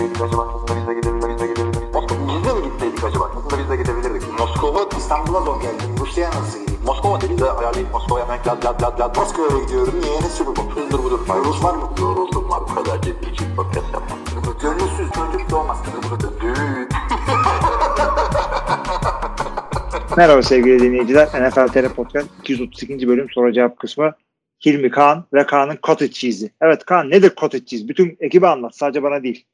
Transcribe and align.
gitseydik 0.00 0.22
acaba? 0.22 0.42
Aslında 0.54 0.80
biz 0.80 0.88
de 0.88 0.94
gidebilirdik. 0.94 1.30
Biz 1.30 1.40
de 1.40 1.46
gidebilirdik. 1.46 1.94
Moskova, 1.94 2.28
biz 2.28 2.44
de 2.44 2.52
mi 2.54 2.62
gitseydik 2.64 3.04
acaba? 3.04 3.24
Aslında 3.36 3.58
biz 3.62 3.70
de 3.70 3.76
gidebilirdik. 3.76 4.38
Moskova, 4.38 4.88
İstanbul'a 4.98 5.40
zor 5.40 5.60
geldim. 5.62 5.88
Rusya'ya 6.00 6.30
nasıl 6.30 6.60
gideyim? 6.60 6.80
Moskova 6.86 7.20
dedi 7.20 7.38
de 7.38 7.50
ayarlayıp 7.50 7.92
Moskova'ya 7.92 8.24
hemen 8.24 8.38
lad 8.46 8.64
lad 8.64 8.82
lad 8.82 9.00
lad. 9.00 9.16
Moskova'ya 9.16 9.64
gidiyorum. 9.64 9.94
Niye? 10.02 10.20
Ne 10.20 10.28
sürü 10.28 10.48
bu? 10.48 10.70
Hızdır 10.74 10.98
budur. 11.04 11.20
Rus 11.44 11.64
var 11.64 11.74
mı? 11.74 11.90
Yoruldum 12.00 12.50
var. 12.50 12.60
Bu 12.70 12.74
kadar 12.74 13.02
ciddi 13.02 13.30
için 13.30 13.46
podcast 13.56 13.92
yapmam. 13.92 14.18
Gönülsüz 14.62 15.10
çocuk 15.12 15.50
doğmaz. 15.50 15.78
Düğün. 16.40 16.88
Merhaba 20.16 20.42
sevgili 20.42 20.78
dinleyiciler. 20.78 21.26
NFL 21.26 21.68
TR 21.68 21.88
Podcast 21.88 22.28
232. 22.40 23.08
bölüm 23.08 23.30
soru 23.30 23.52
cevap 23.52 23.78
kısmı. 23.78 24.12
Hilmi 24.66 24.90
Kaan 24.90 25.24
ve 25.32 25.46
Kaan'ın 25.46 25.78
cottage 25.82 26.12
cheese'i. 26.12 26.50
Evet 26.60 26.84
Kaan 26.84 27.10
nedir 27.10 27.32
cottage 27.36 27.64
cheese? 27.64 27.88
Bütün 27.88 28.16
ekibe 28.20 28.48
anlat. 28.48 28.76
Sadece 28.76 29.02
bana 29.02 29.22
değil. 29.22 29.46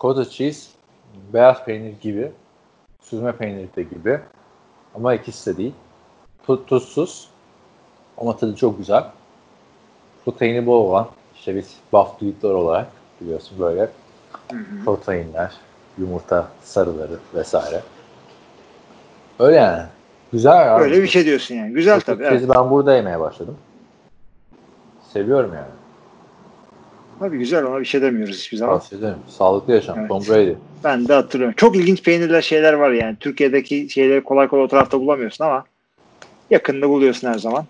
Cottage 0.00 0.30
cheese 0.30 0.70
beyaz 1.32 1.64
peynir 1.64 2.00
gibi, 2.00 2.32
süzme 3.00 3.32
peynir 3.32 3.68
de 3.76 3.82
gibi 3.82 4.20
ama 4.94 5.14
ikisi 5.14 5.52
de 5.52 5.56
değil. 5.56 5.74
Tu- 6.46 6.66
tuzsuz 6.66 7.28
ama 8.18 8.36
tadı 8.36 8.56
çok 8.56 8.78
güzel. 8.78 9.04
Proteini 10.24 10.66
bol 10.66 10.90
olan, 10.90 11.08
işte 11.34 11.56
biz 11.56 11.76
buff 11.92 12.44
olarak 12.44 12.86
biliyorsun 13.20 13.58
böyle 13.58 13.90
proteinler, 14.84 15.54
yumurta 15.98 16.48
sarıları 16.62 17.18
vesaire. 17.34 17.82
Öyle 19.38 19.56
yani. 19.56 19.82
Güzel 20.32 20.76
abi. 20.76 20.82
Öyle 20.82 21.02
bir 21.02 21.08
şey 21.08 21.24
diyorsun 21.24 21.54
yani. 21.54 21.72
Güzel 21.72 22.00
Cottage 22.00 22.24
tabii. 22.24 22.36
Evet. 22.36 22.48
ben 22.56 22.70
burada 22.70 22.94
yemeye 22.94 23.20
başladım. 23.20 23.56
Seviyorum 25.12 25.54
yani. 25.54 25.77
Tabii 27.18 27.38
güzel 27.38 27.64
ona 27.64 27.80
bir 27.80 27.84
şey 27.84 28.02
demiyoruz 28.02 28.38
hiçbir 28.38 28.56
zaman. 28.56 28.74
Tavsiye 28.78 28.98
ederim. 29.00 29.18
Sağlıklı 29.28 29.72
yaşam. 29.72 29.98
Evet. 29.98 30.08
Tom 30.08 30.22
Brady. 30.28 30.52
Ben 30.84 31.08
de 31.08 31.12
hatırlıyorum. 31.12 31.54
Çok 31.56 31.76
ilginç 31.76 32.02
peynirler 32.02 32.42
şeyler 32.42 32.72
var 32.72 32.90
yani. 32.90 33.16
Türkiye'deki 33.20 33.88
şeyleri 33.90 34.24
kolay 34.24 34.48
kolay 34.48 34.64
o 34.64 34.68
tarafta 34.68 35.00
bulamıyorsun 35.00 35.44
ama 35.44 35.64
yakında 36.50 36.88
buluyorsun 36.88 37.28
her 37.28 37.38
zaman. 37.38 37.64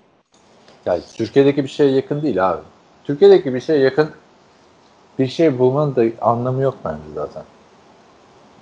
Ya 0.86 0.98
Türkiye'deki 1.16 1.64
bir 1.64 1.68
şeye 1.68 1.90
yakın 1.90 2.22
değil 2.22 2.50
abi. 2.50 2.62
Türkiye'deki 3.04 3.54
bir 3.54 3.60
şeye 3.60 3.78
yakın 3.78 4.10
bir 5.18 5.26
şey 5.26 5.58
bulmanın 5.58 5.96
da 5.96 6.04
anlamı 6.20 6.62
yok 6.62 6.78
bence 6.84 7.02
zaten. 7.14 7.42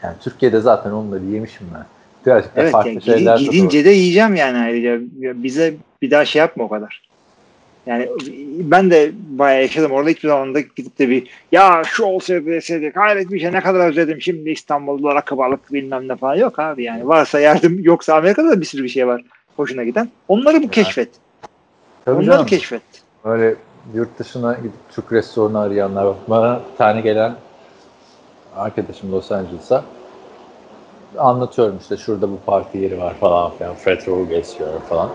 Yani 0.02 0.14
Türkiye'de 0.20 0.60
zaten 0.60 0.90
onları 0.90 1.24
yemişim 1.24 1.66
ben. 1.74 1.86
Birazcık 2.26 2.52
Evet 2.56 2.72
farklı 2.72 2.90
yani 2.90 3.02
şeyler 3.02 3.38
gidin- 3.38 3.50
gidince 3.52 3.84
de 3.84 3.90
yiyeceğim 3.90 4.34
yani 4.34 4.58
ayrıca. 4.58 4.98
Bize 5.42 5.74
bir 6.02 6.10
daha 6.10 6.24
şey 6.24 6.40
yapma 6.40 6.64
o 6.64 6.68
kadar. 6.68 7.08
Yani 7.86 8.08
ben 8.58 8.90
de 8.90 9.12
bayağı 9.28 9.62
yaşadım. 9.62 9.92
Orada 9.92 10.10
hiçbir 10.10 10.28
zaman 10.28 10.54
da 10.54 10.60
gidip 10.60 10.98
de 10.98 11.08
bir 11.08 11.30
ya 11.52 11.82
şu 11.86 12.04
olsaydı 12.04 12.46
bir 12.46 13.40
şey 13.40 13.52
ne 13.52 13.60
kadar 13.60 13.88
özledim 13.88 14.20
şimdi 14.20 14.50
İstanbul'da 14.50 15.14
rakı 15.14 15.38
balık 15.38 15.72
bilmem 15.72 16.08
ne 16.08 16.16
falan 16.16 16.34
yok 16.34 16.58
abi 16.58 16.82
yani. 16.82 17.08
Varsa 17.08 17.40
yardım 17.40 17.78
yoksa 17.82 18.14
Amerika'da 18.14 18.50
da 18.50 18.60
bir 18.60 18.66
sürü 18.66 18.84
bir 18.84 18.88
şey 18.88 19.06
var 19.06 19.24
hoşuna 19.56 19.84
giden. 19.84 20.08
Onları 20.28 20.62
bu 20.62 20.68
keşfet. 20.68 21.08
Tabii 22.04 22.16
Onları 22.16 22.26
canım. 22.26 22.46
keşfet. 22.46 22.82
Öyle 23.24 23.54
yurt 23.94 24.18
dışına 24.18 24.54
gidip 24.54 24.72
Türk 24.90 25.12
restoranı 25.12 25.60
arayanlar 25.60 26.04
var. 26.04 26.16
Bana 26.28 26.60
tane 26.78 27.00
gelen 27.00 27.34
arkadaşım 28.56 29.12
Los 29.12 29.32
Angeles'a 29.32 29.84
anlatıyorum 31.18 31.78
işte 31.80 31.96
şurada 31.96 32.30
bu 32.30 32.38
parti 32.46 32.78
yeri 32.78 32.98
var 32.98 33.14
falan 33.14 33.50
filan. 33.50 33.74
Fred 33.74 34.06
Row 34.06 34.36
geçiyor 34.36 34.68
falan. 34.88 35.10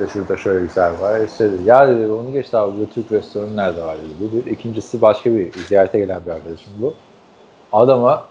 İşte 0.00 0.12
şurada 0.12 0.36
şöyle 0.36 0.60
güzel 0.66 1.00
var. 1.00 1.20
İşte 1.20 1.52
dedi, 1.52 1.62
ya 1.64 1.88
dedi 1.88 2.12
onu 2.12 2.32
geç 2.32 2.54
abi 2.54 2.78
burada 2.78 2.92
Türk 2.92 3.12
restoranı 3.12 3.56
nerede 3.56 3.82
var 3.82 3.96
dedi. 3.98 4.46
Bir. 4.46 4.50
İkincisi 4.50 5.02
başka 5.02 5.34
bir 5.34 5.52
ziyarete 5.52 5.98
gelen 5.98 6.20
bir 6.26 6.30
arkadaşım 6.30 6.72
bu. 6.78 6.94
Adama 7.72 8.28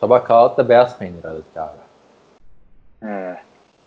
sabah 0.00 0.24
kahvaltıda 0.24 0.68
beyaz 0.68 0.98
peynir 0.98 1.24
aradık 1.24 1.56
abi. 1.56 1.78
He. 3.02 3.36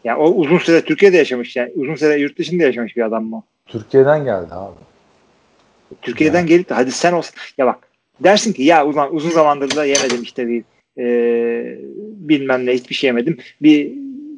Ya 0.03 0.18
o 0.18 0.30
uzun 0.30 0.58
süre 0.58 0.81
Türkiye'de 0.81 1.18
yaşamış 1.18 1.56
yani. 1.56 1.72
Uzun 1.75 1.96
süre 1.96 2.19
yurt 2.19 2.38
dışında 2.38 2.63
yaşamış 2.63 2.97
bir 2.97 3.02
adam 3.02 3.24
mı? 3.24 3.44
Türkiye'den 3.66 4.24
geldi 4.24 4.53
abi. 4.53 4.75
Türkiye'den 6.02 6.46
gelip 6.46 6.69
de 6.69 6.74
hadi 6.74 6.91
sen 6.91 7.13
olsun. 7.13 7.35
Ya 7.58 7.66
bak 7.66 7.88
dersin 8.19 8.53
ki 8.53 8.63
ya 8.63 8.88
uzun, 8.88 9.08
uzun 9.12 9.29
zamandır 9.29 9.75
da 9.75 9.85
yemedim 9.85 10.22
işte 10.24 10.47
bir 10.47 10.63
e, 10.97 11.06
bilmem 12.00 12.66
ne 12.66 12.72
hiçbir 12.72 12.96
şey 12.96 13.08
yemedim. 13.08 13.38
Bir 13.62 13.91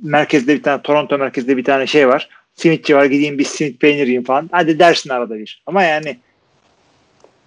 merkezde 0.09 0.53
bir 0.55 0.63
tane 0.63 0.81
Toronto 0.81 1.17
merkezde 1.17 1.57
bir 1.57 1.63
tane 1.63 1.87
şey 1.87 2.07
var. 2.07 2.29
Simitçi 2.55 2.95
var 2.95 3.05
gideyim 3.05 3.37
bir 3.37 3.43
simit 3.43 3.79
peynir 3.81 4.01
yiyeyim 4.01 4.23
falan. 4.23 4.49
Hadi 4.51 4.79
dersin 4.79 5.09
arada 5.09 5.35
bir. 5.35 5.63
Ama 5.65 5.83
yani 5.83 6.17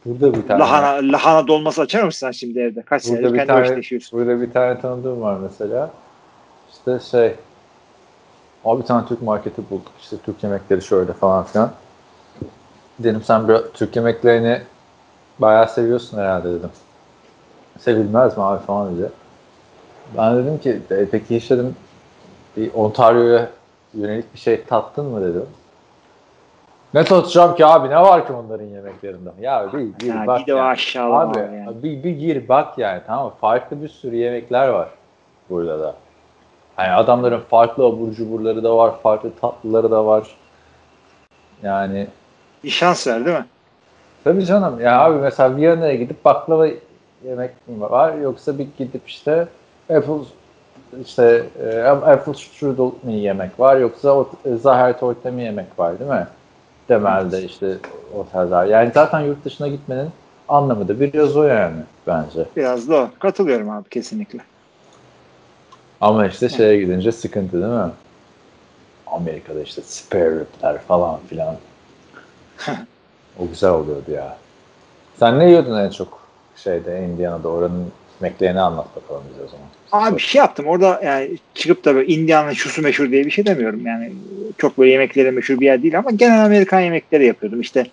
Burada 0.04 0.34
bir 0.34 0.46
tane. 0.48 0.60
lahana, 0.60 1.12
lahana 1.12 1.46
dolması 1.46 1.82
açar 1.82 2.02
mısın 2.02 2.26
sen 2.26 2.30
şimdi 2.30 2.58
evde? 2.60 2.82
Kaç 2.82 3.04
Burada 3.04 3.16
senedir 3.16 3.34
kendi 3.36 3.46
tane, 3.46 3.60
başına 3.60 3.76
yaşıyorsun. 3.76 4.18
burada 4.20 4.40
bir 4.40 4.50
tane 4.52 4.80
tanıdığım 4.80 5.20
var 5.20 5.38
mesela. 5.42 5.90
İşte 6.72 6.98
şey 7.10 7.34
Abi 8.64 8.82
bir 8.82 8.86
tane 8.86 9.06
Türk 9.08 9.22
marketi 9.22 9.70
bulduk. 9.70 9.92
İşte 10.00 10.16
Türk 10.26 10.42
yemekleri 10.44 10.82
şöyle 10.82 11.12
falan 11.12 11.44
filan. 11.44 11.72
Dedim 12.98 13.22
sen 13.24 13.48
biraz 13.48 13.62
Türk 13.74 13.96
yemeklerini 13.96 14.60
bayağı 15.38 15.68
seviyorsun 15.68 16.18
herhalde 16.18 16.48
dedim. 16.52 16.70
Sevilmez 17.78 18.36
mi 18.36 18.42
abi 18.44 18.64
falan 18.66 18.98
dedi. 18.98 19.10
Ben 20.16 20.36
dedim 20.36 20.58
ki 20.58 20.80
e, 20.90 21.06
peki 21.10 21.36
hiç 21.36 21.50
dedim 21.50 21.76
bir 22.56 22.74
Ontario'ya 22.74 23.48
yönelik 23.94 24.34
bir 24.34 24.38
şey 24.38 24.64
tattın 24.64 25.04
mı 25.04 25.20
dedim. 25.22 25.46
Ne 26.94 27.04
tatacağım 27.04 27.54
ki 27.56 27.66
abi 27.66 27.88
ne 27.90 27.96
var 28.00 28.26
ki 28.26 28.32
onların 28.32 28.64
yemeklerinde? 28.66 29.30
Ya 29.40 29.66
bir, 29.72 29.78
bir 30.00 30.10
Ha, 30.10 30.26
bak 30.26 30.40
bir 30.40 30.46
de 30.46 30.50
yani. 30.56 30.68
aşağılama 30.68 31.30
Abi 31.32 31.38
var 31.38 31.44
yani. 31.44 31.82
bir, 31.82 32.04
bir 32.04 32.10
gir 32.10 32.48
bak 32.48 32.78
yani 32.78 33.00
tamam 33.06 33.26
mı? 33.26 33.32
Farklı 33.40 33.82
bir 33.82 33.88
sürü 33.88 34.16
yemekler 34.16 34.68
var 34.68 34.88
burada 35.50 35.80
da. 35.80 35.94
Hani 36.76 36.90
adamların 36.92 37.40
farklı 37.40 37.84
abur 37.84 38.12
cuburları 38.12 38.64
da 38.64 38.76
var, 38.76 39.00
farklı 39.02 39.30
tatlıları 39.40 39.90
da 39.90 40.06
var. 40.06 40.36
Yani 41.62 42.06
Bir 42.64 42.70
şans 42.70 43.06
ver 43.06 43.24
değil 43.26 43.36
mi? 43.38 43.46
tabii 44.24 44.46
canım 44.46 44.80
ya 44.80 45.00
abi 45.00 45.14
mesela 45.18 45.56
Viyana'ya 45.56 45.94
gidip 45.94 46.24
baklava 46.24 46.66
yemek 47.24 47.50
mi 47.68 47.80
var 47.80 48.14
yoksa 48.14 48.58
bir 48.58 48.66
gidip 48.78 49.08
işte 49.08 49.48
apple 49.90 50.14
işte 51.04 51.44
apple 52.06 52.34
strudel 52.34 52.90
mi 53.02 53.14
yemek 53.14 53.60
var 53.60 53.76
yoksa 53.76 54.12
o, 54.12 54.30
e, 54.44 54.56
zahar 54.56 54.98
torte 54.98 55.30
mi 55.30 55.42
yemek 55.42 55.78
var 55.78 55.98
değil 55.98 56.10
mi? 56.10 56.26
Temelde 56.88 57.42
işte 57.42 57.76
oteller. 58.14 58.66
Yani 58.66 58.90
zaten 58.94 59.20
yurt 59.20 59.44
dışına 59.44 59.68
gitmenin 59.68 60.10
anlamı 60.48 60.88
da 60.88 61.00
biraz 61.00 61.36
o 61.36 61.42
yani 61.42 61.76
bence. 62.06 62.46
Biraz 62.56 62.88
da 62.88 62.96
o. 62.96 63.10
Katılıyorum 63.18 63.70
abi 63.70 63.88
kesinlikle. 63.88 64.38
Ama 66.00 66.26
işte 66.26 66.48
şeye 66.48 66.80
gidince 66.80 67.12
sıkıntı 67.12 67.52
değil 67.52 67.72
mi? 67.72 67.90
Amerika'da 69.06 69.62
işte 69.62 69.82
spare 69.82 70.30
ribler 70.30 70.78
falan 70.78 71.18
filan. 71.28 71.56
o 73.38 73.48
güzel 73.48 73.70
oluyordu 73.70 74.10
ya. 74.10 74.36
Sen 75.18 75.38
ne 75.38 75.48
yiyordun 75.48 75.78
en 75.78 75.90
çok 75.90 76.20
şeyde 76.56 77.04
Indiana'da 77.04 77.48
oranın 77.48 77.92
yemeklerini 78.22 78.60
anlat 78.60 78.86
bakalım 78.96 79.22
bize 79.30 79.42
o 79.44 79.48
zaman. 79.48 79.66
Abi 79.92 80.16
bir 80.16 80.22
şey 80.22 80.38
yaptım 80.38 80.66
orada 80.66 81.00
yani 81.04 81.30
çıkıp 81.54 81.84
da 81.84 81.94
böyle 81.94 82.54
şusu 82.54 82.82
meşhur 82.82 83.10
diye 83.10 83.26
bir 83.26 83.30
şey 83.30 83.46
demiyorum. 83.46 83.86
Yani 83.86 84.12
çok 84.58 84.78
böyle 84.78 84.90
yemekleri 84.90 85.30
meşhur 85.30 85.60
bir 85.60 85.66
yer 85.66 85.82
değil 85.82 85.98
ama 85.98 86.10
genel 86.10 86.44
Amerikan 86.44 86.80
yemekleri 86.80 87.26
yapıyordum. 87.26 87.60
İşte 87.60 87.86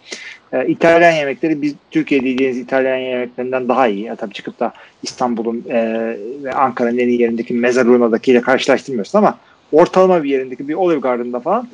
e, 0.53 0.67
İtalyan 0.67 1.11
yemekleri 1.11 1.61
biz 1.61 1.73
Türkiye'de 1.91 2.29
yediğiniz 2.29 2.57
İtalyan 2.57 2.97
yemeklerinden 2.97 3.67
daha 3.69 3.87
iyi. 3.87 4.03
Ya, 4.03 4.15
tabii 4.15 4.33
çıkıp 4.33 4.59
da 4.59 4.73
İstanbul'un 5.03 5.65
e, 5.69 6.17
ve 6.43 6.53
Ankara'nın 6.53 6.97
en 6.97 7.07
iyi 7.07 7.21
yerindeki 7.21 7.53
Mezzaluna'dakiyle 7.53 8.41
karşılaştırmıyorsun 8.41 9.17
ama 9.17 9.37
ortalama 9.71 10.23
bir 10.23 10.29
yerindeki 10.29 10.67
bir 10.67 10.73
Olive 10.73 10.99
Garden'da 10.99 11.39
falan 11.39 11.67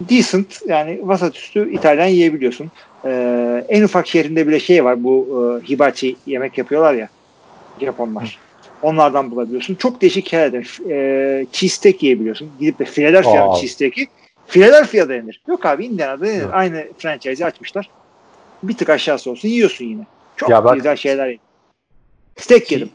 decent 0.00 0.60
yani 0.66 1.00
vasat 1.02 1.36
üstü 1.36 1.72
İtalyan 1.72 2.06
yiyebiliyorsun. 2.06 2.70
E, 3.04 3.64
en 3.68 3.82
ufak 3.82 4.06
şehrinde 4.06 4.48
bile 4.48 4.60
şey 4.60 4.84
var 4.84 5.04
bu 5.04 5.26
e, 5.62 5.68
hibachi 5.68 6.16
yemek 6.26 6.58
yapıyorlar 6.58 6.94
ya 6.94 7.08
Japonlar. 7.80 8.38
Onlardan 8.82 9.30
bulabiliyorsun. 9.30 9.74
Çok 9.74 10.00
değişik 10.00 10.32
yerler. 10.32 10.90
E, 10.90 11.46
cheesesteak 11.52 12.02
yiyebiliyorsun. 12.02 12.50
Gidip 12.60 12.78
de 12.78 12.84
Philadelphia 12.84 13.54
cheesesteak'i 13.54 14.06
Philadelphia'da 14.46 15.14
yenir. 15.14 15.42
Yok 15.48 15.66
abi 15.66 15.86
Indiana'da 15.86 16.26
yenir. 16.26 16.40
Evet. 16.42 16.50
Aynı 16.52 16.86
franchise'i 16.98 17.46
açmışlar. 17.46 17.90
Bir 18.62 18.76
tık 18.76 18.90
aşağısı 18.90 19.30
olsun 19.30 19.48
yiyorsun 19.48 19.84
yine. 19.84 20.02
Çok 20.36 20.50
Ya 20.50 20.64
bak- 20.64 20.74
güzel 20.76 20.96
şeyler 20.96 21.26
yedim. 21.26 21.40
Steak 22.36 22.72
yedim. 22.72 22.90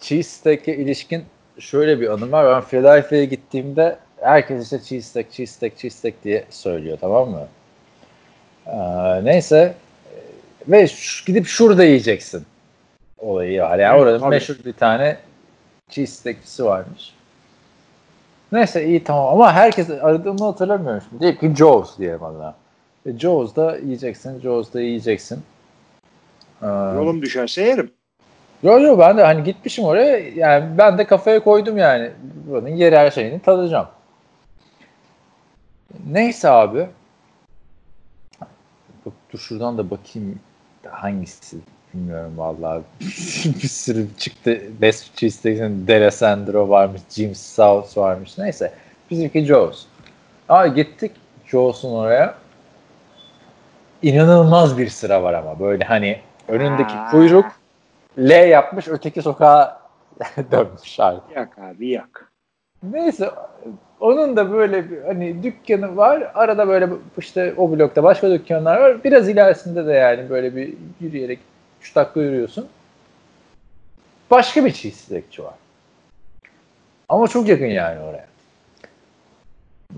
Cheesesteak'e 0.00 0.76
ilişkin 0.76 1.24
şöyle 1.58 2.00
bir 2.00 2.08
anım 2.08 2.32
var. 2.32 2.56
Ben 2.56 2.68
Philadelphia'ya 2.68 3.24
gittiğimde 3.24 3.98
herkes 4.20 4.64
işte 4.64 4.82
cheesesteak, 4.82 5.32
cheesesteak, 5.32 5.78
cheesesteak 5.78 6.24
diye 6.24 6.44
söylüyor 6.50 6.98
tamam 7.00 7.30
mı? 7.30 7.48
Ee, 8.66 9.24
neyse 9.24 9.74
ve 10.68 10.86
gidip 11.26 11.46
şurada 11.46 11.84
yiyeceksin 11.84 12.46
olayı 13.26 13.62
var. 13.62 13.78
Yani 13.78 14.00
orada 14.00 14.18
tabii. 14.18 14.30
meşhur 14.30 14.56
bir 14.64 14.72
tane 14.72 15.16
cheesesteakçisi 15.88 16.64
varmış. 16.64 17.14
Neyse 18.52 18.86
iyi 18.86 19.04
tamam 19.04 19.26
ama 19.26 19.52
herkes 19.52 19.90
aradığımı 19.90 20.44
hatırlamıyorum 20.44 21.02
şimdi. 21.08 21.22
Diyelim 21.22 21.40
ki 21.40 21.58
Joe's 21.58 21.98
diyelim 21.98 22.24
adına. 22.24 22.54
E, 23.06 23.18
Joe's'da 23.18 23.76
yiyeceksin, 23.76 24.40
Joe's'da 24.40 24.80
yiyeceksin. 24.80 25.42
Ee, 26.62 26.66
Yolum 26.66 27.22
düşerse 27.22 27.62
yerim. 27.62 27.90
Yo 28.62 28.80
yo 28.80 28.98
ben 28.98 29.16
de 29.16 29.22
hani 29.22 29.44
gitmişim 29.44 29.84
oraya 29.84 30.18
yani 30.18 30.78
ben 30.78 30.98
de 30.98 31.06
kafaya 31.06 31.44
koydum 31.44 31.78
yani 31.78 32.10
buranın 32.46 32.68
yerel 32.68 33.10
şeyini 33.10 33.40
tadacağım. 33.40 33.88
Neyse 36.10 36.48
abi. 36.48 36.86
Bak, 39.06 39.14
dur 39.32 39.38
şuradan 39.38 39.78
da 39.78 39.90
bakayım 39.90 40.40
hangisi 40.90 41.56
bilmiyorum 41.96 42.32
vallahi. 42.36 42.82
bir 43.62 43.68
sürü 43.68 44.06
çıktı. 44.18 44.60
Best 44.80 45.16
Cheese'de 45.16 45.70
Deresandro 45.86 46.68
varmış, 46.68 47.00
Jim 47.10 47.34
South 47.34 47.98
varmış. 47.98 48.38
Neyse. 48.38 48.72
Bizimki 49.10 49.44
Joe's. 49.44 49.84
Abi 50.48 50.74
gittik 50.74 51.12
Joe's'un 51.46 51.94
oraya. 51.94 52.34
İnanılmaz 54.02 54.78
bir 54.78 54.88
sıra 54.88 55.22
var 55.22 55.34
ama 55.34 55.60
böyle 55.60 55.84
hani 55.84 56.20
önündeki 56.48 56.94
Aa. 56.94 57.10
kuyruk 57.10 57.46
L 58.18 58.48
yapmış 58.48 58.88
öteki 58.88 59.22
sokağa 59.22 59.80
dönmüş 60.50 61.00
abi. 61.00 61.20
Yak 61.34 61.58
abi 61.58 61.88
yak. 61.88 62.32
Neyse 62.82 63.30
onun 64.00 64.36
da 64.36 64.52
böyle 64.52 64.90
bir 64.90 65.02
hani 65.02 65.42
dükkanı 65.42 65.96
var. 65.96 66.30
Arada 66.34 66.68
böyle 66.68 66.88
işte 67.18 67.54
o 67.56 67.70
blokta 67.70 68.02
başka 68.02 68.30
dükkanlar 68.30 68.80
var. 68.80 69.04
Biraz 69.04 69.28
ilerisinde 69.28 69.86
de 69.86 69.92
yani 69.92 70.30
böyle 70.30 70.56
bir 70.56 70.74
yürüyerek 71.00 71.38
3 71.80 71.96
dakika 71.96 72.20
yürüyorsun. 72.20 72.68
Başka 74.30 74.64
bir 74.64 74.72
cheesecake'çi 74.72 75.44
var. 75.44 75.54
Ama 77.08 77.28
çok 77.28 77.48
yakın 77.48 77.66
yani 77.66 78.00
oraya. 78.00 78.26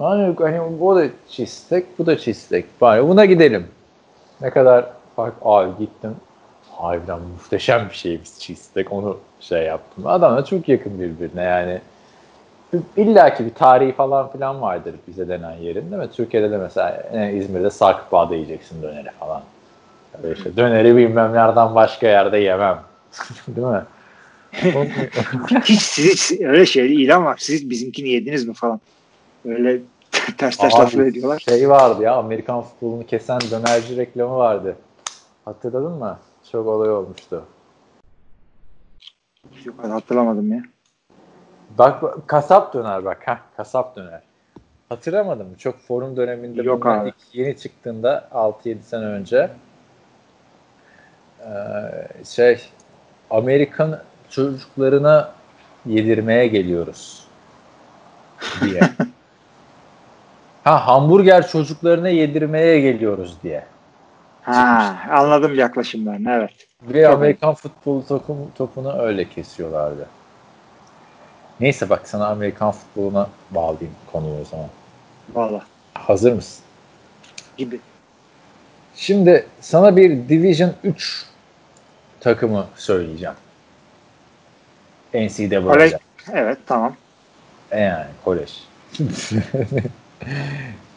Yani 0.00 0.34
hani 0.38 0.60
o 0.60 0.96
da 0.96 1.06
cheesesteak, 1.28 1.98
bu 1.98 2.06
da 2.06 2.18
cheesesteak. 2.18 2.64
Bari 2.80 3.08
buna 3.08 3.24
gidelim. 3.24 3.66
Ne 4.40 4.50
kadar 4.50 4.86
fark 5.16 5.34
abi 5.42 5.78
gittim. 5.78 6.16
Harbiden 6.70 7.20
muhteşem 7.20 7.88
bir 7.88 7.94
şeymiş 7.94 8.38
cheesesteak. 8.38 8.92
Onu 8.92 9.18
şey 9.40 9.62
yaptım. 9.62 10.06
Adamla 10.06 10.44
çok 10.44 10.68
yakın 10.68 11.00
birbirine 11.00 11.42
yani. 11.42 11.80
İlla 12.96 13.34
ki 13.34 13.44
bir 13.44 13.54
tarihi 13.54 13.92
falan 13.92 14.32
filan 14.32 14.60
vardır 14.60 14.94
bize 15.08 15.28
denen 15.28 15.52
yerin 15.52 15.90
değil 15.90 16.02
mi? 16.02 16.10
Türkiye'de 16.12 16.50
de 16.50 16.56
mesela 16.56 17.02
e, 17.12 17.32
İzmir'de 17.32 17.70
Sarkıkbağ'da 17.70 18.34
yiyeceksin 18.34 18.82
döneri 18.82 19.10
falan. 19.10 19.42
Böyle 20.22 20.34
işte 20.34 20.56
döneri 20.56 20.96
bilmem 20.96 21.32
nereden 21.32 21.74
başka 21.74 22.06
yerde 22.06 22.38
yemem. 22.38 22.82
değil 23.48 23.66
mi? 23.66 23.82
Hiç 25.64 25.82
siz 25.82 26.40
öyle 26.40 26.66
şey 26.66 27.04
ilan 27.04 27.24
var. 27.24 27.36
Siz 27.40 27.70
bizimkini 27.70 28.08
yediniz 28.08 28.48
mi 28.48 28.54
falan. 28.54 28.80
Öyle 29.44 29.80
ters 30.38 30.56
ters 30.56 30.74
laflar 30.74 31.04
ediyorlar. 31.04 31.38
Şey 31.38 31.68
vardı 31.68 32.02
ya 32.02 32.14
Amerikan 32.14 32.62
futbolunu 32.62 33.06
kesen 33.06 33.40
dönerci 33.50 33.96
reklamı 33.96 34.36
vardı. 34.36 34.76
Hatırladın 35.44 35.92
mı? 35.92 36.18
Çok 36.52 36.66
olay 36.66 36.90
olmuştu. 36.90 37.44
Yok 39.64 39.74
hatırlamadım 39.84 40.52
ya. 40.52 40.62
Bak 41.78 42.02
bak, 42.02 42.28
kasap 42.28 42.74
döner 42.74 43.04
bak 43.04 43.28
ha 43.28 43.40
kasap 43.56 43.96
döner. 43.96 44.22
Hatırlamadım. 44.88 45.54
Çok 45.58 45.78
forum 45.78 46.16
döneminde 46.16 46.62
Yok 46.62 46.86
abi. 46.86 47.12
yeni 47.32 47.56
çıktığında 47.56 48.28
6-7 48.32 48.82
sene 48.82 49.04
önce 49.04 49.50
ee, 51.40 52.24
şey 52.24 52.60
Amerikan 53.30 54.00
çocuklarına 54.30 55.32
yedirmeye 55.86 56.46
geliyoruz 56.46 57.24
diye. 58.60 58.80
ha 60.64 60.86
hamburger 60.86 61.48
çocuklarına 61.48 62.08
yedirmeye 62.08 62.80
geliyoruz 62.80 63.36
diye. 63.42 63.64
Ha, 64.42 64.96
anladım 65.10 65.54
yaklaşımlarını 65.54 66.30
evet. 66.30 66.50
Ve 66.82 67.08
Amerikan 67.08 67.54
futbol 67.54 68.02
topu, 68.02 68.36
topunu 68.58 68.98
öyle 68.98 69.28
kesiyorlardı. 69.28 70.06
Neyse 71.60 71.90
bak 71.90 72.08
sana 72.08 72.26
Amerikan 72.26 72.70
futboluna 72.70 73.28
bağlayayım 73.50 73.94
konuyu 74.12 74.40
o 74.40 74.44
zaman. 74.44 74.68
Valla 75.34 75.62
Hazır 75.94 76.32
mısın? 76.32 76.64
gibi. 77.56 77.80
Şimdi 78.94 79.46
sana 79.60 79.96
bir 79.96 80.28
Division 80.28 80.72
3 80.84 81.24
takımı 82.20 82.66
söyleyeceğim. 82.76 83.34
NCAA'de. 85.14 85.62
Kolej. 85.62 85.92
Evet 86.32 86.58
tamam. 86.66 86.96
E 87.70 87.80
Yani 87.80 88.06
kolej. 88.24 88.52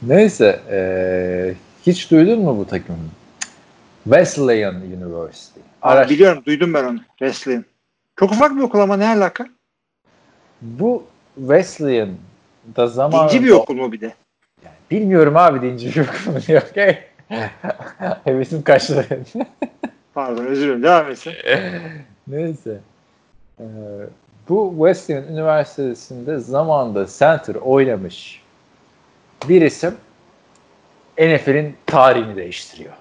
Neyse. 0.01 0.59
eee, 0.71 1.55
hiç 1.85 2.11
duydun 2.11 2.39
mu 2.39 2.57
bu 2.57 2.67
takımı? 2.67 2.97
Wesleyan 4.03 4.75
University. 4.75 5.59
Abi, 5.81 5.95
Araş- 5.95 6.09
biliyorum 6.09 6.43
duydum 6.45 6.73
ben 6.73 6.83
onu. 6.83 6.99
Wesleyan. 7.19 7.65
Çok 8.19 8.31
ufak 8.31 8.55
bir 8.55 8.61
okul 8.61 8.79
ama 8.79 8.97
ne 8.97 9.07
alaka? 9.07 9.47
Bu 10.61 11.03
Wesleyan'da 11.35 12.87
zaman 12.87 13.29
Dinci 13.29 13.43
bir 13.43 13.49
okul 13.51 13.75
mu 13.75 13.91
bir 13.91 14.01
de? 14.01 14.13
Bilmiyorum 14.91 15.37
abi 15.37 15.61
dinci 15.61 15.95
bir 15.95 16.07
okul 16.07 16.31
mu 16.31 16.41
diyor. 16.47 16.61
Okay. 16.71 16.99
Hevesim 18.23 18.63
kaçtı. 18.63 19.05
Pardon 20.13 20.45
özür 20.45 20.65
dilerim 20.65 20.83
devam 20.83 21.11
etsin. 21.11 21.33
Neyse. 22.27 22.79
Ee, 23.59 23.63
bu 24.49 24.73
Wesleyan 24.77 25.23
Üniversitesi'nde 25.33 26.37
zamanda 26.37 27.07
center 27.19 27.55
oynamış 27.55 28.41
bir 29.49 29.61
isim 29.61 29.95
NFL'in 31.17 31.75
tarihini 31.85 32.35
değiştiriyor. 32.35 32.93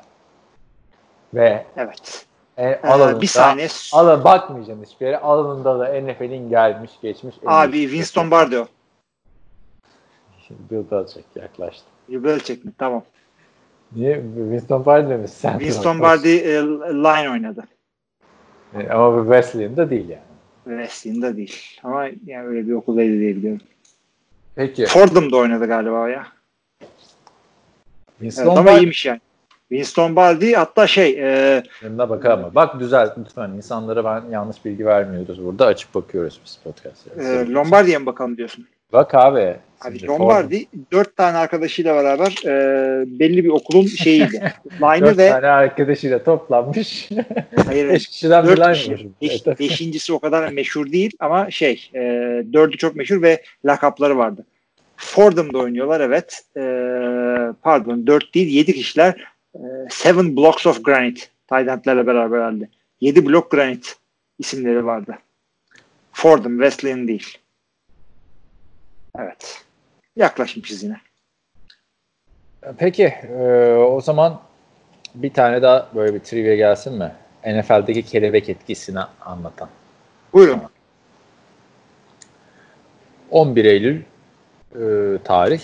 Ve 1.34 1.66
Evet. 1.76 2.26
e, 2.56 2.68
Ee, 2.68 2.80
alanında, 2.82 3.20
bir 3.20 3.26
saniye. 3.26 3.68
Ala, 3.92 4.24
bakmayacaksın 4.24 4.84
hiçbir 4.84 5.06
yere. 5.06 5.18
Alanında 5.18 5.78
da 5.78 6.00
NFL'in 6.00 6.48
gelmiş 6.50 6.90
geçmiş. 7.02 7.34
Abi 7.46 7.76
iyi- 7.76 7.88
Winston 7.88 8.30
Bardio. 8.30 8.66
Şimdi 10.46 10.60
Bill 10.70 10.90
Belichick 10.90 11.24
yaklaştı. 11.36 11.84
Belichick 12.08 12.64
mi? 12.64 12.72
Tamam. 12.78 13.02
Niye? 13.96 14.22
Winston 14.34 14.86
Bardi 14.86 15.14
mi? 15.14 15.26
Center 15.40 15.58
Winston. 15.58 16.00
Bardi 16.00 16.28
e, 16.28 16.52
line 16.92 17.30
oynadı. 17.30 17.64
E, 18.78 18.88
Ama 18.88 19.16
bu 19.16 19.22
Wesleyan'da 19.32 19.90
değil 19.90 20.08
yani. 20.08 20.22
Wesleyan'da 20.64 21.36
değil. 21.36 21.56
Ama 21.82 22.04
yani 22.26 22.46
öyle 22.46 22.68
bir 22.68 22.72
okuldaydı 22.72 23.12
diye 23.12 23.36
biliyorum. 23.36 23.60
Peki. 24.54 24.86
Fordham'da 24.86 25.36
oynadı 25.36 25.66
galiba 25.66 26.08
ya. 26.08 26.26
Winston 28.18 28.46
Evet, 28.46 28.58
ama 28.58 28.70
iyiymiş 28.72 29.06
yani. 29.06 29.20
Winston 29.68 30.16
Baldi 30.16 30.52
hatta 30.54 30.86
şey 30.86 31.10
e, 31.10 31.62
Yanına 31.82 32.10
bakalım? 32.10 32.54
Bak 32.54 32.80
düzelt 32.80 33.18
lütfen. 33.18 33.50
İnsanlara 33.50 34.04
ben 34.04 34.30
yanlış 34.30 34.64
bilgi 34.64 34.86
vermiyoruz 34.86 35.44
burada. 35.44 35.66
Açıp 35.66 35.94
bakıyoruz 35.94 36.40
biz 36.44 36.58
podcast'ı. 36.64 37.22
e, 37.22 37.52
Lombardi'ye 37.52 37.98
mi 37.98 38.06
bakalım 38.06 38.36
diyorsun? 38.36 38.66
Bak 38.92 39.14
abi. 39.14 39.56
Abi 39.80 40.06
Lombardi 40.06 40.66
dört 40.92 41.16
tane 41.16 41.36
arkadaşıyla 41.38 41.94
beraber 41.96 42.46
e, 42.46 42.50
belli 43.20 43.44
bir 43.44 43.48
okulun 43.48 43.86
şeyiydi. 43.86 44.52
Line'ı 44.80 45.00
Dört 45.00 45.18
ve 45.18 45.28
tane 45.28 45.46
arkadaşıyla 45.46 46.24
toplanmış. 46.24 47.08
hayır, 47.66 47.88
Beş 47.88 48.06
kişiden 48.06 48.48
bir 48.48 48.56
line 48.56 48.72
kişi. 48.72 49.08
Beş- 49.22 49.58
beşincisi 49.60 50.12
o 50.12 50.18
kadar 50.18 50.52
meşhur 50.52 50.92
değil 50.92 51.10
ama 51.20 51.50
şey 51.50 51.90
e, 51.94 52.00
dördü 52.52 52.76
çok 52.76 52.96
meşhur 52.96 53.22
ve 53.22 53.42
lakapları 53.64 54.18
vardı. 54.18 54.44
Fordham'da 54.96 55.58
oynuyorlar 55.58 56.00
evet. 56.00 56.42
E, 56.56 56.62
pardon 57.62 58.06
dört 58.06 58.34
değil 58.34 58.48
yedi 58.48 58.72
kişiler. 58.72 59.24
E, 59.54 59.60
Seven 59.90 60.36
Blocks 60.36 60.66
of 60.66 60.84
Granite. 60.84 61.20
Taylandlerle 61.46 62.06
beraber 62.06 62.38
halde. 62.38 62.68
Yedi 63.00 63.26
blok 63.26 63.50
granit 63.50 63.96
isimleri 64.38 64.86
vardı. 64.86 65.18
Fordham, 66.12 66.52
Wesleyan 66.52 67.08
değil. 67.08 67.38
Evet. 69.18 69.64
Yaklaşmışız 70.16 70.82
yine. 70.82 71.00
Peki. 72.78 73.04
e, 73.04 73.72
o 73.74 74.00
zaman 74.00 74.40
bir 75.14 75.32
tane 75.32 75.62
daha 75.62 75.88
böyle 75.94 76.14
bir 76.14 76.20
trivia 76.20 76.54
gelsin 76.54 76.98
mi? 76.98 77.12
NFL'deki 77.46 78.02
kelebek 78.02 78.48
etkisini 78.48 79.00
anlatan. 79.20 79.68
Buyurun. 80.32 80.62
11 83.30 83.64
Eylül 83.64 84.02
e, 84.74 85.18
tarih 85.24 85.60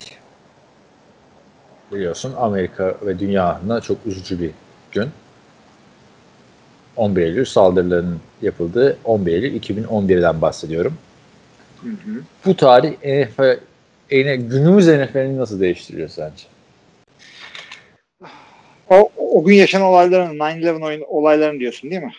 biliyorsun 1.92 2.34
Amerika 2.38 2.96
ve 3.02 3.18
dünya 3.18 3.54
adına 3.54 3.80
çok 3.80 4.06
üzücü 4.06 4.40
bir 4.40 4.50
gün. 4.92 5.10
11 6.96 7.22
Eylül 7.22 7.44
saldırılarının 7.44 8.20
yapıldığı 8.42 8.98
11 9.04 9.32
Eylül 9.32 9.60
2011'den 9.62 10.42
bahsediyorum. 10.42 10.98
Hı 11.82 11.88
hı. 11.88 12.22
Bu 12.46 12.56
tarih 12.56 12.92
NFL, 13.02 13.58
günümüz 14.36 14.88
NFL'ini 14.88 15.38
nasıl 15.38 15.60
değiştiriyor 15.60 16.08
sence? 16.08 16.44
O, 18.90 19.10
o 19.16 19.44
gün 19.44 19.54
yaşanan 19.54 19.86
olayların 19.86 20.38
9-11 20.38 20.84
oyun, 20.84 21.04
olaylarını 21.08 21.60
diyorsun 21.60 21.90
değil 21.90 22.02
mi? 22.02 22.12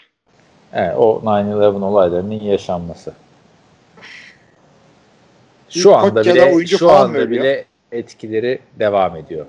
Evet, 0.73 0.95
o 0.97 1.21
9-11 1.23 1.83
olaylarının 1.83 2.39
yaşanması. 2.43 3.13
Şu 5.69 5.95
anda 5.95 6.25
bile 6.25 6.65
şu 6.67 6.91
anda 6.91 7.17
ölüyor? 7.17 7.43
bile 7.43 7.65
etkileri 7.91 8.59
devam 8.79 9.15
ediyor. 9.15 9.45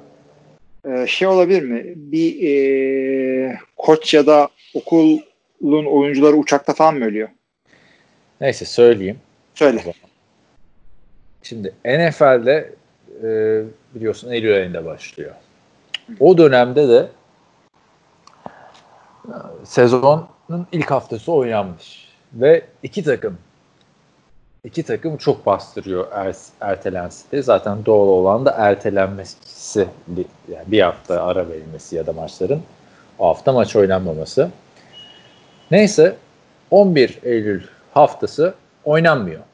e, 0.89 1.07
şey 1.07 1.29
olabilir 1.29 1.63
mi? 1.63 1.83
Bir 1.97 2.49
e, 2.49 3.59
koç 3.77 4.15
ya 4.15 4.27
da 4.27 4.49
okulun 4.75 5.87
oyuncuları 5.87 6.37
uçakta 6.37 6.75
falan 6.75 6.95
mı 6.95 7.05
ölüyor? 7.05 7.29
Neyse 8.41 8.65
söyleyeyim. 8.65 9.19
Söyle. 9.59 9.95
Şimdi 11.43 11.75
NFL'de 11.85 12.75
e, 13.23 13.63
biliyorsun 13.95 14.31
Eylül 14.31 14.55
ayında 14.55 14.85
başlıyor. 14.85 15.35
O 16.21 16.39
dönemde 16.39 16.89
de 16.89 17.09
e, 19.27 19.35
sezonun 19.65 20.29
ilk 20.73 20.91
haftası 20.91 21.33
oynanmış. 21.33 22.09
Ve 22.33 22.63
iki 22.83 23.05
takım 23.05 23.39
iki 24.65 24.83
takım 24.83 25.17
çok 25.17 25.47
bastırıyor 25.47 26.07
er, 26.13 26.37
ertelensi 26.61 27.33
de. 27.33 27.43
Zaten 27.43 27.85
doğal 27.87 28.09
olan 28.09 28.47
da 28.47 28.51
ertelenmesi 28.51 29.89
yani 30.49 30.65
bir 30.67 30.81
hafta 30.81 31.23
ara 31.23 31.49
verilmesi 31.49 31.97
ya 31.97 32.07
da 32.07 32.13
maçların 32.13 32.63
o 33.19 33.29
hafta 33.29 33.53
maç 33.53 33.77
oynanmaması. 33.77 34.51
Neyse 35.71 36.17
11 36.71 37.19
Eylül 37.23 37.63
haftası 37.95 38.55
oynanmıyor. 38.85 39.48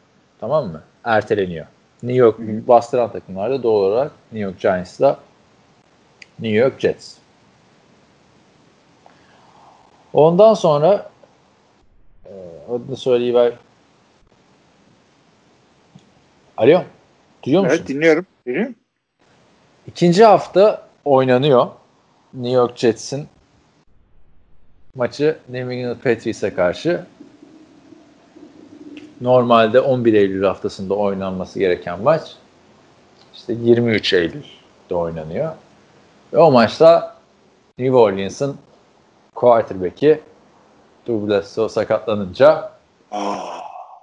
Tamam 0.44 0.66
mı? 0.66 0.82
Erteleniyor. 1.04 1.66
New 2.02 2.18
York 2.18 2.38
bastıran 2.38 3.12
takımlarda 3.12 3.62
doğal 3.62 3.82
olarak 3.82 4.12
New 4.32 4.38
York 4.38 4.60
Giants'la 4.60 5.18
New 6.38 6.56
York 6.56 6.80
Jets. 6.80 7.16
Ondan 10.12 10.54
sonra 10.54 11.10
e, 12.26 12.32
adını 12.70 12.96
söyleyiver. 12.96 13.52
Alo. 16.56 16.82
Duyuyor 17.42 17.62
musun? 17.62 17.76
Evet 17.76 17.88
dinliyorum. 17.88 18.26
Dinliyorum. 18.46 18.74
İkinci 19.86 20.24
hafta 20.24 20.88
oynanıyor. 21.04 21.66
New 22.34 22.54
York 22.56 22.76
Jets'in 22.76 23.28
maçı 24.94 25.38
New 25.48 25.74
England 25.74 25.96
Patriots'e 25.96 26.54
karşı 26.54 27.06
normalde 29.24 29.80
11 29.80 30.14
Eylül 30.14 30.44
haftasında 30.44 30.94
oynanması 30.94 31.58
gereken 31.58 32.02
maç 32.02 32.36
işte 33.34 33.52
23 33.52 34.12
Eylül'de 34.12 34.94
oynanıyor. 34.94 35.52
Ve 36.32 36.38
o 36.38 36.50
maçta 36.50 37.16
New 37.78 37.96
Orleans'ın 37.96 38.58
quarterback'i 39.34 40.20
Bledsoe 41.08 41.68
sakatlanınca 41.68 42.72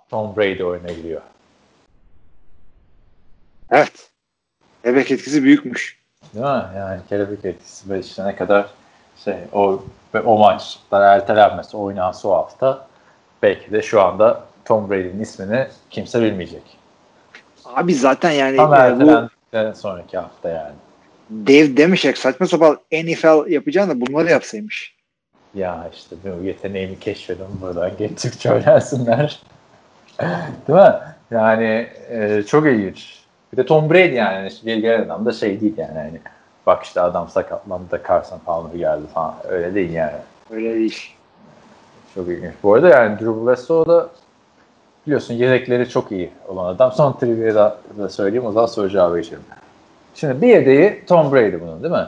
Tom 0.10 0.36
Brady 0.36 0.64
oyuna 0.64 0.92
giriyor. 0.92 1.22
Evet. 3.72 4.10
Bebek 4.84 5.12
etkisi 5.12 5.44
büyükmüş. 5.44 6.02
Değil 6.34 6.46
mi? 6.46 6.64
Yani 6.78 7.02
kelebek 7.10 7.46
etkisi 7.46 7.90
ve 7.90 8.00
işte 8.00 8.26
ne 8.26 8.36
kadar 8.36 8.66
şey 9.24 9.36
o 9.54 9.84
ve 10.14 10.22
o 10.22 10.38
maçlar 10.38 11.02
ertelenmesi 11.02 11.78
oynansa 11.78 12.28
o 12.28 12.34
hafta 12.34 12.88
belki 13.42 13.72
de 13.72 13.82
şu 13.82 14.02
anda 14.02 14.51
Tom 14.66 14.90
Brady'nin 14.90 15.22
ismini 15.22 15.68
kimse 15.90 16.22
bilmeyecek. 16.22 16.64
Abi 17.66 17.94
zaten 17.94 18.32
yani 18.32 18.58
Tam 18.58 18.74
e, 18.74 19.00
bu 19.00 19.30
sonraki 19.76 20.18
hafta 20.18 20.50
yani. 20.50 20.74
dev 21.30 21.78
demişek 21.78 22.18
saçma 22.18 22.48
sapan 22.48 22.78
NFL 22.92 23.52
yapacağını 23.52 23.92
da 23.92 24.06
bunları 24.08 24.30
yapsaymış. 24.30 24.96
Ya 25.56 25.90
işte 25.94 26.16
bu 26.24 26.44
yeteneğimi 26.44 27.00
keşfedin 27.00 27.46
buradan 27.62 27.92
genç 27.98 28.22
Türkçe 28.22 28.50
öğrensinler. 28.50 29.40
Değil 30.68 30.80
mi? 30.80 30.94
Yani 31.32 31.88
e, 32.10 32.44
çok 32.48 32.66
ilginç. 32.66 33.22
Bir 33.54 33.58
de 33.58 33.66
Tom 33.66 33.90
Brady 33.90 34.16
yani 34.16 34.50
geri 34.64 34.82
gelen 34.82 35.02
adam 35.02 35.26
da 35.26 35.32
şey 35.32 35.62
değil 35.62 35.78
yani. 35.78 35.98
Hani, 35.98 36.20
bak 36.66 36.84
işte 36.84 37.02
adam 37.02 37.30
sakatlandı 37.30 37.92
da 37.92 38.00
Carson 38.08 38.40
Palmer 38.40 38.76
geldi 38.76 39.04
falan. 39.14 39.36
Öyle 39.50 39.76
değil 39.76 39.92
yani. 39.92 40.18
Öyle 40.50 40.74
değil. 40.74 41.16
Çok 42.16 42.28
ilginç. 42.28 42.54
Bu 42.64 42.74
arada 42.74 42.90
yani 42.90 43.20
Drew 43.20 43.46
Bledsoe 43.46 43.88
da 43.88 44.10
biliyorsun 45.06 45.34
yedekleri 45.34 45.90
çok 45.90 46.12
iyi 46.12 46.32
olan 46.48 46.66
adam. 46.66 46.92
Son 46.92 47.14
trivia'da 47.14 47.56
da, 47.56 48.04
da 48.04 48.10
söyleyeyim 48.10 48.46
o 48.46 48.52
zaman 48.52 48.68
soru 48.68 48.90
cevabı 48.90 49.20
geçelim. 49.20 49.44
Şimdi 50.16 50.42
bir 50.42 50.48
yedeği 50.48 51.06
Tom 51.06 51.32
Brady 51.32 51.62
bunun 51.62 51.84
değil 51.84 51.94
mi? 51.94 52.08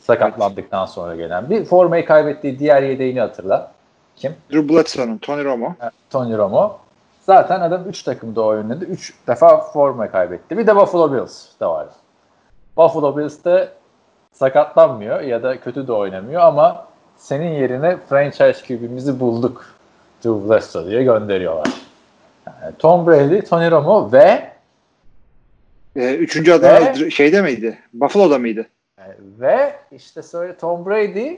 Sakatlandıktan 0.00 0.86
sonra 0.86 1.16
gelen. 1.16 1.50
Bir 1.50 1.64
formayı 1.64 2.04
kaybettiği 2.04 2.58
diğer 2.58 2.82
yedeğini 2.82 3.20
hatırla. 3.20 3.72
Kim? 4.16 4.34
Drew 4.52 4.68
Bledsoe'nun, 4.68 5.18
Tony 5.18 5.44
Romo. 5.44 5.74
Tony 6.10 6.36
Romo. 6.36 6.78
Zaten 7.26 7.60
adam 7.60 7.88
3 7.88 8.02
takımda 8.02 8.42
oynadı. 8.42 8.84
3 8.84 9.14
defa 9.26 9.56
forma 9.56 10.10
kaybetti. 10.10 10.58
Bir 10.58 10.66
de 10.66 10.76
Buffalo 10.76 11.12
Bills 11.12 11.46
de 11.60 11.66
var. 11.66 11.86
Buffalo 12.76 13.16
Bills 13.16 13.44
de 13.44 13.68
sakatlanmıyor 14.32 15.20
ya 15.20 15.42
da 15.42 15.60
kötü 15.60 15.86
de 15.86 15.92
oynamıyor 15.92 16.42
ama 16.42 16.86
senin 17.16 17.50
yerine 17.50 17.96
franchise 18.08 18.66
QB'mizi 18.66 19.20
bulduk. 19.20 19.66
Drew 20.24 20.48
Bledsoe 20.48 20.86
diye 20.86 21.02
gönderiyorlar. 21.02 21.68
Yani 22.46 22.74
Tom 22.78 23.06
Brady, 23.06 23.40
Tony 23.40 23.70
Romo 23.70 24.12
ve 24.12 24.54
Ee, 25.96 26.14
üçüncü 26.14 26.52
adam 26.52 26.84
da 26.84 27.10
şeyde 27.10 27.42
miydi? 27.42 27.78
Buffalo'da 27.92 28.38
mıydı? 28.38 28.66
yani 28.98 29.14
ve 29.40 29.76
işte 29.92 30.22
söyle 30.22 30.56
Tom 30.56 30.86
Brady, 30.86 31.34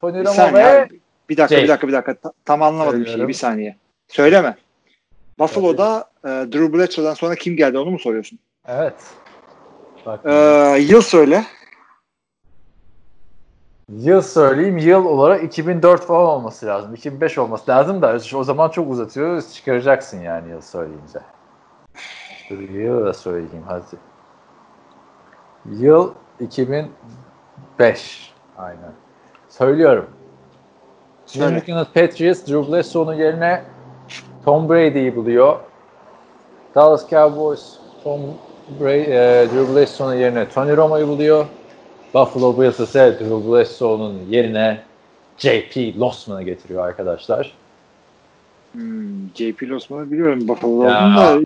Tony 0.00 0.14
Bir 0.20 0.24
Romo 0.24 0.34
saniye 0.34 0.64
ve 0.64 0.82
abi. 0.82 1.00
Bir 1.28 1.36
dakika, 1.36 1.54
Jake. 1.54 1.64
bir 1.64 1.68
dakika, 1.68 1.88
bir 1.88 1.92
dakika. 1.92 2.14
Ta- 2.14 2.32
tam 2.44 2.62
anlamadım 2.62 2.92
şeyi. 2.92 3.04
Söylüyorum. 3.04 3.28
Bir 3.28 3.34
saniye. 3.34 3.76
Söyleme. 4.08 4.56
Buffalo'da 5.38 6.10
e, 6.24 6.28
Drew 6.28 6.72
Bledsoe'dan 6.72 7.14
sonra 7.14 7.34
kim 7.34 7.56
geldi 7.56 7.78
onu 7.78 7.90
mu 7.90 7.98
soruyorsun? 7.98 8.38
evet. 8.68 8.94
Bak, 10.06 10.20
Ee, 10.24 10.76
yıl 10.80 11.00
söyle. 11.02 11.44
Yıl 13.92 14.22
söyleyeyim. 14.22 14.78
Yıl 14.78 15.04
olarak 15.04 15.44
2004 15.44 16.06
falan 16.06 16.26
olması 16.26 16.66
lazım. 16.66 16.94
2005 16.94 17.38
olması 17.38 17.70
lazım 17.70 18.02
da 18.02 18.18
o 18.34 18.44
zaman 18.44 18.68
çok 18.68 18.90
uzatıyoruz. 18.90 19.54
Çıkaracaksın 19.54 20.20
yani 20.20 20.50
yıl 20.50 20.60
söyleyince. 20.60 21.18
Dur 22.50 22.58
yıl 22.58 23.06
da 23.06 23.14
söyleyeyim 23.14 23.64
hadi. 23.66 23.84
Yıl 25.66 26.12
2005. 26.40 28.32
Aynen. 28.58 28.92
Söylüyorum. 29.48 30.06
Söyle. 31.26 31.54
New 31.54 31.72
England 31.72 31.86
Patriots 31.86 32.46
Drew 32.46 32.72
Bledsoe'nun 32.72 33.14
yerine 33.14 33.64
Tom 34.44 34.68
Brady'yi 34.68 35.16
buluyor. 35.16 35.56
Dallas 36.74 37.10
Cowboys 37.10 37.78
Tom 38.04 38.20
Brady, 38.80 39.00
e, 39.00 39.46
Drew 39.52 39.74
Bledsoe'nun 39.74 40.14
yerine 40.14 40.48
Tony 40.48 40.76
Romo'yu 40.76 41.08
buluyor. 41.08 41.46
Buffalo 42.14 42.60
Bills 42.60 42.80
ise 42.80 43.16
Drew 43.20 43.52
Bledsoe'nun 43.52 44.14
yerine 44.28 44.80
JP 45.38 46.00
Losman'ı 46.00 46.42
getiriyor 46.42 46.86
arkadaşlar. 46.86 47.52
Hmm, 48.72 49.28
JP 49.34 49.62
Losman'ı 49.62 50.10
biliyorum 50.10 50.48
Buffalo'da 50.48 50.88
da 50.88 51.40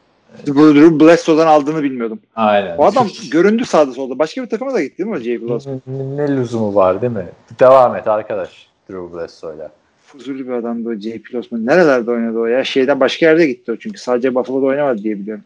Drew 0.46 1.00
Bledsoe'dan 1.00 1.46
aldığını 1.46 1.82
bilmiyordum. 1.82 2.20
Aynen. 2.36 2.76
O 2.78 2.84
adam 2.84 3.08
göründü 3.30 3.64
sağda 3.64 3.92
solda. 3.92 4.18
Başka 4.18 4.42
bir 4.42 4.48
takıma 4.48 4.74
da 4.74 4.82
gitti 4.82 4.98
değil 4.98 5.10
mi 5.10 5.18
JP 5.18 5.42
Losman? 5.42 5.82
ne, 5.86 6.36
lüzumu 6.36 6.74
var 6.74 7.02
değil 7.02 7.12
mi? 7.12 7.28
Devam 7.60 7.96
et 7.96 8.08
arkadaş 8.08 8.68
Drew 8.90 9.18
Bledsoe'yla. 9.18 9.70
Fuzuli 10.06 10.48
bir 10.48 10.52
adamdı 10.52 11.00
JP 11.00 11.34
Losman. 11.34 11.66
Nerelerde 11.66 12.10
oynadı 12.10 12.38
o 12.38 12.46
ya? 12.46 12.64
Şeyden 12.64 13.00
başka 13.00 13.26
yerde 13.26 13.46
gitti 13.46 13.72
o 13.72 13.76
çünkü. 13.76 14.00
Sadece 14.00 14.34
Buffalo'da 14.34 14.66
oynamadı 14.66 15.02
diye 15.02 15.18
biliyorum. 15.18 15.44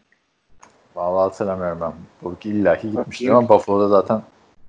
Vallahi 0.95 1.23
hatırlamıyorum 1.23 1.77
ben. 1.81 1.91
Bu 2.23 2.35
illaki 2.49 2.91
gitmiştir 2.91 3.27
Bakayım. 3.27 3.35
ama 3.35 3.49
Buffalo'da 3.49 3.87
zaten 3.87 4.21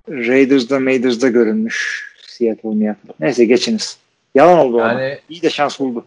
Raiders'da 0.09 0.81
Maiders'da 0.81 1.29
görünmüş. 1.29 2.07
Seattle 2.27 2.79
Seattle. 2.79 3.15
Neyse 3.21 3.45
geçiniz. 3.45 3.99
Yalan 4.35 4.59
oldu 4.59 4.79
yani, 4.79 5.03
yani 5.03 5.19
İyi 5.29 5.43
de 5.43 5.51
şans 5.51 5.81
buldu. 5.81 6.05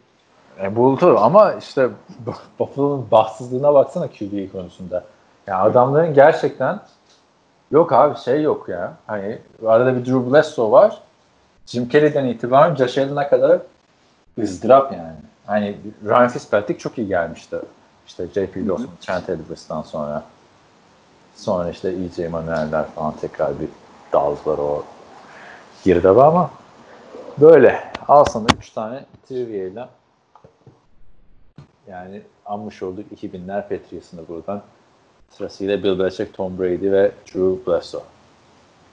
E, 0.63 0.75
buldu 0.75 1.17
ama 1.19 1.53
işte 1.53 1.89
Buffalo'nun 2.59 3.11
bahtsızlığına 3.11 3.73
baksana 3.73 4.07
QB 4.07 4.51
konusunda. 4.51 5.05
Ya 5.47 5.59
adamların 5.59 6.13
gerçekten 6.13 6.79
yok 7.71 7.93
abi 7.93 8.19
şey 8.19 8.41
yok 8.41 8.69
ya. 8.69 8.93
Hani 9.07 9.37
arada 9.65 9.95
bir 9.95 10.05
Drew 10.05 10.31
Bledsoe 10.31 10.71
var. 10.71 11.01
Jim 11.65 11.89
Kelly'den 11.89 12.25
itibaren 12.25 12.75
Josh 12.75 12.97
Allen'a 12.97 13.29
kadar 13.29 13.59
ızdırap 14.39 14.91
yani. 14.93 15.15
Hani 15.45 15.77
Ryan 16.05 16.27
Fitzpatrick 16.27 16.79
çok 16.79 16.97
iyi 16.97 17.07
gelmişti. 17.07 17.57
İşte 18.07 18.27
J.P. 18.33 18.65
Lawson, 18.65 18.89
Trent 19.01 19.29
Edwards'tan 19.29 19.81
sonra. 19.81 20.23
Sonra 21.35 21.69
işte 21.69 21.89
E.J. 21.89 22.27
Manuel'ler 22.27 22.85
falan 22.95 23.13
tekrar 23.21 23.59
bir 23.59 23.67
daldılar 24.13 24.57
o 24.57 24.83
girdaba 25.83 26.27
ama 26.27 26.51
böyle. 27.37 27.83
Al 28.07 28.25
sana 28.25 28.45
3 28.57 28.69
tane 28.69 29.05
trivia 29.29 29.63
ile 29.67 29.85
yani 31.89 32.21
anmış 32.45 32.83
olduk 32.83 33.05
2000'ler 33.21 33.61
Patriots'ında 33.61 34.27
buradan. 34.27 34.61
Sırasıyla 35.29 35.83
Bill 35.83 35.99
Belichick, 35.99 36.33
Tom 36.33 36.59
Brady 36.59 36.91
ve 36.91 37.11
Drew 37.27 37.71
Bledsoe. 37.71 38.01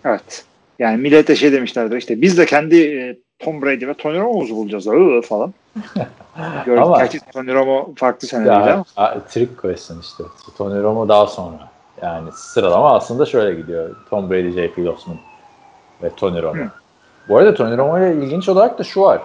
Evet. 0.05 0.45
Yani 0.79 0.97
millete 0.97 1.37
şey 1.37 1.53
demişlerdir 1.53 1.97
işte 1.97 2.21
biz 2.21 2.39
de 2.39 2.47
kendi 2.47 2.77
e, 2.77 3.19
Tom 3.39 3.63
Brady 3.63 3.87
ve 3.87 3.95
Tony 3.95 4.19
Romo'muzu 4.19 4.57
bulacağız 4.57 4.87
ıı, 4.87 5.23
falan. 5.23 5.55
Gördük. 6.67 6.83
Ama- 6.83 6.99
Gerçi 6.99 7.21
Tony 7.21 7.55
Romo 7.55 7.95
farklı 7.97 8.29
senelerde 8.29 8.71
Ya, 8.71 8.85
ama. 8.97 9.21
trick 9.29 9.57
question 9.57 10.01
işte. 10.01 10.25
Tony 10.59 10.83
Romo 10.83 11.09
daha 11.09 11.27
sonra. 11.27 11.71
Yani 12.03 12.33
sıralama 12.33 12.95
aslında 12.95 13.27
şöyle 13.27 13.55
gidiyor. 13.61 13.97
Tom 14.11 14.31
Brady, 14.31 14.51
J.P. 14.51 14.85
Losman 14.85 15.17
ve 16.03 16.11
Tony 16.11 16.43
Romo. 16.43 16.63
Hı. 16.63 16.69
Bu 17.29 17.39
arada 17.39 17.55
Tony 17.55 17.77
Romo 17.77 17.99
ile 17.99 18.15
ilginç 18.15 18.49
olarak 18.49 18.79
da 18.79 18.85
şu 18.85 19.03
var. 19.03 19.23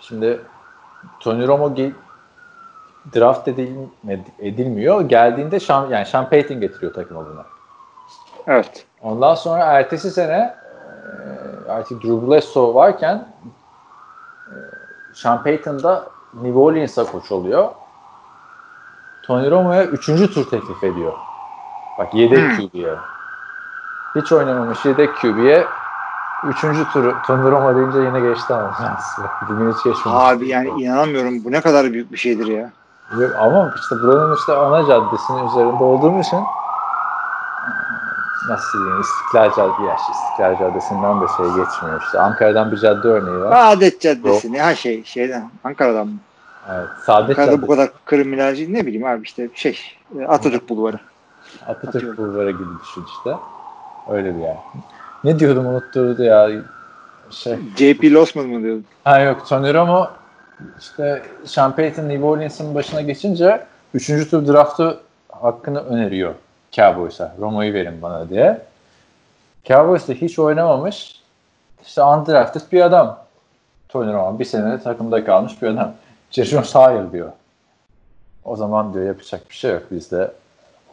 Şimdi 0.00 0.40
Tony 1.20 1.46
Romo 1.46 1.76
draft 3.14 3.48
edilmiyor. 4.38 5.00
Geldiğinde 5.00 5.60
Sean, 5.60 5.90
yani 5.90 6.06
Sean 6.06 6.28
Payton 6.30 6.60
getiriyor 6.60 6.94
takıma 6.94 7.26
buna. 7.26 7.44
Evet. 8.46 8.86
Ondan 9.02 9.34
sonra 9.34 9.64
ertesi 9.64 10.10
sene 10.10 10.54
artık 11.68 12.02
Drew 12.02 12.26
Bledsoe 12.26 12.74
varken 12.74 13.28
Sean 15.14 15.42
Payton 15.42 15.82
da 15.82 16.06
New 16.34 16.58
Orleans'a 16.58 17.04
koç 17.04 17.32
oluyor. 17.32 17.70
Tony 19.22 19.50
Romo'ya 19.50 19.84
3. 19.84 20.06
tur 20.06 20.50
teklif 20.50 20.84
ediyor. 20.84 21.12
Bak 21.98 22.14
yedek 22.14 22.38
Hmm. 22.38 22.56
QB'ye. 22.56 22.94
Hiç 24.14 24.32
oynamamış 24.32 24.84
yedek 24.84 25.16
QB'ye 25.16 25.66
3. 26.44 26.60
turu 26.92 27.14
Tony 27.26 27.50
Romo 27.50 27.76
deyince 27.76 27.98
yine 27.98 28.20
geçti 28.20 28.54
ama. 28.54 28.72
Bugün 29.48 29.72
hiç 29.72 29.84
geçmemiş. 29.84 30.22
Abi 30.22 30.48
yani 30.48 30.68
inanamıyorum. 30.68 31.44
Bu 31.44 31.52
ne 31.52 31.60
kadar 31.60 31.92
büyük 31.92 32.12
bir 32.12 32.16
şeydir 32.16 32.46
ya. 32.46 32.70
Yok, 33.20 33.30
ama 33.38 33.74
işte 33.80 33.94
buranın 34.02 34.36
işte 34.36 34.52
ana 34.52 34.86
caddesinin 34.86 35.46
üzerinde 35.48 35.84
olduğum 35.84 36.20
için 36.20 36.40
nasıl 38.48 38.78
diyeyim 38.78 39.00
İstiklal 39.00 39.54
Caddesi, 39.54 39.82
ya 39.82 39.96
işte 39.96 40.12
İstiklal 40.12 40.58
Caddesi'nden 40.58 41.20
de 41.20 41.26
şey 41.36 41.46
geçmiyor 41.46 42.02
işte. 42.06 42.20
Ankara'dan 42.20 42.72
bir 42.72 42.76
cadde 42.76 43.08
örneği 43.08 43.40
var. 43.40 43.72
Adet 43.72 44.00
Caddesi 44.00 44.52
ne 44.52 44.62
ha 44.62 44.74
şey 44.74 45.04
şeyden 45.04 45.50
Ankara'dan 45.64 46.06
mı? 46.06 46.14
Evet, 46.70 46.88
Saadet 47.06 47.38
Ankara'da 47.38 47.62
bu 47.62 47.66
Caddesi, 47.66 47.76
kadar 47.76 47.90
kriminalci 48.06 48.72
ne 48.72 48.86
bileyim 48.86 49.06
abi 49.06 49.22
işte 49.22 49.48
şey 49.54 49.78
Atatürk 50.28 50.68
Bulvarı. 50.68 50.98
Atatürk 51.66 51.94
Atıyorum. 51.94 52.16
Bulvarı 52.16 52.50
gibi 52.50 52.68
düşün 52.82 53.04
işte. 53.18 53.36
Öyle 54.10 54.34
bir 54.34 54.40
yer. 54.40 54.56
Ne 55.24 55.38
diyordum 55.38 55.66
unutturdu 55.66 56.22
ya. 56.22 56.50
Şey. 57.30 57.56
JP 57.76 58.04
Losman 58.04 58.46
mı 58.46 58.62
diyordun? 58.62 58.84
Ha 59.04 59.20
yok 59.20 59.48
Tony 59.48 59.74
Romo 59.74 60.10
işte 60.80 61.22
Sean 61.44 61.76
Payton 61.76 62.08
New 62.08 62.24
Orleans'ın 62.24 62.74
başına 62.74 63.00
geçince 63.00 63.66
3. 63.94 64.30
tur 64.30 64.46
draftı 64.46 65.00
hakkını 65.28 65.80
öneriyor 65.80 66.34
Cowboys'a. 66.72 67.34
Romo'yu 67.40 67.72
verin 67.72 68.02
bana 68.02 68.28
diye. 68.28 68.60
Cowboys 69.64 70.08
da 70.08 70.12
hiç 70.12 70.38
oynamamış. 70.38 71.22
İşte 71.86 72.02
undrafted 72.02 72.60
bir 72.72 72.80
adam. 72.80 73.18
Tony 73.88 74.12
Romo 74.12 74.38
bir 74.38 74.44
sene 74.44 74.82
takımda 74.82 75.24
kalmış 75.24 75.62
bir 75.62 75.68
adam. 75.68 75.92
Jason 76.32 76.62
hayır 76.80 77.12
diyor. 77.12 77.32
O 78.44 78.56
zaman 78.56 78.94
diyor 78.94 79.06
yapacak 79.06 79.50
bir 79.50 79.54
şey 79.54 79.70
yok. 79.72 79.82
Biz 79.90 80.10
de 80.10 80.30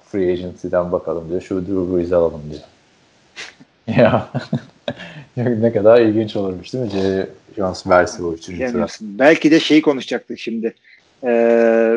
free 0.06 0.32
agency'den 0.32 0.92
bakalım 0.92 1.30
diyor. 1.30 1.42
Şu 1.42 1.68
Drew 1.68 1.96
Brees'i 1.96 2.16
alalım 2.16 2.42
diyor. 2.52 2.62
ya 3.98 4.30
ne 5.38 5.74
kadar 5.74 6.02
ilginç 6.02 6.36
olurmuş 6.36 6.74
değil 6.74 6.84
mi? 6.84 6.92
J. 6.92 7.28
Jones 7.56 7.88
versi 7.88 8.24
bu 8.24 8.34
üçüncü. 8.34 8.86
Belki 9.02 9.52
de 9.52 9.60
şeyi 9.60 9.82
konuşacaktık 9.82 10.40
şimdi. 10.40 10.76
Ee, 11.24 11.96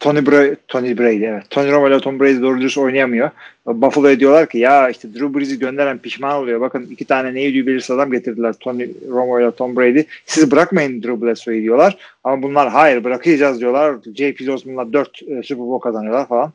Tony 0.00 0.26
Brady, 0.26 0.54
Tony 0.68 0.98
Brady 0.98 1.26
evet. 1.26 1.50
Tony 1.50 1.70
Romo 1.70 1.88
ile 1.88 2.00
Tom 2.00 2.20
Brady 2.20 2.42
doğru 2.42 2.60
dürüst 2.60 2.78
oynayamıyor. 2.78 3.30
Buffalo'ya 3.66 4.20
diyorlar 4.20 4.48
ki 4.48 4.58
ya 4.58 4.90
işte 4.90 5.14
Drew 5.14 5.34
Brees'i 5.34 5.58
gönderen 5.58 5.98
pişman 5.98 6.36
oluyor. 6.36 6.60
Bakın 6.60 6.86
iki 6.90 7.04
tane 7.04 7.34
neydi 7.34 7.66
belirsiz 7.66 7.90
adam 7.90 8.10
getirdiler 8.10 8.52
Tony 8.52 8.88
Romo 9.10 9.40
ile 9.40 9.50
Tom 9.50 9.76
Brady. 9.76 10.02
Siz 10.26 10.50
bırakmayın 10.50 11.02
Drew 11.02 11.22
Bledsoe'yu 11.22 11.62
diyorlar. 11.62 11.96
Ama 12.24 12.42
bunlar 12.42 12.68
hayır 12.68 13.04
bırakacağız 13.04 13.60
diyorlar. 13.60 13.96
J.P. 14.14 14.46
Losman'la 14.46 14.92
4 14.92 15.22
e, 15.22 15.42
Super 15.42 15.58
Bowl 15.58 15.82
kazanıyorlar 15.82 16.28
falan. 16.28 16.52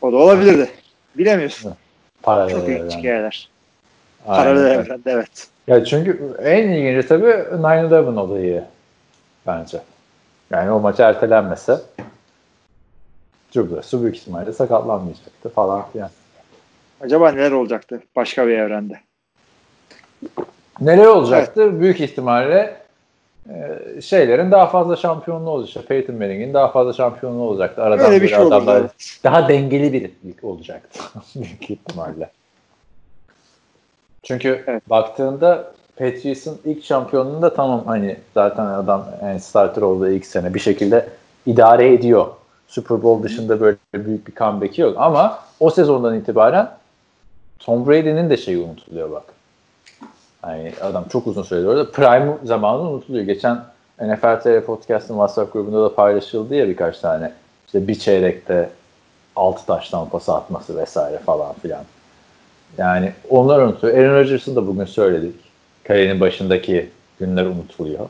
O 0.00 0.12
da 0.12 0.16
olabilirdi. 0.16 0.68
Bilemiyorsun. 1.18 1.72
Paralel 2.22 2.50
Çok 2.50 2.68
ilginç 2.68 2.80
evren. 2.80 2.98
hikayeler. 2.98 3.48
Paralel 4.26 4.70
evrende 4.70 5.10
evet. 5.10 5.48
Ya 5.66 5.84
çünkü 5.84 6.34
en 6.42 6.68
ilginci 6.68 7.08
tabii 7.08 7.26
9-11 7.26 8.18
olayı 8.20 8.64
bence. 9.46 9.78
Yani 10.50 10.70
o 10.70 10.80
maç 10.80 11.00
ertelenmese 11.00 11.80
Drew 13.56 14.02
büyük 14.02 14.16
ihtimalle 14.16 14.52
sakatlanmayacaktı 14.52 15.48
falan 15.48 15.84
filan. 15.92 16.10
Acaba 17.00 17.32
neler 17.32 17.52
olacaktı 17.52 18.02
başka 18.16 18.46
bir 18.46 18.58
evrende? 18.58 19.00
Neler 20.80 21.06
olacaktı? 21.06 21.80
Büyük 21.80 22.00
ihtimalle 22.00 22.76
e, 23.50 24.00
şeylerin 24.00 24.50
daha 24.50 24.66
fazla 24.66 24.96
şampiyonluğu 24.96 25.50
olacak. 25.50 25.88
Peyton 25.88 26.16
Manning'in 26.16 26.54
daha 26.54 26.68
fazla 26.68 26.92
şampiyonluğu 26.92 27.42
olacaktı. 27.42 27.82
Aradan 27.82 28.10
Öyle 28.10 28.22
bir 28.22 28.28
şey 28.28 28.38
olurdu. 28.38 28.70
evet. 28.80 29.20
daha 29.24 29.48
dengeli 29.48 29.92
bir 29.92 30.02
lig 30.02 30.44
olacaktı. 30.44 31.00
büyük 31.36 31.70
ihtimalle. 31.70 32.30
Çünkü 34.22 34.64
Evet. 34.66 34.90
baktığında 34.90 35.72
Patriots'ın 35.98 36.58
ilk 36.64 36.84
şampiyonluğunda 36.84 37.54
tamam 37.54 37.82
hani 37.86 38.16
zaten 38.34 38.66
adam 38.66 39.06
yani 39.22 39.40
starter 39.40 39.82
olduğu 39.82 40.08
ilk 40.08 40.26
sene 40.26 40.54
bir 40.54 40.60
şekilde 40.60 41.08
idare 41.46 41.94
ediyor. 41.94 42.26
Super 42.68 43.02
Bowl 43.02 43.22
dışında 43.22 43.60
böyle 43.60 43.76
büyük 43.94 44.28
bir 44.28 44.34
comeback'i 44.34 44.80
yok 44.80 44.94
ama 44.98 45.38
o 45.60 45.70
sezondan 45.70 46.14
itibaren 46.14 46.70
Tom 47.58 47.88
Brady'nin 47.88 48.30
de 48.30 48.36
şeyi 48.36 48.58
unutuluyor 48.58 49.10
bak. 49.10 49.22
Yani 50.46 50.72
adam 50.80 51.04
çok 51.12 51.26
uzun 51.26 51.42
süredir 51.42 51.66
orada. 51.66 51.90
Prime 51.90 52.38
zamanı 52.44 52.80
unutuluyor. 52.80 53.24
Geçen 53.24 53.64
NFL 54.00 54.40
TV 54.40 54.60
Podcast'ın 54.60 55.14
WhatsApp 55.14 55.52
grubunda 55.52 55.84
da 55.84 55.94
paylaşıldı 55.94 56.54
ya 56.54 56.68
birkaç 56.68 56.98
tane. 56.98 57.32
İşte 57.66 57.88
bir 57.88 57.94
çeyrekte 57.94 58.70
6 59.36 59.66
taştan 59.66 60.08
pas 60.08 60.28
atması 60.28 60.76
vesaire 60.76 61.18
falan 61.18 61.52
filan. 61.52 61.84
Yani 62.78 63.12
onlar 63.30 63.58
unutuluyor. 63.58 63.98
Aaron 63.98 64.20
Rodgers'ı 64.20 64.56
da 64.56 64.66
bugün 64.66 64.84
söyledik. 64.84 65.47
Kariyerin 65.88 66.20
başındaki 66.20 66.90
günler 67.20 67.44
unutuluyor. 67.44 68.08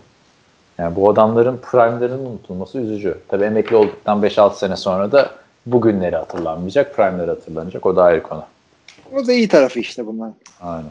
Yani 0.78 0.96
bu 0.96 1.10
adamların 1.10 1.58
prime'lerinin 1.70 2.26
unutulması 2.26 2.78
üzücü. 2.78 3.18
Tabii 3.28 3.44
emekli 3.44 3.76
olduktan 3.76 4.22
5-6 4.22 4.54
sene 4.54 4.76
sonra 4.76 5.12
da 5.12 5.30
bu 5.66 5.80
günleri 5.80 6.16
hatırlanmayacak, 6.16 6.96
prime'leri 6.96 7.30
hatırlanacak. 7.30 7.86
O 7.86 7.96
da 7.96 8.02
ayrı 8.02 8.22
konu. 8.22 8.44
O 9.14 9.26
da 9.26 9.32
iyi 9.32 9.48
tarafı 9.48 9.80
işte 9.80 10.06
bunlar. 10.06 10.30
Aynen. 10.60 10.90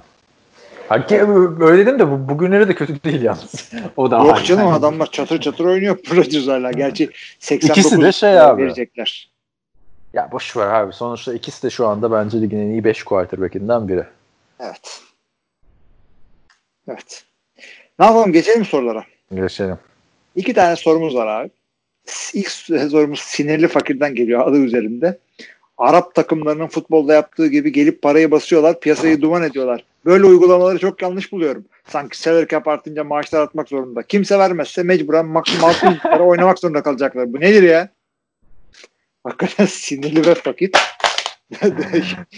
Hakikaten 0.90 1.62
öyle 1.62 1.86
dedim 1.86 2.00
de 2.00 2.12
bu, 2.12 2.30
bugünleri 2.30 2.68
de 2.68 2.76
kötü 2.76 3.04
değil 3.04 3.22
yalnız. 3.22 3.72
o 3.98 4.12
da 4.12 4.18
Yok 4.18 4.46
canım 4.46 4.68
adamlar 4.68 5.12
çatır 5.12 5.42
çatır 5.42 5.66
oynuyor 5.66 5.98
Rodgers 6.16 6.48
hala. 6.48 6.72
Gerçi 6.72 7.10
89 7.40 7.78
İkisi 7.86 8.02
de 8.02 8.12
şey 8.12 8.40
abi. 8.40 8.64
verecekler. 8.64 9.30
Ya 10.14 10.30
boş 10.32 10.58
ver 10.58 10.68
abi. 10.68 10.94
Sonuçta 10.94 11.34
ikisi 11.34 11.64
de 11.64 11.70
şu 11.70 11.88
anda 11.88 12.12
bence 12.12 12.42
ligin 12.42 12.60
en 12.60 12.70
iyi 12.70 12.84
5 12.84 13.04
quarterback'inden 13.04 13.88
biri. 13.88 14.04
Evet. 14.60 15.02
Evet. 16.88 17.24
Ne 18.00 18.06
yapalım 18.06 18.32
geçelim 18.32 18.66
sorulara. 18.66 19.06
Geçelim. 19.36 19.78
İki 20.36 20.54
tane 20.54 20.76
sorumuz 20.76 21.16
var 21.16 21.28
abi. 21.28 21.50
İlk 22.34 22.52
sorumuz 22.52 23.20
sinirli 23.20 23.68
fakirden 23.68 24.16
geliyor 24.16 24.48
adı 24.48 24.58
üzerinde. 24.58 25.20
Arap 25.78 26.16
takımlarının 26.16 26.68
futbolda 26.68 27.14
yaptığı 27.14 27.48
gibi 27.48 27.72
gelip 27.72 28.02
parayı 28.02 28.32
basıyorlar, 28.32 28.80
piyasayı 28.80 29.22
duman 29.22 29.44
ediyorlar. 29.44 29.84
Böyle 30.06 30.26
uygulamaları 30.26 30.80
çok 30.80 31.02
yanlış 31.02 31.32
buluyorum. 31.32 31.66
Sanki 31.88 32.20
salary 32.20 32.48
cap 32.48 32.68
artınca 32.68 33.04
maaşlar 33.04 33.42
atmak 33.42 33.70
zorunda. 33.70 34.04
Kimse 34.04 34.40
vermezse 34.40 34.84
mecburen 34.84 35.26
maksimum 35.26 35.98
para 36.04 36.24
oynamak 36.24 36.60
zorunda 36.60 36.84
kalacaklar. 36.84 37.34
Bu 37.34 37.40
nedir 37.40 37.64
ya? 37.64 37.90
Hakikaten 39.24 39.66
sinirli 39.70 40.26
ve 40.26 40.36
fakir. 40.36 40.72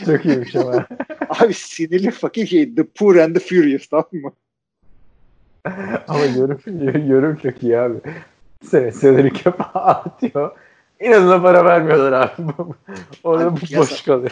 Çok 0.05 0.25
iyiymiş 0.25 0.55
ama. 0.55 0.87
Abi 1.29 1.53
sinirli 1.53 2.11
fakir 2.11 2.47
şey 2.47 2.75
The 2.75 2.83
Poor 2.83 3.15
and 3.15 3.35
the 3.35 3.39
Furious 3.39 3.87
tamam 3.87 4.05
mı? 4.11 4.31
ama 6.07 6.25
yorum, 6.25 6.59
yorum 7.09 7.35
çok 7.43 7.63
iyi 7.63 7.77
abi. 7.77 7.97
Sene 8.63 8.91
seneleri 8.91 9.33
cap 9.43 9.71
artıyor. 9.77 10.51
İnanına 10.99 11.41
para 11.41 11.65
vermiyorlar 11.65 12.11
abi. 12.11 12.51
Orada 13.23 13.45
Abi 13.45 13.61
boş 13.61 13.69
piyasa- 13.69 14.05
kalıyor. 14.05 14.31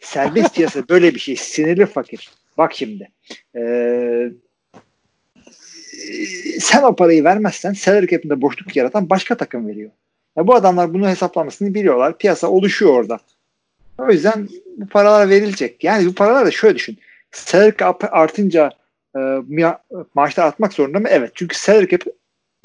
Serbest 0.00 0.54
piyasa 0.54 0.88
böyle 0.88 1.14
bir 1.14 1.18
şey. 1.20 1.36
Sinirli 1.36 1.86
fakir. 1.86 2.30
Bak 2.58 2.74
şimdi. 2.74 3.10
Ee, 3.56 4.30
sen 6.60 6.82
o 6.82 6.96
parayı 6.96 7.24
vermezsen 7.24 7.72
salary 7.72 8.06
cap'inde 8.06 8.40
boşluk 8.42 8.76
yaratan 8.76 9.10
başka 9.10 9.36
takım 9.36 9.68
veriyor. 9.68 9.90
Ya 10.36 10.46
bu 10.46 10.54
adamlar 10.54 10.94
bunu 10.94 11.08
hesaplamasını 11.08 11.74
biliyorlar. 11.74 12.18
Piyasa 12.18 12.48
oluşuyor 12.48 12.92
orada. 12.92 13.18
O 13.98 14.10
yüzden 14.10 14.48
bu 14.76 14.86
paralar 14.86 15.28
verilecek. 15.28 15.84
Yani 15.84 16.06
bu 16.06 16.14
paralar 16.14 16.46
da 16.46 16.50
şöyle 16.50 16.74
düşün. 16.74 16.98
Salary 17.32 17.76
cap 17.78 18.04
artınca 18.14 18.70
e, 19.14 19.18
ma- 19.18 19.78
maaşlar 20.14 20.44
artmak 20.44 20.72
zorunda 20.72 20.98
mı? 20.98 21.08
Evet. 21.10 21.30
Çünkü 21.34 21.58
salary 21.58 21.86
cap 21.88 22.00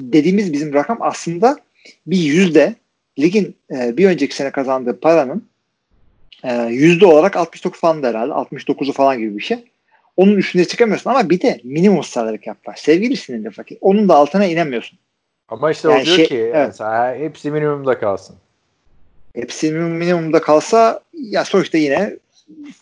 dediğimiz 0.02 0.52
bizim 0.52 0.74
rakam 0.74 0.98
aslında 1.00 1.58
bir 2.06 2.18
yüzde 2.18 2.74
ligin 3.18 3.56
e, 3.70 3.96
bir 3.96 4.06
önceki 4.08 4.36
sene 4.36 4.50
kazandığı 4.50 5.00
paranın 5.00 5.48
e, 6.44 6.62
yüzde 6.62 7.06
olarak 7.06 7.36
69 7.36 7.80
falan 7.80 8.02
da 8.02 8.08
herhalde. 8.08 8.32
69'u 8.32 8.92
falan 8.92 9.18
gibi 9.18 9.38
bir 9.38 9.42
şey. 9.42 9.64
Onun 10.16 10.36
üstüne 10.36 10.64
çıkamıyorsun 10.64 11.10
ama 11.10 11.30
bir 11.30 11.40
de 11.40 11.60
minimum 11.64 12.04
salary 12.04 12.40
cap 12.40 12.68
var. 12.68 12.74
Sevgili 12.76 13.16
sinirli 13.16 13.50
fakir. 13.50 13.78
Onun 13.80 14.08
da 14.08 14.14
altına 14.14 14.46
inemiyorsun. 14.46 14.98
Ama 15.48 15.70
işte 15.70 15.88
Yani 15.90 16.02
o 16.02 16.04
diyor 16.04 16.16
şey- 16.16 16.26
ki 16.26 16.36
evet. 16.38 16.66
mesela 16.66 17.14
hepsi 17.16 17.50
minimumda 17.50 17.98
kalsın. 17.98 18.36
Hepsi 19.34 19.72
minimumda 19.72 20.40
kalsa 20.40 21.00
ya 21.12 21.44
sonuçta 21.44 21.78
yine 21.78 22.16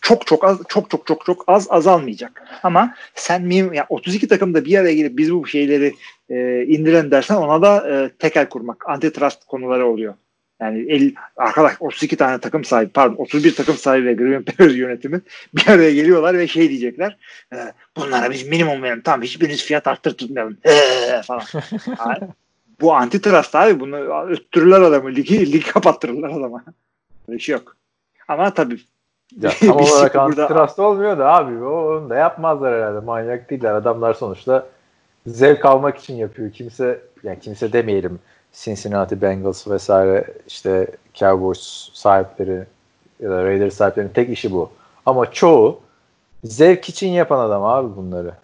çok 0.01 0.27
çok 0.27 0.45
az 0.45 0.59
çok 0.69 0.91
çok 0.91 1.07
çok 1.07 1.27
çok 1.27 1.45
az 1.47 1.67
azalmayacak. 1.71 2.43
Ama 2.63 2.95
sen 3.15 3.43
minimum 3.43 3.73
ya 3.73 3.87
32 3.89 4.29
takımda 4.29 4.65
bir 4.65 4.79
araya 4.79 4.95
gelip 4.95 5.17
biz 5.17 5.33
bu 5.33 5.47
şeyleri 5.47 5.95
e, 6.31 6.65
indiren 6.67 7.11
dersen 7.11 7.35
ona 7.35 7.63
da 7.63 7.91
e, 7.91 8.11
tekel 8.19 8.49
kurmak, 8.49 8.89
antitrust 8.89 9.45
konuları 9.45 9.87
oluyor. 9.87 10.15
Yani 10.61 10.93
el, 10.93 11.15
arkadaş 11.37 11.73
32 11.81 12.17
tane 12.17 12.39
takım 12.39 12.65
sahibi 12.65 12.91
pardon 12.91 13.17
31 13.17 13.55
takım 13.55 13.77
sahibi 13.77 14.07
ve 14.07 14.15
Green 14.15 14.43
Packers 14.43 14.77
yönetimi 14.77 15.21
bir 15.55 15.67
araya 15.67 15.95
geliyorlar 15.95 16.39
ve 16.39 16.49
şey 16.49 16.69
diyecekler 16.69 17.17
e, 17.53 17.57
bunlara 17.97 18.31
biz 18.31 18.49
minimum 18.49 18.83
verelim 18.83 19.03
tamam 19.03 19.23
hiçbiriniz 19.23 19.65
fiyat 19.65 19.87
arttırtmayalım 19.87 20.59
e, 20.65 21.23
falan. 21.23 21.43
bu 22.83 22.95
antitrust 22.95 23.55
abi 23.55 23.81
bunu 23.81 23.97
öttürürler 24.29 24.81
adamı 24.81 25.11
ligi, 25.11 25.53
ligi 25.53 25.73
kapattırırlar 25.73 26.31
adama. 26.31 26.65
Böyle 27.29 27.39
şey 27.39 27.53
yok. 27.53 27.77
Ama 28.29 28.55
tabii 28.55 28.81
ya, 29.41 29.51
tam 29.61 29.77
olarak 29.77 30.17
antitrust 30.17 30.79
olmuyor 30.79 31.19
da 31.19 31.35
abi 31.35 31.65
onu 31.65 32.11
da 32.11 32.15
yapmazlar 32.15 32.75
herhalde 32.75 33.01
manyak 33.01 33.51
değiller 33.51 33.75
adamlar 33.75 34.15
sonuçta 34.15 34.67
zevk 35.27 35.65
almak 35.65 35.99
için 35.99 36.15
yapıyor 36.15 36.53
kimse 36.53 37.01
yani 37.23 37.41
kimse 37.41 37.73
demeyelim 37.73 38.19
Cincinnati 38.53 39.23
Bengals 39.23 39.69
vesaire 39.69 40.25
işte 40.47 40.87
Cowboys 41.15 41.91
sahipleri 41.93 42.65
ya 43.21 43.31
da 43.31 43.45
Raiders 43.45 43.75
sahiplerinin 43.75 44.13
tek 44.13 44.31
işi 44.31 44.53
bu. 44.53 44.71
Ama 45.07 45.31
çoğu 45.31 45.81
zevk 46.45 46.89
için 46.89 47.09
yapan 47.09 47.39
adam 47.39 47.65
abi 47.65 47.97
bunları. 47.97 48.35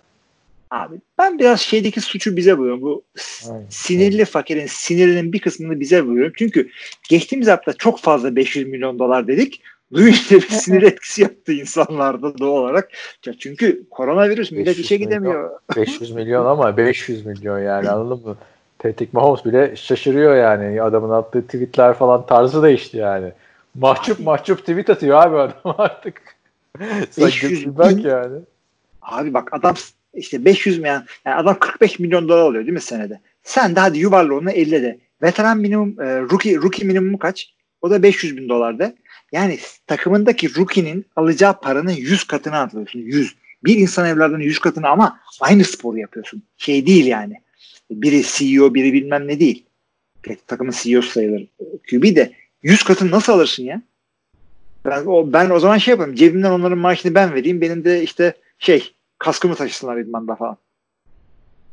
Abi 0.70 0.96
ben 1.18 1.38
biraz 1.38 1.60
şeydeki 1.60 2.00
suçu 2.00 2.36
bize 2.36 2.58
buluyorum. 2.58 2.82
Bu 2.82 3.02
Aynen. 3.50 3.66
sinirli 3.68 4.24
fakirin 4.24 4.66
sinirinin 4.66 5.32
bir 5.32 5.38
kısmını 5.38 5.80
bize 5.80 6.06
buluyorum. 6.06 6.32
Çünkü 6.36 6.70
geçtiğimiz 7.08 7.48
hafta 7.48 7.72
çok 7.72 8.00
fazla 8.00 8.36
500 8.36 8.68
milyon 8.68 8.98
dolar 8.98 9.26
dedik. 9.26 9.62
Duyunca 9.92 10.36
bir 10.36 10.40
sinir 10.48 10.82
etkisi 10.82 11.22
yaptı 11.22 11.52
insanlarda 11.52 12.38
doğal 12.38 12.62
olarak. 12.62 12.90
Çünkü 13.38 13.88
koronavirüs 13.90 14.52
millet 14.52 14.78
işe 14.78 14.96
gidemiyor. 14.96 15.50
500 15.76 16.10
milyon 16.10 16.46
ama 16.46 16.76
500 16.76 17.26
milyon 17.26 17.58
yani 17.58 17.90
anladın 17.90 18.26
mı? 18.28 18.36
Patrick 18.78 19.10
Mahomes 19.12 19.44
bile 19.44 19.76
şaşırıyor 19.76 20.36
yani. 20.36 20.82
Adamın 20.82 21.10
attığı 21.10 21.42
tweetler 21.42 21.94
falan 21.94 22.26
tarzı 22.26 22.62
değişti 22.62 22.96
yani. 22.96 23.32
Mahcup 23.74 24.20
mahcup 24.20 24.58
tweet 24.58 24.90
atıyor 24.90 25.22
abi 25.22 25.36
adam 25.36 25.74
artık. 25.78 26.22
500 27.18 27.78
bak 27.78 28.04
yani. 28.04 28.38
Abi 29.02 29.34
bak 29.34 29.48
adam 29.52 29.74
işte 30.18 30.44
500 30.44 30.78
milyon 30.78 31.04
yani 31.24 31.36
adam 31.36 31.58
45 31.58 31.98
milyon 31.98 32.28
dolar 32.28 32.38
alıyor 32.38 32.64
değil 32.64 32.72
mi 32.72 32.80
senede? 32.80 33.20
Sen 33.42 33.76
de 33.76 33.80
hadi 33.80 33.98
yuvarla 33.98 34.34
onu 34.34 34.50
50 34.50 34.82
de. 34.82 34.98
Veteran 35.22 35.58
minimum 35.58 36.00
e, 36.00 36.20
rookie, 36.20 36.56
rookie 36.56 36.86
minimumu 36.86 37.18
kaç? 37.18 37.54
O 37.82 37.90
da 37.90 38.02
500 38.02 38.36
bin 38.36 38.48
dolarda. 38.48 38.94
Yani 39.32 39.58
takımındaki 39.86 40.56
rookie'nin 40.56 41.06
alacağı 41.16 41.60
paranın 41.60 41.90
100 41.90 42.24
katını 42.24 42.58
alıyorsun. 42.58 42.98
100. 42.98 43.36
Bir 43.64 43.76
insan 43.76 44.08
evladının 44.08 44.40
100 44.40 44.58
katını 44.58 44.88
ama 44.88 45.20
aynı 45.40 45.64
sporu 45.64 45.98
yapıyorsun. 45.98 46.42
Şey 46.56 46.86
değil 46.86 47.06
yani 47.06 47.34
biri 47.90 48.22
CEO 48.22 48.74
biri 48.74 48.92
bilmem 48.92 49.28
ne 49.28 49.40
değil. 49.40 49.64
Takımın 50.46 50.74
CEO'su 50.82 51.10
sayılır 51.10 51.46
QB 51.90 52.16
de 52.16 52.32
100 52.62 52.82
katını 52.82 53.10
nasıl 53.10 53.32
alırsın 53.32 53.62
ya? 53.62 53.82
Ben 54.84 55.06
o, 55.06 55.32
ben 55.32 55.50
o 55.50 55.60
zaman 55.60 55.78
şey 55.78 55.92
yapayım. 55.92 56.14
Cebimden 56.14 56.50
onların 56.50 56.78
maaşını 56.78 57.14
ben 57.14 57.34
vereyim. 57.34 57.60
Benim 57.60 57.84
de 57.84 58.02
işte 58.02 58.34
şey 58.58 58.92
kaskımı 59.18 59.54
taşısınlar 59.54 59.96
idmanda 59.96 60.34
falan. 60.34 60.56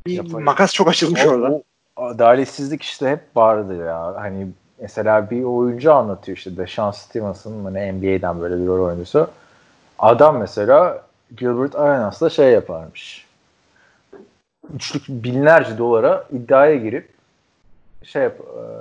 Bir 0.06 0.14
Yapayım. 0.14 0.44
makas 0.44 0.74
çok 0.74 0.88
açılmış 0.88 1.26
o, 1.26 1.30
orada. 1.30 1.52
O, 1.52 1.64
adaletsizlik 1.96 2.84
işte 2.84 3.10
hep 3.10 3.22
vardı 3.36 3.76
ya. 3.76 4.16
Hani 4.16 4.48
mesela 4.82 5.30
bir 5.30 5.44
oyuncu 5.44 5.94
anlatıyor 5.94 6.38
işte 6.38 6.58
Deshaun 6.58 6.92
Stevenson 6.92 7.66
hani 7.66 7.92
NBA'den 7.94 8.42
böyle 8.42 8.62
bir 8.62 8.68
rol 8.68 8.86
oyuncusu. 8.86 9.28
Adam 10.00 10.38
mesela 10.38 11.02
Gilbert 11.38 11.76
Arenas'la 11.76 12.30
şey 12.30 12.52
yaparmış 12.52 13.26
üçlük 14.74 15.04
binlerce 15.08 15.78
dolara 15.78 16.26
iddiaya 16.32 16.76
girip 16.76 17.10
şey 18.04 18.24
yap, 18.24 18.36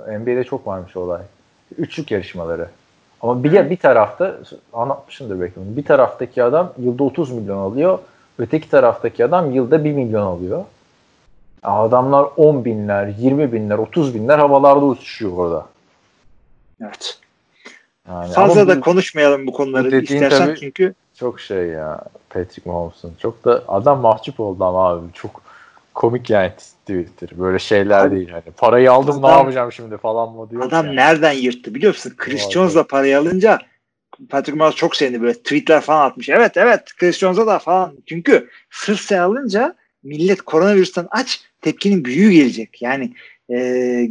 e, 0.07 0.17
NBA'de 0.17 0.43
çok 0.43 0.67
varmış 0.67 0.95
olay. 0.97 1.21
Üçlük 1.77 2.11
yarışmaları. 2.11 2.69
Ama 3.21 3.43
bir, 3.43 3.69
bir 3.69 3.77
tarafta 3.77 4.37
anlatmışımdır 4.73 5.41
belki 5.41 5.55
bunu. 5.55 5.77
Bir 5.77 5.85
taraftaki 5.85 6.43
adam 6.43 6.73
yılda 6.77 7.03
30 7.03 7.31
milyon 7.31 7.57
alıyor. 7.57 7.99
Öteki 8.39 8.69
taraftaki 8.69 9.25
adam 9.25 9.51
yılda 9.51 9.83
1 9.83 9.91
milyon 9.91 10.21
alıyor. 10.21 10.63
Adamlar 11.63 12.27
10 12.37 12.65
binler, 12.65 13.07
20 13.07 13.53
binler, 13.53 13.77
30 13.77 14.15
binler 14.15 14.39
havalarda 14.39 14.85
uçuşuyor 14.85 15.31
orada. 15.37 15.65
Evet. 16.81 17.19
Yani 18.09 18.33
Fazla 18.33 18.67
da 18.67 18.77
bu, 18.77 18.81
konuşmayalım 18.81 19.47
bu 19.47 19.53
konuları 19.53 19.97
istersen 20.01 20.55
çünkü. 20.59 20.93
Çok 21.19 21.39
şey 21.39 21.67
ya 21.67 22.01
Patrick 22.29 22.69
Mahomes'un. 22.69 23.13
Çok 23.21 23.45
da 23.45 23.63
adam 23.67 23.99
mahcup 23.99 24.39
oldu 24.39 24.63
ama 24.63 24.89
abi. 24.89 25.05
Çok 25.13 25.41
komik 25.93 26.29
yani 26.29 26.51
Twitter. 26.85 27.29
Böyle 27.39 27.59
şeyler 27.59 28.05
Abi, 28.05 28.15
değil. 28.15 28.29
Hani 28.29 28.43
parayı 28.57 28.91
aldım 28.91 29.25
adam, 29.25 29.31
ne 29.31 29.37
yapacağım 29.37 29.71
şimdi 29.71 29.97
falan 29.97 30.31
mı 30.31 30.49
diyor. 30.49 30.63
Adam 30.63 30.85
yani. 30.85 30.95
nereden 30.95 31.31
yırttı 31.31 31.75
biliyor 31.75 31.93
musun? 31.93 32.13
Chris 32.17 32.49
Jones'la 32.49 32.83
parayı 32.87 33.19
alınca 33.19 33.59
Patrick 34.29 34.57
Mahomes 34.57 34.75
çok 34.75 34.95
sevindi 34.95 35.21
böyle 35.21 35.33
tweetler 35.33 35.81
falan 35.81 36.09
atmış. 36.09 36.29
Evet 36.29 36.57
evet 36.57 36.81
Chris 36.97 37.17
Jones'a 37.17 37.47
da 37.47 37.59
falan. 37.59 37.93
Çünkü 38.05 38.49
sırf 38.71 38.99
sen 38.99 39.19
alınca 39.19 39.75
millet 40.03 40.41
koronavirüsten 40.41 41.07
aç 41.11 41.41
tepkinin 41.61 42.05
büyüğü 42.05 42.31
gelecek. 42.31 42.81
Yani 42.81 43.13
e, 43.49 44.09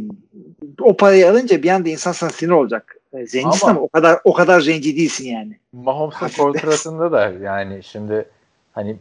o 0.81 0.97
parayı 0.97 1.29
alınca 1.29 1.63
bir 1.63 1.69
anda 1.69 1.89
insan 1.89 2.11
sana 2.11 2.29
sinir 2.29 2.51
olacak. 2.51 2.97
E, 3.13 3.27
zencisin 3.27 3.67
ama, 3.67 3.71
ama 3.71 3.81
o 3.81 3.87
kadar 3.87 4.19
o 4.23 4.33
kadar 4.33 4.61
zenci 4.61 4.97
değilsin 4.97 5.25
yani. 5.25 5.57
Mahomes'un 5.73 6.43
kontratında 6.43 7.11
da 7.11 7.33
yani 7.43 7.83
şimdi 7.83 8.25
hani 8.71 8.97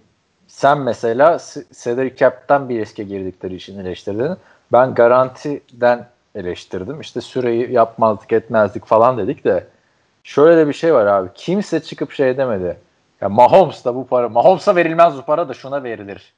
sen 0.48 0.78
mesela 0.78 1.38
salary 1.72 2.16
cap'ten 2.16 2.68
bir 2.68 2.80
riske 2.80 3.02
girdikleri 3.02 3.54
için 3.54 3.78
eleştirdin. 3.78 4.36
Ben 4.72 4.94
garantiden 4.94 6.08
eleştirdim. 6.34 7.00
İşte 7.00 7.20
süreyi 7.20 7.72
yapmazdık 7.72 8.32
etmezdik 8.32 8.84
falan 8.84 9.18
dedik 9.18 9.44
de 9.44 9.66
şöyle 10.24 10.56
de 10.56 10.68
bir 10.68 10.72
şey 10.72 10.94
var 10.94 11.06
abi. 11.06 11.28
Kimse 11.34 11.80
çıkıp 11.80 12.12
şey 12.12 12.36
demedi. 12.36 12.78
Ya 13.20 13.28
Mahomes 13.28 13.84
da 13.84 13.94
bu 13.94 14.06
para, 14.06 14.28
Mahomes'a 14.28 14.76
verilmez 14.76 15.16
bu 15.16 15.22
para 15.22 15.48
da 15.48 15.54
şuna 15.54 15.82
verilir 15.82 16.34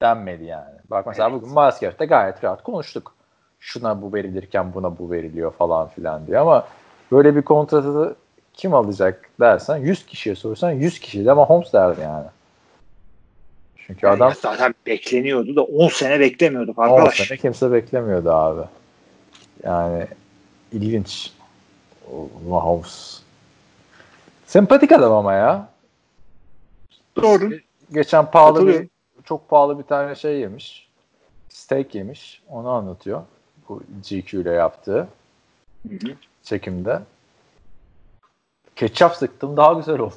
denmedi 0.00 0.44
yani. 0.44 0.74
Bak 0.90 1.06
mesela 1.06 1.28
evet. 1.28 1.40
bugün 1.40 1.54
Maskef'te 1.54 2.06
gayet 2.06 2.44
rahat 2.44 2.62
konuştuk. 2.62 3.14
Şuna 3.60 4.02
bu 4.02 4.12
verilirken 4.14 4.74
buna 4.74 4.98
bu 4.98 5.10
veriliyor 5.10 5.52
falan 5.52 5.88
filan 5.88 6.26
diye 6.26 6.38
ama 6.38 6.66
böyle 7.12 7.36
bir 7.36 7.42
kontratı 7.42 8.16
kim 8.54 8.74
alacak 8.74 9.30
dersen 9.40 9.76
100 9.76 10.06
kişiye 10.06 10.34
sorsan 10.34 10.70
100 10.70 10.98
kişi 11.00 11.26
de 11.26 11.32
Mahomes 11.32 11.72
derdi 11.72 12.00
yani. 12.00 12.26
Çünkü 13.76 14.06
yani 14.06 14.16
adam 14.16 14.32
zaten 14.42 14.74
bekleniyordu 14.86 15.56
da 15.56 15.62
10 15.62 15.88
sene 15.88 16.20
beklemiyorduk 16.20 16.78
arkadaş. 16.78 17.20
10 17.20 17.24
sene 17.24 17.38
kimse 17.38 17.72
beklemiyordu 17.72 18.30
abi. 18.30 18.62
Yani 19.64 20.06
ilginç. 20.72 21.32
Mahomes. 22.48 23.22
Sempatik 24.46 24.92
adam 24.92 25.12
ama 25.12 25.32
ya. 25.32 25.68
Doğru. 27.16 27.50
Geçen 27.92 28.30
pahalı 28.30 28.66
bir 28.66 28.88
çok 29.24 29.48
pahalı 29.48 29.78
bir 29.78 29.84
tane 29.84 30.14
şey 30.14 30.40
yemiş. 30.40 30.88
Steak 31.48 31.94
yemiş. 31.94 32.42
Onu 32.48 32.68
anlatıyor. 32.68 33.22
Bu 33.68 33.82
GQ 34.10 34.40
ile 34.40 34.50
yaptığı 34.50 35.08
hı 35.88 35.94
hı. 35.94 36.14
çekimde. 36.42 37.00
Ketçap 38.76 39.16
sıktım 39.16 39.56
daha 39.56 39.72
güzel 39.72 39.98
oldu. 39.98 40.14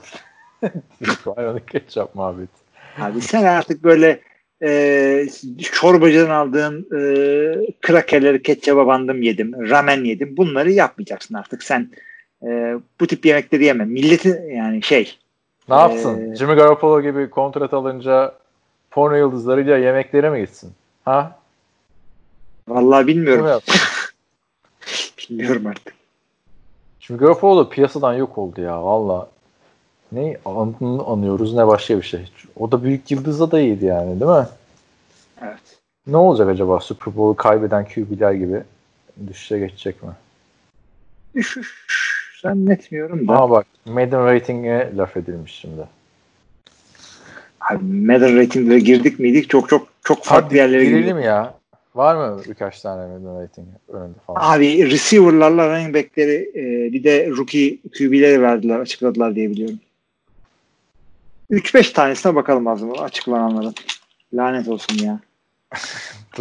Ironik 1.38 1.68
ketçap 1.72 2.16
muhabbeti. 2.16 2.64
Abi 3.00 3.22
sen 3.22 3.44
artık 3.44 3.84
böyle 3.84 4.22
e, 4.62 5.28
çorbacıdan 5.62 6.30
aldığın 6.30 6.88
e, 6.92 7.02
krakerleri 7.82 8.44
ketçaba 8.44 8.88
bandım 8.88 9.22
yedim, 9.22 9.70
ramen 9.70 10.04
yedim. 10.04 10.38
Bunları 10.38 10.72
yapmayacaksın 10.72 11.36
artık. 11.36 11.64
Sen 11.64 11.90
e, 12.44 12.76
bu 13.00 13.08
tip 13.08 13.26
yemekleri 13.26 13.66
yeme. 13.66 13.86
Milleti 13.86 14.44
yani 14.56 14.84
şey. 14.84 15.18
Ne 15.70 15.76
yapsın? 15.76 16.32
E, 16.32 16.36
Jimmy 16.36 16.56
Garoppolo 16.56 17.02
gibi 17.02 17.30
kontrat 17.30 17.74
alınca 17.74 18.36
porno 18.92 19.16
yıldızlarıyla 19.16 19.78
yemeklere 19.78 20.30
mi 20.30 20.42
gitsin? 20.42 20.72
Ha? 21.06 21.40
Vallahi 22.68 23.08
bilmiyorum. 23.08 23.62
bilmiyorum 25.30 25.68
artık. 25.68 25.94
Jimmy 27.00 27.20
Garoppolo 27.20 27.70
piyasadan 27.70 28.14
yok 28.14 28.38
oldu 28.38 28.62
ya. 28.62 28.84
Valla 28.84 29.30
ne 30.14 30.38
anını 30.46 31.04
anıyoruz 31.04 31.54
ne 31.54 31.68
başka 31.68 31.98
bir 31.98 32.04
şey. 32.04 32.32
O 32.60 32.72
da 32.72 32.84
büyük 32.84 33.12
yıldızla 33.12 33.52
da 33.52 33.60
iyiydi 33.60 33.86
yani 33.86 34.20
değil 34.20 34.32
mi? 34.32 34.48
Evet. 35.42 35.80
Ne 36.08 36.18
olacak 36.18 36.50
acaba 36.50 36.80
Super 36.80 37.16
Bowl'u 37.16 37.36
kaybeden 37.36 37.86
QB'ler 37.86 38.32
gibi 38.32 38.64
düşüşe 39.28 39.60
geçecek 39.60 40.04
mi? 40.04 40.10
Düşüş 41.36 41.84
zannetmiyorum 42.42 43.28
da. 43.28 43.34
Ama 43.34 43.50
bak 43.50 43.66
Madden 43.86 44.26
Rating'e 44.26 44.92
laf 44.98 45.18
edilmiş 45.18 45.52
şimdi. 45.52 45.82
Abi 47.62 47.84
Madden 47.84 48.38
Rating'lere 48.38 48.80
girdik 48.80 49.20
miydik 49.20 49.50
çok 49.50 49.70
çok 49.70 49.88
çok 50.04 50.24
farklı 50.24 50.48
Hadi, 50.48 50.58
yerlere 50.58 50.86
girelim 50.86 51.20
ya. 51.20 51.54
Var 51.96 52.16
mı 52.16 52.42
birkaç 52.50 52.82
tane 52.82 53.14
Madden 53.14 53.44
rating 53.44 53.68
önünde 53.88 54.20
falan? 54.28 54.56
Abi 54.58 54.92
receiver'larla 54.92 55.70
running 55.70 55.96
back'leri 55.96 56.52
e, 56.56 56.94
bir 56.94 57.04
de 57.04 57.30
rookie 57.30 57.78
QB'leri 57.98 58.42
verdiler, 58.42 58.80
açıkladılar 58.80 59.36
diye 59.36 59.50
biliyorum. 59.50 59.80
3-5 61.52 61.94
tanesine 61.94 62.36
bakalım 62.36 62.68
az 62.68 62.84
açıklananların. 62.84 63.76
Lanet 64.34 64.68
olsun 64.68 64.98
ya. 64.98 65.20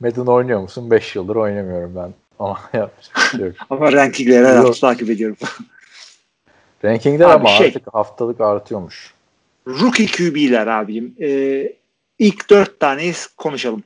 Madden 0.00 0.26
oynuyor 0.26 0.60
musun? 0.60 0.90
5 0.90 1.16
yıldır 1.16 1.36
oynamıyorum 1.36 1.96
ben. 1.96 2.14
Ama 2.38 2.60
yapacak 2.72 3.18
şey 3.30 3.40
yok. 3.40 3.54
Ama 3.70 3.92
rankingleri 3.92 4.46
her 4.46 4.56
hafta 4.56 4.88
takip 4.88 5.10
ediyorum. 5.10 5.36
Rankingler 6.84 7.24
Abi 7.24 7.32
ama 7.32 7.48
şey- 7.48 7.66
artık 7.66 7.94
haftalık 7.94 8.40
artıyormuş. 8.40 9.14
Rookie 9.66 10.06
QB'ler 10.06 10.66
abicim. 10.66 11.14
E, 11.20 11.72
ilk 12.18 12.50
4 12.50 12.80
taneyi 12.80 13.14
konuşalım. 13.36 13.82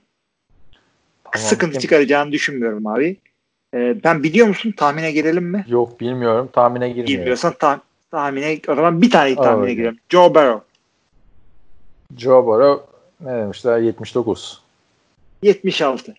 Tamam. 1.33 1.49
Sıkıntı 1.49 1.73
Kim- 1.73 1.81
çıkaracağını 1.81 2.33
düşünmüyorum 2.33 2.87
abi. 2.87 3.17
E, 3.75 4.05
ben 4.05 4.23
biliyor 4.23 4.47
musun? 4.47 4.75
Tahmine 4.77 5.13
girelim 5.13 5.45
mi? 5.45 5.65
Yok 5.69 6.01
bilmiyorum. 6.01 6.49
Tahmine 6.53 6.89
girmiyor. 6.89 7.09
Bilmiyorsan 7.09 7.55
ta- 7.59 7.81
tahmine 8.11 8.61
o 8.69 8.75
zaman 8.75 9.03
bir 9.03 9.11
tane 9.11 9.35
tahmine 9.35 9.63
Öyle. 9.63 9.75
girelim. 9.75 9.99
Joe 10.09 10.35
Burrow. 10.35 10.61
Joe 12.17 12.47
Burrow 12.47 12.87
ne 13.21 13.33
demişler? 13.39 13.79
79. 13.79 14.63
76. 15.43 16.15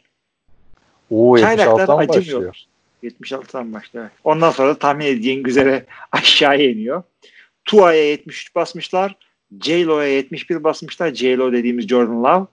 Oo 1.11 1.37
Çaylaklar 1.37 1.83
76'dan 1.83 1.95
mı 1.97 2.01
acımıyor. 2.03 2.49
başlıyor? 2.49 2.55
76'dan 3.03 3.73
başlıyor. 3.73 4.05
evet. 4.05 4.19
Ondan 4.23 4.51
sonra 4.51 4.69
da 4.69 4.79
tahmin 4.79 5.05
edeceğin 5.05 5.45
üzere 5.45 5.85
aşağıya 6.11 6.69
iniyor. 6.69 7.03
Tua'ya 7.65 8.03
73 8.09 8.55
basmışlar. 8.55 9.15
J-Lo'ya 9.61 10.07
71 10.07 10.63
basmışlar. 10.63 11.13
J-Lo 11.13 11.51
dediğimiz 11.53 11.87
Jordan 11.87 12.23
Love. 12.23 12.45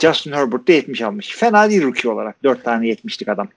Justin 0.00 0.32
Herbert 0.32 0.68
de 0.68 0.72
70 0.72 1.02
almış. 1.02 1.36
Fena 1.36 1.70
değil 1.70 1.82
rookie 1.82 2.10
olarak. 2.10 2.42
4 2.44 2.64
tane 2.64 2.86
70'lik 2.88 3.28
adam. 3.28 3.48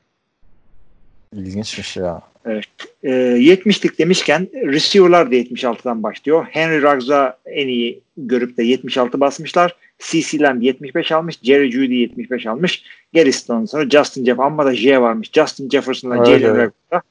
İlginçmiş 1.33 1.97
ya. 1.97 2.21
Ee, 2.45 3.09
70'lik 3.39 3.99
demişken 3.99 4.47
receiver'lar 4.53 5.31
da 5.31 5.35
76'dan 5.35 6.03
başlıyor. 6.03 6.45
Henry 6.51 6.81
Ruggs'a 6.81 7.37
en 7.45 7.67
iyi 7.67 8.01
görüp 8.17 8.57
de 8.57 8.63
76 8.63 9.19
basmışlar. 9.19 9.75
CC 9.99 10.39
Lamb 10.39 10.61
75 10.61 11.11
almış. 11.11 11.39
Jerry 11.43 11.71
Judy 11.71 11.95
75 11.95 12.45
almış. 12.45 12.83
Gerisinden 13.13 13.65
sonra 13.65 13.89
Justin 13.89 14.25
Jeff 14.25 14.39
amma 14.39 14.65
da 14.65 14.75
J 14.75 15.01
varmış. 15.01 15.31
Justin 15.33 15.69
Jefferson'la 15.69 16.17
Evet, 16.17 16.27
Jalen 16.27 16.55
evet. 16.55 16.71
Rager'da 16.93 17.01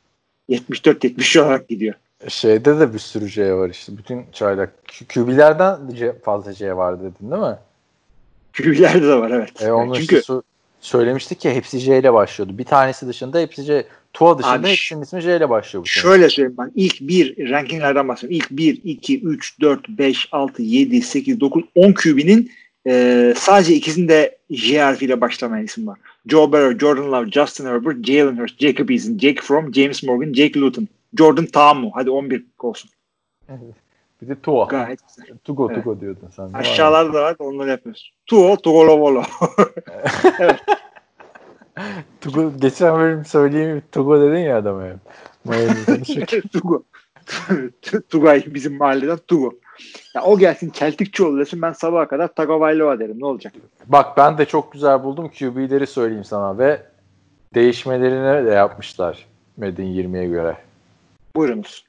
74-70 0.49 1.41
olarak 1.41 1.69
gidiyor. 1.69 1.95
Şeyde 2.29 2.81
de 2.81 2.95
bir 2.95 2.99
sürü 2.99 3.29
C 3.31 3.55
var 3.55 3.71
işte. 3.71 3.93
Bütün 3.99 4.23
çaylak. 4.33 4.73
QB'lerden 5.15 5.79
fazla 6.25 6.53
C 6.53 6.77
var 6.77 7.01
dedin 7.01 7.31
değil 7.31 7.43
mi? 7.43 7.57
QB'lerde 8.57 9.07
de 9.07 9.15
var 9.15 9.31
evet. 9.31 9.63
E 9.63 9.73
onu 9.73 9.97
Çünkü 9.97 10.17
so- 10.17 10.43
söylemiştik 10.81 11.45
ya 11.45 11.53
hepsi 11.53 11.79
J 11.79 11.99
ile 11.99 12.13
başlıyordu. 12.13 12.59
Bir 12.59 12.65
tanesi 12.65 13.09
dışında 13.09 13.39
hepsi 13.39 13.65
C. 13.65 13.87
Tua 14.15 14.39
dışında 14.39 14.53
Abi, 14.53 14.69
hepsinin 14.69 15.03
ismi 15.03 15.21
J 15.21 15.37
ile 15.37 15.51
başlıyor 15.51 15.85
bu 15.85 15.89
sene. 15.89 16.03
şöyle 16.03 16.29
söyleyeyim 16.29 16.57
ben. 16.59 16.73
İlk 16.75 17.01
bir 17.01 17.51
rankinglerden 17.51 18.09
bahsediyorum. 18.09 18.37
İlk 18.37 18.51
1, 18.51 18.81
2, 18.85 19.21
3, 19.21 19.61
4, 19.61 19.89
5, 19.89 20.29
6, 20.33 20.63
7, 20.63 21.03
8, 21.03 21.41
9, 21.41 21.65
10 21.75 21.93
QB'nin 21.93 22.51
e, 22.87 23.35
sadece 23.37 23.75
ikisinde 23.75 24.39
J 24.51 24.81
harfiyle 24.81 25.21
başlamayan 25.21 25.65
isim 25.65 25.87
var. 25.87 25.99
Joe 26.27 26.53
Burrow, 26.53 26.79
Jordan 26.79 27.13
Love, 27.13 27.31
Justin 27.31 27.67
Herbert, 27.67 28.07
Jalen 28.07 28.37
Hurts, 28.37 28.59
Jacob 28.59 28.89
Eason, 28.89 29.19
Jake 29.19 29.41
Fromm, 29.43 29.75
James 29.75 30.03
Morgan, 30.03 30.33
Jake 30.33 30.61
Luton. 30.61 30.89
Jordan 31.19 31.47
Tamu. 31.47 31.91
Hadi 31.95 32.11
11 32.11 32.45
olsun. 32.59 32.91
Bir 34.23 34.29
de 34.29 34.41
Tua. 34.41 34.65
Gayet 34.65 35.01
güzel. 35.09 35.37
Tugo 35.45 35.69
Evet. 35.73 35.85
Tugo 35.85 36.01
diyordun 36.01 36.29
sen. 36.37 36.53
Var? 36.53 36.61
Aşağılarda 36.61 37.13
da 37.13 37.23
var 37.23 37.37
onları 37.39 37.71
yapıyoruz. 37.71 38.13
Tuo, 38.27 38.57
Tuolovolo. 38.57 39.23
Tugo, 42.21 42.53
geçen 42.59 42.99
bölüm 42.99 43.25
söyleyeyim 43.25 43.83
Tugo 43.93 44.21
dedin 44.21 44.39
ya 44.39 44.59
adama. 44.59 44.83
Tugo. 46.53 46.83
Tugay 48.09 48.45
bizim 48.47 48.77
mahalleden 48.77 49.19
Tugo. 49.29 49.53
Ya 50.15 50.23
o 50.23 50.39
gelsin 50.39 50.73
Celticçioğlu 50.75 51.39
desin 51.39 51.63
ben 51.63 51.73
sabaha 51.73 52.09
kadar 52.09 52.35
Tagovailoa 52.35 52.99
derim. 52.99 53.21
Ne 53.21 53.27
olacak? 53.27 53.53
Bak 53.87 54.17
ben 54.17 54.39
de 54.39 54.45
çok 54.45 54.73
güzel 54.73 55.05
buldum. 55.05 55.29
QB'leri 55.29 55.87
söyleyeyim 55.87 56.25
sana 56.25 56.59
ve 56.59 56.83
değişmelerini 57.55 58.47
de 58.47 58.51
yapmışlar 58.51 59.27
Madden 59.57 59.87
20'ye 59.87 60.27
göre. 60.27 60.57
Buyurunuz. 61.37 61.85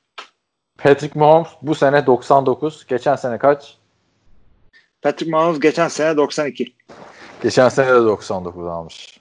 Patrick 0.78 1.20
Mahomes 1.20 1.50
bu 1.62 1.76
sene 1.76 2.06
99. 2.06 2.86
Geçen 2.88 3.16
sene 3.16 3.38
kaç? 3.38 3.78
Patrick 5.02 5.32
Mahomes 5.32 5.60
geçen 5.60 5.88
sene 5.88 6.18
92. 6.18 6.74
Geçen 7.44 7.70
sene 7.70 7.88
de 7.88 7.94
99 7.94 8.68
almış. 8.68 9.20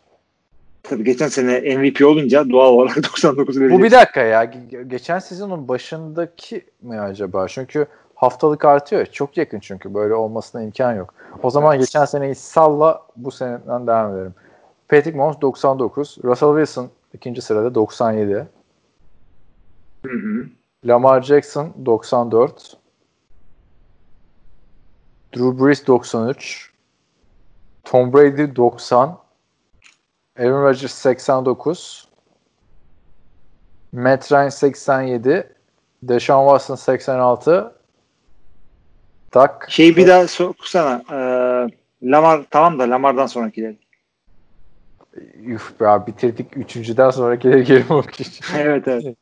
Tabii 0.84 1.04
geçen 1.04 1.28
sene 1.28 1.76
MVP 1.76 2.04
olunca 2.06 2.50
doğal 2.50 2.72
olarak 2.72 2.96
99 3.04 3.60
verecek. 3.60 3.78
Bu 3.78 3.82
bir 3.82 3.90
dakika 3.90 4.20
ya. 4.20 4.44
Ge- 4.44 4.82
Geçen 4.88 5.18
sezonun 5.18 5.68
başındaki 5.68 6.64
mi 6.82 7.00
acaba? 7.00 7.48
Çünkü 7.48 7.86
haftalık 8.14 8.64
artıyor. 8.64 9.06
Çok 9.06 9.36
yakın 9.36 9.60
çünkü. 9.60 9.94
Böyle 9.94 10.14
olmasına 10.14 10.62
imkan 10.62 10.92
yok. 10.94 11.14
O 11.42 11.50
zaman 11.50 11.74
Evet. 11.76 11.86
geçen 11.86 12.04
seneyi 12.04 12.34
salla 12.34 13.02
bu 13.16 13.30
seneden 13.30 13.86
devam 13.86 14.16
edelim. 14.16 14.34
Patrick 14.88 15.16
Mahomes 15.18 15.40
99. 15.40 16.18
Russell 16.24 16.48
Wilson 16.48 16.90
ikinci 17.14 17.42
sırada 17.42 17.74
97. 17.74 18.34
Hı 20.06 20.12
hı. 20.12 20.46
Lamar 20.84 21.22
Jackson 21.22 21.72
94. 21.86 22.76
Drew 25.36 25.64
Brees 25.64 25.86
93. 25.86 26.70
Tom 27.84 28.12
Brady 28.12 28.56
90. 28.56 29.18
Aaron 30.38 30.62
Rodgers 30.62 30.92
89. 30.92 32.08
Matt 33.92 34.32
Ryan 34.32 34.48
87. 34.48 35.46
Deshaun 36.02 36.48
Watson 36.48 36.74
86. 36.74 37.72
Dak 39.34 39.66
Şey 39.70 39.96
bir 39.96 40.06
daha 40.06 40.28
soksana. 40.28 41.02
Ee, 41.12 41.66
Lamar 42.02 42.44
tamam 42.50 42.78
da 42.78 42.90
Lamar'dan 42.90 43.26
sonrakileri. 43.26 43.78
Üf 45.34 45.80
be 45.80 45.88
abi 45.88 46.06
bitirdik. 46.06 46.56
Üçüncüden 46.56 47.10
sonrakileri 47.10 47.64
geri 47.64 47.88
bakış. 47.88 48.40
evet 48.58 48.88
evet. 48.88 49.16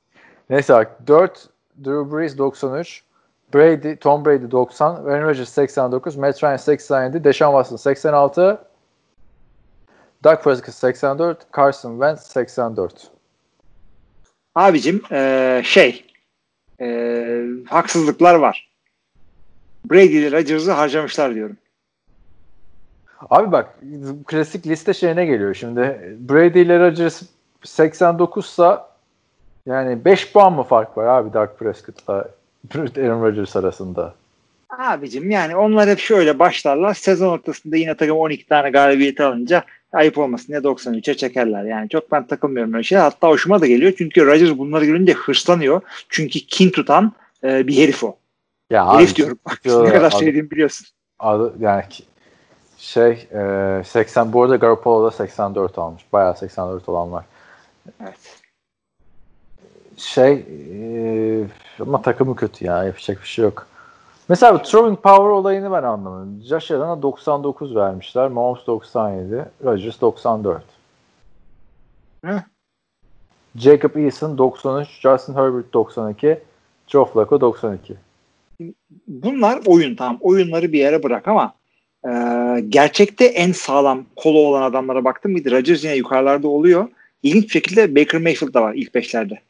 Neyse 0.50 0.74
bak 0.74 1.06
4 1.06 1.48
Drew 1.84 2.16
Brees 2.16 2.38
93 2.38 3.02
Brady, 3.54 3.96
Tom 3.96 4.24
Brady 4.24 4.50
90 4.50 4.96
Aaron 4.96 5.28
Rodgers 5.28 5.48
89 5.48 6.16
Matt 6.16 6.44
Ryan 6.44 6.56
87 6.56 7.24
Deshaun 7.24 7.52
Watson 7.52 7.76
86 7.76 8.58
Doug 10.24 10.42
Prescott 10.42 10.74
84 10.74 11.46
Carson 11.56 11.92
Wentz 11.92 12.26
84 12.26 13.10
Abicim 14.54 15.02
ee, 15.12 15.62
şey 15.64 16.04
ee, 16.80 17.44
haksızlıklar 17.68 18.34
var. 18.34 18.68
Brady 19.84 20.18
ile 20.18 20.38
Rodgers'ı 20.38 20.72
harcamışlar 20.72 21.34
diyorum. 21.34 21.56
Abi 23.30 23.52
bak 23.52 23.78
klasik 24.26 24.66
liste 24.66 24.94
şeyine 24.94 25.26
geliyor 25.26 25.54
şimdi 25.54 25.80
Brady 26.18 26.62
ile 26.62 26.78
Rodgers 26.78 27.22
89 27.62 28.46
sa 28.46 28.88
yani 29.66 30.04
5 30.04 30.32
puan 30.32 30.52
mı 30.52 30.62
fark 30.62 30.96
var 30.96 31.06
abi 31.06 31.32
Doug 31.32 31.48
Prescott'la 31.58 32.28
Aaron 32.74 33.22
Rodgers 33.22 33.56
arasında? 33.56 34.14
Abicim 34.78 35.30
yani 35.30 35.56
onlar 35.56 35.88
hep 35.88 35.98
şöyle 35.98 36.38
başlarlar. 36.38 36.94
Sezon 36.94 37.28
ortasında 37.28 37.76
yine 37.76 37.96
takım 37.96 38.16
12 38.16 38.46
tane 38.46 38.70
galibiyet 38.70 39.20
alınca 39.20 39.64
ayıp 39.92 40.18
olmasın 40.18 40.48
diye 40.48 40.58
93'e 40.58 41.14
çekerler. 41.14 41.64
Yani 41.64 41.88
çok 41.88 42.12
ben 42.12 42.26
takılmıyorum 42.26 42.74
öyle 42.74 42.82
şey. 42.82 42.98
Hatta 42.98 43.28
hoşuma 43.28 43.60
da 43.60 43.66
geliyor. 43.66 43.92
Çünkü 43.98 44.26
Rodgers 44.26 44.58
bunları 44.58 44.84
görünce 44.84 45.12
hırslanıyor. 45.12 45.80
Çünkü 46.08 46.38
kin 46.38 46.70
tutan 46.70 47.12
e, 47.44 47.66
bir 47.66 47.76
herif 47.76 48.04
o. 48.04 48.16
Ya 48.70 48.94
herif 48.94 49.16
diyorum. 49.16 49.38
diyorlar, 49.64 49.86
ne 49.88 49.92
kadar 49.92 50.12
abi- 50.12 50.24
sevdiğimi 50.24 50.50
biliyorsun. 50.50 50.86
Adı, 51.18 51.54
yani 51.60 51.82
şey 52.78 53.28
e, 53.32 53.82
80 53.84 54.32
bu 54.32 54.42
arada 54.42 54.56
Garoppolo 54.56 55.06
da 55.06 55.10
84 55.10 55.78
almış. 55.78 56.02
Bayağı 56.12 56.36
84 56.36 56.88
olan 56.88 57.12
var. 57.12 57.24
Evet. 58.02 58.42
Şey 59.96 60.32
e, 60.32 61.44
ama 61.80 62.02
takımı 62.02 62.36
kötü 62.36 62.64
ya. 62.64 62.84
Yapacak 62.84 63.22
bir 63.22 63.28
şey 63.28 63.44
yok. 63.44 63.66
Mesela 64.32 64.62
throwing 64.62 64.98
power 65.02 65.28
olayını 65.28 65.72
ben 65.72 65.82
anlamadım. 65.82 66.42
Josh 66.42 66.70
Allen'a 66.70 67.02
99 67.02 67.76
vermişler. 67.76 68.28
Mahomes 68.28 68.66
97. 68.66 69.44
Rodgers 69.64 70.00
94. 70.00 70.62
Hı? 72.24 72.42
Jacob 73.56 73.96
Eason 73.96 74.38
93. 74.38 74.88
Justin 74.88 75.34
Herbert 75.34 75.72
92. 75.72 76.38
Joe 76.86 77.04
Flacco 77.04 77.40
92. 77.40 77.94
Bunlar 79.08 79.60
oyun 79.66 79.94
tamam. 79.96 80.18
Oyunları 80.20 80.72
bir 80.72 80.78
yere 80.78 81.02
bırak 81.02 81.28
ama 81.28 81.54
e, 82.08 82.10
gerçekte 82.68 83.24
en 83.24 83.52
sağlam 83.52 84.04
kolu 84.16 84.38
olan 84.38 84.62
adamlara 84.62 85.04
baktım 85.04 85.32
mıydı? 85.32 85.50
Rodgers 85.50 85.84
yine 85.84 85.94
yukarılarda 85.96 86.48
oluyor. 86.48 86.88
İlginç 87.22 87.44
bir 87.44 87.50
şekilde 87.50 87.96
Baker 87.96 88.20
Mayfield 88.20 88.54
da 88.54 88.62
var 88.62 88.74
ilk 88.74 88.94
beşlerde. 88.94 89.40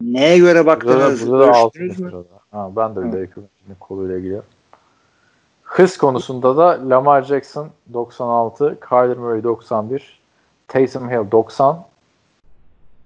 Neye 0.00 0.38
göre 0.38 0.48
Burada 0.48 0.60
da, 0.60 0.66
baktınız? 0.66 1.30
burada 1.30 1.46
da 1.46 1.52
6. 1.52 1.66
ölçtünüz 1.66 2.00
mü? 2.00 2.10
sırada. 2.10 2.40
Ha, 2.50 2.70
ben 2.76 2.96
de 2.96 3.00
bir 3.00 3.06
Baker 3.06 3.44
koluyla 3.80 4.18
ilgili. 4.18 4.40
Hız 5.62 5.96
konusunda 5.96 6.56
da 6.56 6.90
Lamar 6.90 7.22
Jackson 7.22 7.68
96, 7.92 8.78
Kyler 8.88 9.16
Murray 9.16 9.42
91, 9.42 10.20
Taysom 10.68 11.10
Hill 11.10 11.30
90, 11.30 11.84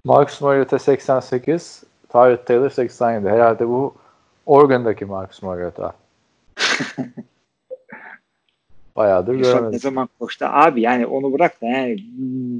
Marcus 0.03 0.41
Mariota 0.41 0.79
88, 0.79 1.83
Tyrod 2.09 2.45
Taylor 2.45 2.69
87. 2.69 3.29
Herhalde 3.29 3.67
bu 3.67 3.93
Oregon'daki 4.45 5.05
Marcus 5.05 5.41
Mariota. 5.41 5.93
Bayağıdır 8.95 9.33
Yusuf 9.33 9.53
göremedim. 9.53 9.73
ne 9.73 9.79
zaman 9.79 10.09
koştu? 10.19 10.45
Abi 10.45 10.81
yani 10.81 11.05
onu 11.05 11.33
bırak 11.33 11.61
da 11.61 11.65
yani 11.65 11.97
hmm, 11.97 12.59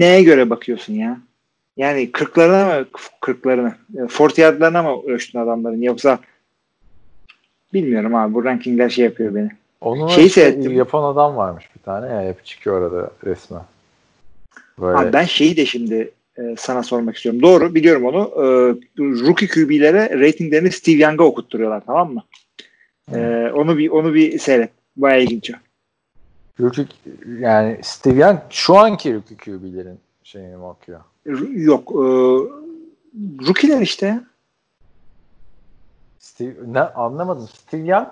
neye 0.00 0.22
göre 0.22 0.50
bakıyorsun 0.50 0.92
ya? 0.92 1.18
Yani 1.76 2.12
kırklarına 2.12 2.64
mı 2.66 2.86
kırklarına, 3.20 3.76
40 4.18 4.38
yardlarına 4.38 4.82
mı 4.82 5.02
ölçtün 5.06 5.38
adamların 5.38 5.82
yoksa 5.82 6.18
bilmiyorum 7.74 8.14
abi 8.14 8.34
bu 8.34 8.44
rankingler 8.44 8.88
şey 8.88 9.04
yapıyor 9.04 9.34
beni. 9.34 9.50
Onu 9.80 10.10
Şeyi 10.10 10.26
işte 10.26 10.40
seyrettim. 10.40 10.72
yapan 10.72 11.02
adam 11.02 11.36
varmış 11.36 11.70
bir 11.76 11.82
tane 11.82 12.06
ya 12.14 12.28
hep 12.28 12.44
çıkıyor 12.44 12.80
orada 12.82 13.10
resmen. 13.24 13.62
Böyle 14.80 14.98
Abi 14.98 15.12
ben 15.12 15.24
şeyi 15.24 15.56
de 15.56 15.66
şimdi 15.66 16.10
e, 16.38 16.54
sana 16.58 16.82
sormak 16.82 17.16
istiyorum. 17.16 17.42
Doğru 17.42 17.74
biliyorum 17.74 18.04
onu. 18.04 18.30
E, 18.36 18.44
rookie 18.98 19.48
QB'lere 19.48 20.20
ratinglerini 20.20 20.72
Steve 20.72 20.96
Young'a 21.02 21.24
okutturuyorlar 21.24 21.82
tamam 21.86 22.14
mı? 22.14 22.22
E, 23.14 23.50
onu 23.54 23.78
bir 23.78 23.90
onu 23.90 24.14
bir 24.14 24.38
seyret. 24.38 24.70
Bayağı 24.96 25.22
ilginç 25.22 25.50
o. 25.50 25.54
rookie, 26.60 26.86
yani 27.38 27.78
Steve 27.82 28.20
Young 28.20 28.38
şu 28.50 28.76
anki 28.76 29.14
rookie 29.14 29.36
QB'lerin 29.36 29.98
şeyini 30.22 30.56
mi 30.56 30.64
okuyor? 30.64 31.00
R- 31.26 31.60
Yok. 31.62 31.90
E, 31.90 32.04
rookie'ler 33.48 33.80
işte. 33.80 34.20
Steve, 36.18 36.54
ne 36.66 36.80
anlamadım. 36.80 37.48
Steve 37.66 37.86
Young 37.86 38.06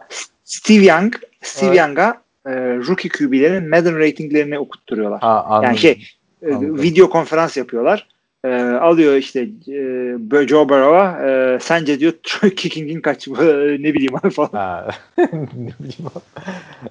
Steve 0.45 0.85
Young, 0.85 1.14
Steve 1.42 1.69
Evet. 1.69 1.79
Young'a 1.79 2.21
e, 2.47 2.51
rookie 2.77 3.09
QB'lerin 3.09 3.69
Madden 3.71 3.99
ratinglerini 3.99 4.59
okutturuyor. 4.59 5.21
ha, 5.21 5.45
anladım. 5.45 5.64
Yani 5.64 5.79
şey 5.79 6.05
e, 6.42 6.55
Anladım. 6.55 6.83
video 6.83 7.11
konferans 7.11 7.57
yapıyorlar. 7.57 8.07
E, 8.45 8.49
alıyor 8.62 9.14
işte 9.14 9.40
e, 9.69 10.47
Joe 10.49 10.69
Burrow'a 10.69 11.27
e, 11.29 11.59
sence 11.61 12.01
diyor 12.01 12.12
Troy 12.23 12.55
Kicking'in 12.55 13.01
kaç 13.01 13.29
ne 13.29 13.95
bileyim 13.95 14.16
abi 14.16 14.31
falan. 14.31 14.49
Ha. 14.53 14.88
ne 15.19 15.73
bileyim. 15.81 16.11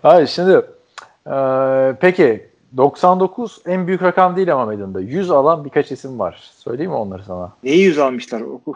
Hayır 0.01 0.28
şimdi 0.28 0.62
e, 1.28 1.36
peki 2.01 2.45
99 2.78 3.62
en 3.65 3.88
büyük 3.88 4.04
rakam 4.04 4.36
değil 4.36 4.54
ama 4.54 4.65
Madden'da. 4.65 5.01
100 5.01 5.32
alan 5.32 5.65
birkaç 5.65 5.91
isim 5.91 6.19
var. 6.19 6.51
Söyleyeyim 6.58 6.91
mi 6.91 6.97
onları 6.97 7.23
sana? 7.23 7.51
Neyi 7.63 7.82
yüz 7.84 7.97
almışlar 7.99 8.41
oku. 8.41 8.75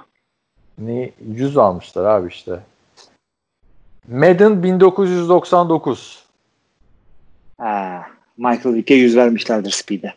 Ne 0.79 1.11
100 1.27 1.57
almışlar 1.57 2.05
abi 2.05 2.27
işte. 2.27 2.59
Madden 4.07 4.63
1999. 4.63 6.23
Ha, 7.57 8.05
Michael 8.37 8.75
Vick'e 8.75 8.93
yüz 8.93 9.15
vermişlerdir 9.15 9.71
Speed'e. 9.71 10.13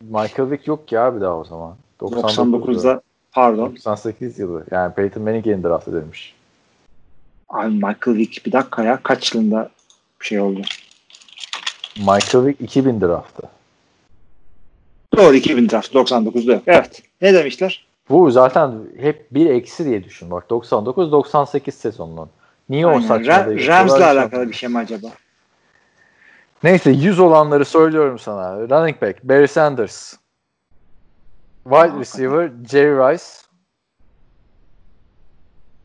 Michael 0.00 0.50
Vick 0.50 0.66
yok 0.66 0.88
ki 0.88 0.98
abi 0.98 1.20
daha 1.20 1.36
o 1.36 1.44
zaman. 1.44 1.76
99'da 2.00 3.02
pardon. 3.32 3.68
98 3.68 4.38
yılı. 4.38 4.64
Yani 4.70 4.94
Peyton 4.94 5.22
Manning'in 5.22 5.62
draft 5.62 5.88
edilmiş. 5.88 6.34
Abi 7.48 7.68
Michael 7.68 8.16
Vick 8.16 8.46
bir 8.46 8.52
dakika 8.52 8.84
ya 8.84 9.00
kaç 9.02 9.34
yılında 9.34 9.70
şey 10.20 10.40
oldu. 10.40 10.60
Michael 11.96 12.46
Vick 12.46 12.60
2000 12.60 13.00
draftı. 13.00 13.42
Doğru 15.16 15.34
2000 15.34 15.68
draft 15.68 15.94
99'da 15.94 16.52
yok. 16.52 16.62
Evet. 16.66 17.02
Ne 17.22 17.34
demişler? 17.34 17.86
Bu 18.08 18.30
zaten 18.30 18.84
hep 18.98 19.34
bir 19.34 19.50
eksi 19.50 19.84
diye 19.84 20.04
düşün. 20.04 20.30
Bak 20.30 20.44
99-98 20.50 21.70
sezonunun. 21.70 22.30
Niye 22.68 22.86
o 22.86 22.90
Aynen. 22.90 23.00
saçma 23.00 23.32
Ra- 23.32 23.48
değil? 23.56 23.68
Rams'la 23.68 24.06
alakalı 24.06 24.48
bir 24.48 24.52
şey 24.54 24.68
mi 24.68 24.78
acaba? 24.78 25.06
Neyse 26.62 26.90
100 26.90 27.20
olanları 27.20 27.64
söylüyorum 27.64 28.18
sana. 28.18 28.56
Running 28.60 29.02
back 29.02 29.24
Barry 29.24 29.48
Sanders. 29.48 30.14
Wide 31.64 31.98
receiver 32.00 32.52
Jerry 32.70 33.12
Rice. 33.12 33.24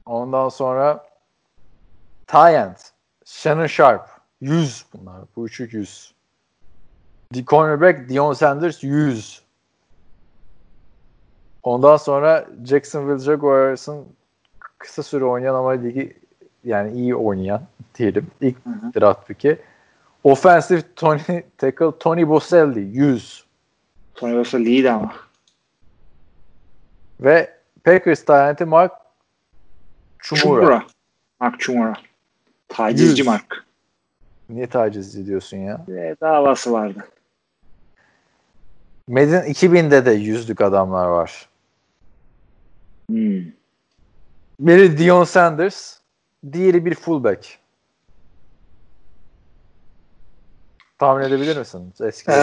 Ondan 0.06 0.50
sonra 0.50 1.06
Tyent 2.28 2.92
Shannon 3.26 3.68
Sharp 3.68 4.10
100 4.42 4.86
bunlar. 4.94 5.22
Bu 5.36 5.46
üçü 5.46 5.70
100. 5.72 6.14
The 7.34 7.46
cornerback 7.46 8.10
Dion 8.10 8.34
Sanders 8.34 8.84
100. 8.84 9.42
Ondan 11.68 11.98
sonra 11.98 12.48
Jacksonville 12.66 13.20
Jaguars'ın 13.20 14.06
kısa 14.78 15.04
süre 15.04 15.26
oynayan 15.26 15.56
ama 15.56 15.72
ligi 15.72 16.18
yani 16.64 16.92
iyi 16.92 17.16
oynayan 17.16 17.62
diyelim. 17.98 18.28
İlk 18.42 18.66
Hı 18.66 18.70
hı. 18.70 19.02
draft 19.02 19.28
pick'i. 19.28 19.60
Offensive 20.24 20.82
Tony 20.96 21.42
tackle 21.58 21.98
Tony 22.00 22.28
Boselli 22.28 22.80
100 22.80 23.46
Tony 24.16 24.36
Bosa 24.38 24.60
iyiydi 24.60 24.92
ama. 24.92 25.14
ve 27.20 27.54
Packers 27.84 28.26
talenti 28.26 28.66
Mark 28.66 28.92
Chumura. 30.20 30.62
Chumura. 30.62 30.84
Mark 31.40 31.60
Chumura. 31.60 31.94
Tacizci 32.68 33.20
Yüz. 33.22 33.28
Mark. 33.28 33.66
Niye 34.50 34.68
taciz 34.68 35.16
ediyorsun 35.16 35.58
ya? 35.58 35.86
E, 35.90 36.16
davası 36.22 36.72
vardı. 36.72 37.08
Madden 39.08 39.52
2000'de 39.52 40.06
de 40.06 40.12
yüzlük 40.12 40.62
adamlar 40.62 41.08
var. 41.08 41.50
Hmm. 43.10 43.42
Biri 44.60 44.98
Dion 44.98 45.24
Sanders, 45.24 45.98
diğeri 46.54 46.86
bir 46.86 46.96
fullback. 46.96 47.58
Tahmin 51.00 51.24
edebilir 51.24 51.58
misin? 51.58 51.94
Eski 52.02 52.32
Ee, 52.32 52.36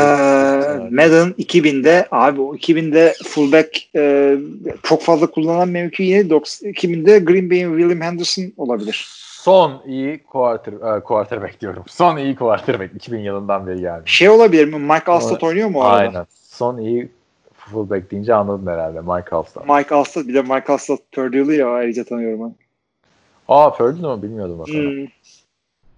Madden 0.91 1.35
2000'de 1.39 2.09
abi 2.11 2.41
o 2.41 2.55
2000'de 2.55 3.15
fullback 3.25 3.95
e, 3.97 4.37
çok 4.83 5.03
fazla 5.03 5.27
kullanılan 5.31 5.69
mevki 5.69 6.03
yine 6.03 6.31
90 6.31 6.71
2000'de 6.71 7.19
Green 7.19 7.51
Bay'in 7.51 7.79
William 7.79 8.01
Henderson 8.01 8.53
olabilir. 8.57 9.07
Son 9.45 9.83
iyi 9.87 10.23
quarter, 10.23 10.97
e, 10.97 11.01
quarterback 11.01 11.61
diyorum. 11.61 11.85
Son 11.89 12.17
iyi 12.17 12.37
quarterback 12.37 12.95
2000 12.95 13.19
yılından 13.19 13.67
beri 13.67 13.81
gelmiş. 13.81 14.13
Şey 14.13 14.29
olabilir 14.29 14.65
mi? 14.65 14.79
Mike 14.79 15.13
Alstott 15.13 15.43
oynuyor 15.43 15.69
mu 15.69 15.79
o 15.79 15.83
arada? 15.83 16.09
Aynen. 16.09 16.27
Son 16.49 16.79
iyi 16.79 17.09
fullback 17.71 18.11
deyince 18.11 18.35
anladın 18.35 18.67
herhalde. 18.67 19.01
Mike 19.01 19.37
Alstott. 19.37 19.69
Mike 19.69 19.95
Alstott 19.95 20.29
bir 20.29 20.35
de 20.35 20.43
Mike 20.43 20.73
Alstott 20.73 21.01
Purdue'lu 21.13 21.53
ya 21.53 21.69
ayrıca 21.69 22.05
tanıyorum 22.05 22.41
ben. 22.41 22.55
Aa 23.49 23.73
Purdue 23.77 24.01
mu 24.09 24.23
bilmiyordum 24.23 24.59
mesela. 24.67 24.91
Hmm. 24.91 25.07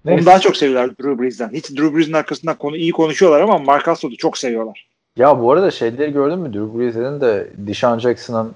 Neyse. 0.05 0.21
Onu 0.21 0.27
daha 0.27 0.39
çok 0.39 0.57
seviyorlar 0.57 0.91
Drew 0.99 1.23
Brees'den. 1.23 1.51
Hiç 1.53 1.71
Drew 1.71 1.97
Brees'in 1.97 2.13
arkasından 2.13 2.57
konu 2.59 2.77
iyi 2.77 2.93
konuşuyorlar 2.93 3.41
ama 3.41 3.59
Mark 3.59 3.89
Alstott'u 3.89 4.17
çok 4.17 4.39
seviyorlar. 4.39 4.89
Ya 5.17 5.41
bu 5.41 5.53
arada 5.53 5.71
şeyleri 5.71 6.13
gördün 6.13 6.39
mü? 6.39 6.53
Drew 6.53 6.79
Brees'in 6.79 7.21
de 7.21 7.51
Deshaun 7.57 7.99
Jackson'ın 7.99 8.53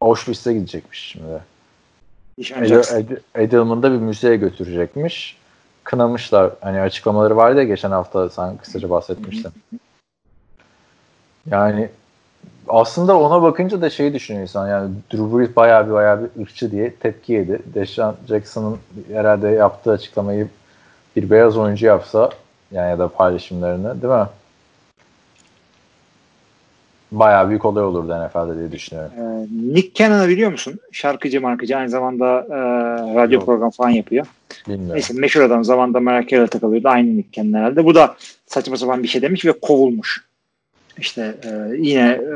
Auschwitz'e 0.00 0.52
gidecekmiş 0.52 0.98
şimdi. 0.98 1.40
Deshaun 2.38 2.64
Jackson. 2.64 2.96
Ed- 3.00 3.18
Ed- 3.34 3.42
Edelman'da 3.42 3.92
bir 3.92 3.96
müzeye 3.96 4.36
götürecekmiş. 4.36 5.36
Kınamışlar. 5.84 6.52
Hani 6.60 6.80
açıklamaları 6.80 7.36
vardı 7.36 7.58
ya 7.58 7.64
geçen 7.64 7.90
hafta 7.90 8.28
sen 8.28 8.56
kısaca 8.56 8.90
bahsetmiştin. 8.90 9.52
Yani 11.50 11.88
aslında 12.68 13.18
ona 13.18 13.42
bakınca 13.42 13.80
da 13.80 13.90
şey 13.90 14.14
düşünüyor 14.14 14.42
insan 14.42 14.68
yani 14.68 14.90
Drew 15.12 15.38
Brees 15.38 15.56
bayağı 15.56 15.86
bir 15.86 15.92
bayağı 15.92 16.20
bir 16.22 16.42
ırkçı 16.42 16.70
diye 16.70 16.94
tepki 16.94 17.32
yedi. 17.32 17.62
Deshaun 17.74 18.16
Jackson'ın 18.28 18.78
herhalde 19.12 19.48
yaptığı 19.48 19.90
açıklamayı 19.90 20.48
bir 21.16 21.30
beyaz 21.30 21.56
oyuncu 21.56 21.86
yapsa 21.86 22.30
yani 22.72 22.90
ya 22.90 22.98
da 22.98 23.08
paylaşımlarını 23.08 24.02
değil 24.02 24.14
mi? 24.14 24.26
Bayağı 27.12 27.48
büyük 27.48 27.64
olay 27.64 27.84
olurdu 27.84 28.26
NFL'de 28.26 28.58
diye 28.58 28.72
düşünüyorum. 28.72 29.12
Ee, 29.18 29.46
Nick 29.74 29.94
Cannon'ı 29.94 30.28
biliyor 30.28 30.50
musun? 30.50 30.78
Şarkıcı 30.92 31.40
markacı 31.40 31.76
aynı 31.76 31.88
zamanda 31.88 32.46
e, 32.50 32.56
radyo 33.14 33.34
Yok. 33.34 33.46
program 33.46 33.70
falan 33.70 33.90
yapıyor. 33.90 34.26
Bilmiyorum. 34.68 34.94
Neyse 34.94 35.14
meşhur 35.14 35.40
adam 35.40 35.64
zamanında 35.64 36.00
Mariah 36.00 36.28
Carey'le 36.28 36.46
takılıyordu. 36.46 36.88
Aynı 36.88 37.16
Nick 37.16 37.28
Cannon 37.32 37.58
herhalde. 37.58 37.84
Bu 37.84 37.94
da 37.94 38.16
saçma 38.46 38.76
sapan 38.76 39.02
bir 39.02 39.08
şey 39.08 39.22
demiş 39.22 39.44
ve 39.44 39.52
kovulmuş. 39.52 40.31
İşte 40.98 41.34
e, 41.44 41.76
yine 41.76 42.08
e, 42.10 42.34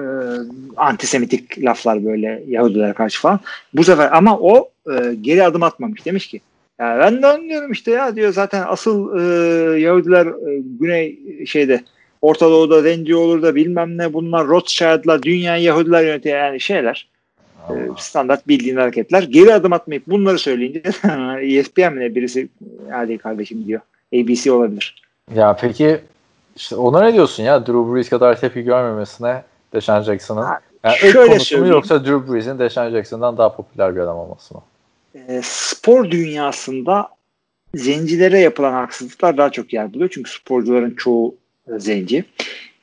antisemitik 0.77 1.65
laflar 1.65 2.05
böyle 2.05 2.43
Yahudilere 2.49 2.93
karşı 2.93 3.21
falan. 3.21 3.41
Bu 3.75 3.85
sefer 3.85 4.17
ama 4.17 4.39
o 4.39 4.71
e, 4.93 5.15
geri 5.21 5.45
adım 5.45 5.63
atmamış. 5.63 6.07
Demiş 6.07 6.27
ki 6.27 6.41
ya 6.81 6.99
ben 7.01 7.23
de 7.23 7.27
anlıyorum 7.27 7.73
işte 7.73 7.91
ya 7.91 8.17
diyor 8.17 8.33
zaten 8.33 8.65
asıl 8.67 9.19
e, 9.19 9.81
Yahudiler 9.81 10.27
e, 10.27 10.63
Güney 10.81 11.19
şeyde 11.47 11.85
Orta 12.23 12.51
Doğu'da 12.51 12.83
zenci 12.83 13.15
olur 13.15 13.43
da 13.43 13.55
bilmem 13.55 13.99
ne 13.99 14.13
bunlar 14.13 14.47
Rothschild'lar 14.47 15.23
dünya 15.23 15.57
Yahudiler 15.57 16.05
yönetiyor 16.05 16.39
yani 16.39 16.61
şeyler. 16.61 17.09
E, 17.71 17.75
standart 17.99 18.49
bildiğin 18.49 18.77
hareketler. 18.77 19.23
Geri 19.23 19.55
adım 19.55 19.73
atmayıp 19.73 20.07
bunları 20.07 20.39
söyleyince 20.39 20.83
ESPN 21.41 21.81
mi 21.93 22.01
ne 22.01 22.15
birisi 22.15 22.49
hadi 22.91 23.19
kardeşim 23.19 23.67
diyor. 23.67 23.81
ABC 24.15 24.53
olabilir. 24.53 24.95
Ya 25.35 25.57
peki 25.61 26.01
işte 26.57 26.77
ona 26.77 27.03
ne 27.03 27.15
diyorsun 27.15 27.43
ya 27.43 27.67
Drew 27.67 27.95
Brees 27.95 28.09
kadar 28.09 28.41
tepki 28.41 28.63
görmemesine 28.63 29.43
Deshaun 29.73 30.03
Jackson'ın? 30.03 30.47
Yani 30.85 30.97
şöyle 30.97 31.39
söyleyeyim. 31.39 31.73
yoksa 31.73 32.05
Drew 32.05 32.33
Brees'in 32.33 32.59
Deshaun 32.59 32.91
Jackson'dan 32.91 33.39
daha 33.39 33.57
popüler 33.57 33.97
bir 33.97 34.01
adam 34.01 34.17
olması 34.17 34.55
mı? 34.55 34.63
E, 35.29 35.41
spor 35.45 36.11
dünyasında 36.11 37.09
zencilere 37.75 38.39
yapılan 38.39 38.73
haksızlıklar 38.73 39.37
daha 39.37 39.51
çok 39.51 39.73
yer 39.73 39.95
buluyor. 39.95 40.11
Çünkü 40.13 40.31
sporcuların 40.31 40.95
çoğu 40.95 41.35
zenci. 41.69 42.25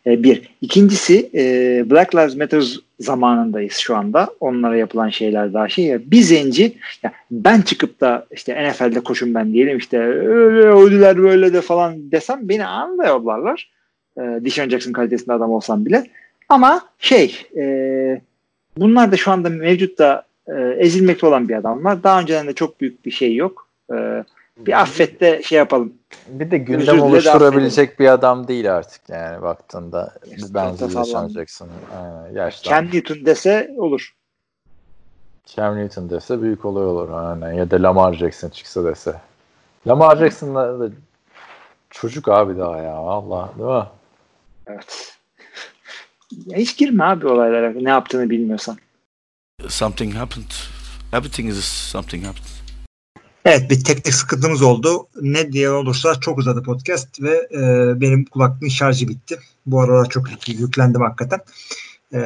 E, 0.06 0.24
bir. 0.24 0.50
İkincisi 0.62 1.30
e, 1.34 1.42
Black 1.90 2.16
Lives 2.16 2.36
Matter 2.36 2.80
zamanındayız 3.00 3.74
şu 3.74 3.96
anda. 3.96 4.30
Onlara 4.40 4.78
yapılan 4.78 5.10
şeyler 5.10 5.54
daha 5.54 5.70
şey 5.70 5.86
ya. 5.86 6.00
Bir 6.12 6.22
zenci 6.22 6.74
ya 7.04 7.12
ben 7.32 7.62
çıkıp 7.62 8.02
da 8.02 8.26
işte 8.32 8.70
NFL'de 8.70 9.00
koşun 9.00 9.34
ben 9.34 9.54
diyelim 9.54 9.78
işte 9.78 10.00
öyle 10.00 10.68
öldüler 10.68 11.18
böyle 11.18 11.54
de 11.54 11.62
falan 11.62 12.12
desem 12.12 12.50
beni 12.50 12.66
anında 12.66 13.08
yollarlar. 13.08 13.72
E, 14.18 14.22
Dishon 14.46 14.70
Jackson 14.70 14.92
kalitesinde 14.92 15.34
adam 15.34 15.52
olsam 15.52 15.86
bile. 15.86 16.04
Ama 16.50 16.82
şey 17.00 17.46
e, 17.58 18.22
bunlar 18.78 19.12
da 19.12 19.18
şu 19.18 19.32
anda 19.32 19.50
mevcutta 19.50 20.24
e, 20.48 20.54
ezilmekte 20.78 21.28
olan 21.28 21.50
bir 21.50 21.56
adamlar. 21.56 22.04
Daha 22.04 22.22
önceden 22.22 22.48
de 22.48 22.54
çok 22.54 22.82
büyük 22.82 23.06
bir 23.06 23.12
şey 23.12 23.36
yok. 23.36 23.68
E, 23.94 24.24
bir 24.58 24.82
affette 24.82 25.42
şey 25.44 25.58
yapalım. 25.58 25.94
Bir 26.28 26.52
de 26.52 26.58
gündem 26.58 27.02
oluşturabilecek 27.02 28.00
bir 28.00 28.08
adam 28.08 28.48
değil 28.48 28.76
artık 28.76 29.10
yani 29.10 29.42
baktığında. 29.42 30.14
Bence 30.50 30.86
yaşanacaksın. 30.98 31.70
Yaştan. 32.34 32.72
Cam 32.72 32.86
Newton 32.86 33.26
dese 33.26 33.74
olur. 33.78 34.16
Cam 35.46 35.78
Newton 35.78 36.10
dese 36.10 36.42
büyük 36.42 36.66
olay 36.66 36.86
olur. 36.86 37.10
Aynen. 37.10 37.54
Ya 37.54 37.72
da 37.72 37.84
Lamar 37.84 38.14
Jackson 38.14 38.50
çıksa 38.50 38.86
dese. 38.86 39.22
Lamar 39.88 40.18
Jackson 40.18 40.56
da 40.56 40.90
çocuk 41.90 42.28
abi 42.28 42.58
daha 42.58 42.78
ya. 42.78 42.94
Allah 42.94 43.52
değil 43.58 43.70
mi? 43.70 43.86
Evet. 44.68 45.18
Ya 46.46 46.58
hiç 46.58 46.78
girme 46.78 47.04
abi 47.04 47.28
olaylara 47.28 47.72
ne 47.72 47.90
yaptığını 47.90 48.30
bilmiyorsan. 48.30 48.78
Something 49.68 50.16
happened. 50.16 50.52
Everything 51.14 51.50
is 51.50 51.66
something 51.66 52.26
happened. 52.26 52.53
Evet 53.46 53.70
bir 53.70 53.84
teknik 53.84 54.14
sıkıntımız 54.14 54.62
oldu. 54.62 55.08
Ne 55.22 55.52
diye 55.52 55.70
olursa 55.70 56.20
çok 56.20 56.38
uzadı 56.38 56.64
podcast 56.64 57.22
ve 57.22 57.48
e, 57.52 57.62
benim 58.02 58.26
kulaklığın 58.26 58.68
şarjı 58.68 59.08
bitti. 59.08 59.40
Bu 59.66 59.82
aralar 59.82 60.10
çok 60.10 60.48
yüklendim 60.48 61.02
hakikaten. 61.02 61.40
E, 62.14 62.20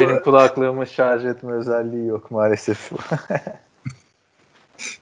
benim 0.00 0.22
kulaklığımın 0.22 0.84
şarj 0.84 1.24
etme 1.24 1.52
özelliği 1.52 2.06
yok 2.06 2.30
maalesef. 2.30 2.90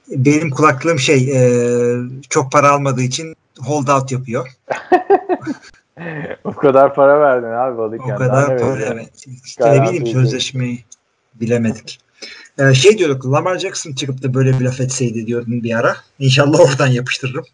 benim 0.07 0.49
kulaklığım 0.49 0.99
şey 0.99 1.31
e, 1.31 1.97
çok 2.29 2.51
para 2.51 2.71
almadığı 2.71 3.01
için 3.01 3.35
hold 3.59 3.87
out 3.87 4.11
yapıyor. 4.11 4.47
o 6.43 6.53
kadar 6.53 6.95
para 6.95 7.19
verdin 7.19 7.47
abi 7.47 7.81
alırken. 7.81 8.13
O 8.13 8.17
kadar 8.17 8.57
para 8.57 8.81
evet. 8.81 9.25
İşte 9.45 9.71
ne 9.71 9.83
bileyim 9.83 10.07
sözleşmeyi 10.07 10.83
bilemedik. 11.35 12.02
Ee, 12.59 12.73
şey 12.73 12.97
diyorduk 12.97 13.25
Lamar 13.25 13.59
Jackson 13.59 13.93
çıkıp 13.93 14.23
da 14.23 14.33
böyle 14.33 14.59
bir 14.59 14.65
laf 14.65 14.81
etseydi 14.81 15.27
diyordum 15.27 15.63
bir 15.63 15.79
ara. 15.79 15.95
İnşallah 16.19 16.59
oradan 16.59 16.87
yapıştırırım. 16.87 17.45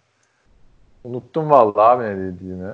Unuttum 1.03 1.49
vallahi 1.49 1.81
abi 1.81 2.03
ne 2.03 2.17
dediğini. 2.17 2.69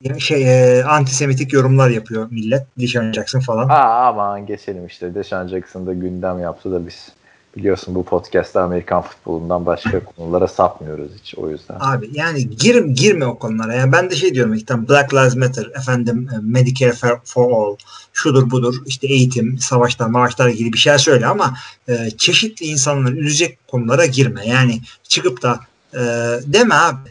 Yani 0.00 0.20
şey 0.20 0.42
e, 0.78 0.84
antisemitik 0.84 1.52
yorumlar 1.52 1.90
yapıyor 1.90 2.28
millet. 2.30 2.66
Deshaun 2.78 3.12
Jackson 3.12 3.40
falan. 3.40 3.68
Aa 3.68 4.08
aman 4.08 4.46
geçelim 4.46 4.86
işte. 4.86 5.14
Deshaun 5.14 5.48
Jackson 5.48 5.86
da 5.86 5.92
gündem 5.92 6.38
yaptı 6.38 6.72
da 6.72 6.86
biz 6.86 7.12
biliyorsun 7.56 7.94
bu 7.94 8.04
podcast'ta 8.04 8.62
Amerikan 8.62 9.02
futbolundan 9.02 9.66
başka 9.66 10.04
konulara 10.16 10.48
sapmıyoruz 10.48 11.10
hiç 11.20 11.34
o 11.34 11.50
yüzden. 11.50 11.76
Abi 11.80 12.10
yani 12.12 12.50
gir, 12.50 12.84
girme 12.84 13.26
o 13.26 13.38
konulara. 13.38 13.74
Yani 13.74 13.92
ben 13.92 14.10
de 14.10 14.16
şey 14.16 14.34
diyorum 14.34 14.54
işte 14.54 14.88
Black 14.88 15.14
Lives 15.14 15.36
Matter, 15.36 15.66
efendim 15.74 16.28
e, 16.34 16.38
Medicare 16.42 17.20
for 17.24 17.50
All, 17.50 17.76
şudur 18.12 18.50
budur 18.50 18.74
işte 18.86 19.06
eğitim, 19.06 19.58
savaşlar, 19.58 20.06
maaşlar 20.06 20.48
gibi 20.48 20.72
bir 20.72 20.78
şey 20.78 20.98
söyle 20.98 21.26
ama 21.26 21.54
e, 21.88 22.10
çeşitli 22.10 22.66
insanları 22.66 23.16
üzecek 23.16 23.68
konulara 23.68 24.06
girme. 24.06 24.46
Yani 24.46 24.80
çıkıp 25.08 25.42
da 25.42 25.60
e, 25.94 26.00
deme 26.46 26.74
abi. 26.74 27.10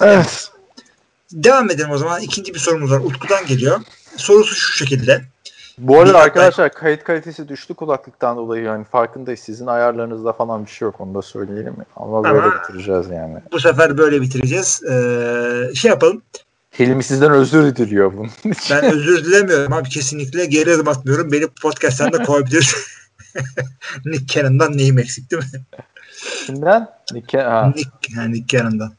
Evet. 0.00 0.50
Devam 1.32 1.70
edelim 1.70 1.90
o 1.90 1.98
zaman. 1.98 2.22
İkinci 2.22 2.54
bir 2.54 2.58
sorumuz 2.58 2.90
var. 2.90 3.00
Utku'dan 3.00 3.46
geliyor. 3.46 3.80
Sorusu 4.16 4.54
şu 4.54 4.72
şekilde. 4.72 5.24
Bu 5.80 6.00
arada 6.00 6.18
arkadaşlar 6.18 6.72
kayıt 6.72 7.04
kalitesi 7.04 7.48
düştü 7.48 7.74
kulaklıktan 7.74 8.36
dolayı 8.36 8.64
yani 8.64 8.84
farkındayız. 8.84 9.40
Sizin 9.40 9.66
ayarlarınızda 9.66 10.32
falan 10.32 10.66
bir 10.66 10.70
şey 10.70 10.86
yok 10.86 11.00
onu 11.00 11.14
da 11.14 11.22
söyleyelim. 11.22 11.76
Ama 11.96 12.24
böyle 12.24 12.42
Ama 12.42 12.54
bitireceğiz 12.62 13.10
yani. 13.10 13.38
Bu 13.52 13.60
sefer 13.60 13.98
böyle 13.98 14.20
bitireceğiz. 14.20 14.82
Ee, 14.90 15.74
şey 15.74 15.88
yapalım. 15.88 16.22
Hilmi 16.78 17.04
sizden 17.04 17.32
özür 17.32 17.76
diliyor 17.76 18.12
bunun 18.16 18.52
için. 18.52 18.76
Ben 18.76 18.84
özür 18.84 19.24
dilemiyorum 19.24 19.72
abi 19.72 19.88
kesinlikle. 19.88 20.46
Geri 20.46 20.74
adım 20.74 20.88
atmıyorum. 20.88 21.32
Beni 21.32 21.46
podcast'tan 21.62 22.12
da 22.12 22.22
kovabilirsin. 22.22 22.78
Nick 24.04 24.26
Cannon'dan 24.26 24.76
neyim 24.76 24.98
eksik 24.98 25.30
değil 25.30 25.42
mi? 25.42 25.60
Kimden? 26.46 26.88
Nick, 27.12 27.38
ha. 27.38 27.72
Nick, 27.76 27.90
yani 28.16 28.32
Nick 28.32 28.56
Cannon'dan. 28.56 28.92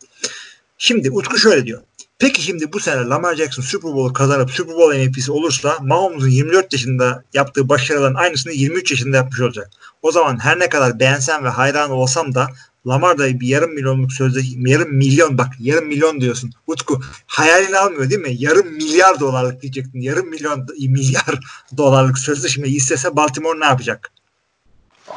Şimdi 0.77 1.11
Utku 1.11 1.38
şöyle 1.38 1.65
diyor. 1.65 1.82
Peki 2.22 2.41
şimdi 2.41 2.74
bu 2.74 2.80
sene 2.80 3.05
Lamar 3.05 3.36
Jackson 3.36 3.63
Super 3.63 3.93
Bowl 3.93 4.13
kazanıp 4.13 4.51
Super 4.51 4.76
Bowl 4.76 4.97
MVP'si 4.97 5.32
olursa 5.32 5.78
Mahomes'un 5.82 6.30
24 6.30 6.74
yaşında 6.74 7.24
yaptığı 7.34 7.69
başarıların 7.69 8.15
aynısını 8.15 8.53
23 8.53 8.91
yaşında 8.91 9.17
yapmış 9.17 9.41
olacak. 9.41 9.69
O 10.01 10.11
zaman 10.11 10.39
her 10.43 10.59
ne 10.59 10.69
kadar 10.69 10.99
beğensem 10.99 11.43
ve 11.43 11.49
hayran 11.49 11.91
olsam 11.91 12.36
da 12.36 12.47
Lamar 12.88 13.17
da 13.17 13.39
bir 13.39 13.47
yarım 13.47 13.72
milyonluk 13.72 14.11
sözleşme, 14.11 14.69
yarım 14.69 14.95
milyon 14.95 15.38
bak 15.38 15.47
yarım 15.59 15.86
milyon 15.86 16.22
diyorsun. 16.22 16.51
Utku 16.67 16.99
hayalini 17.28 17.78
almıyor 17.78 18.09
değil 18.09 18.22
mi? 18.22 18.36
Yarım 18.38 18.67
milyar 18.67 19.19
dolarlık 19.19 19.61
diyecektin. 19.61 20.01
Yarım 20.01 20.30
milyon 20.30 20.59
milyar 20.80 21.39
dolarlık 21.78 22.17
sözleşmeyi 22.17 22.76
istese 22.76 23.15
Baltimore 23.15 23.59
ne 23.59 23.65
yapacak? 23.65 24.11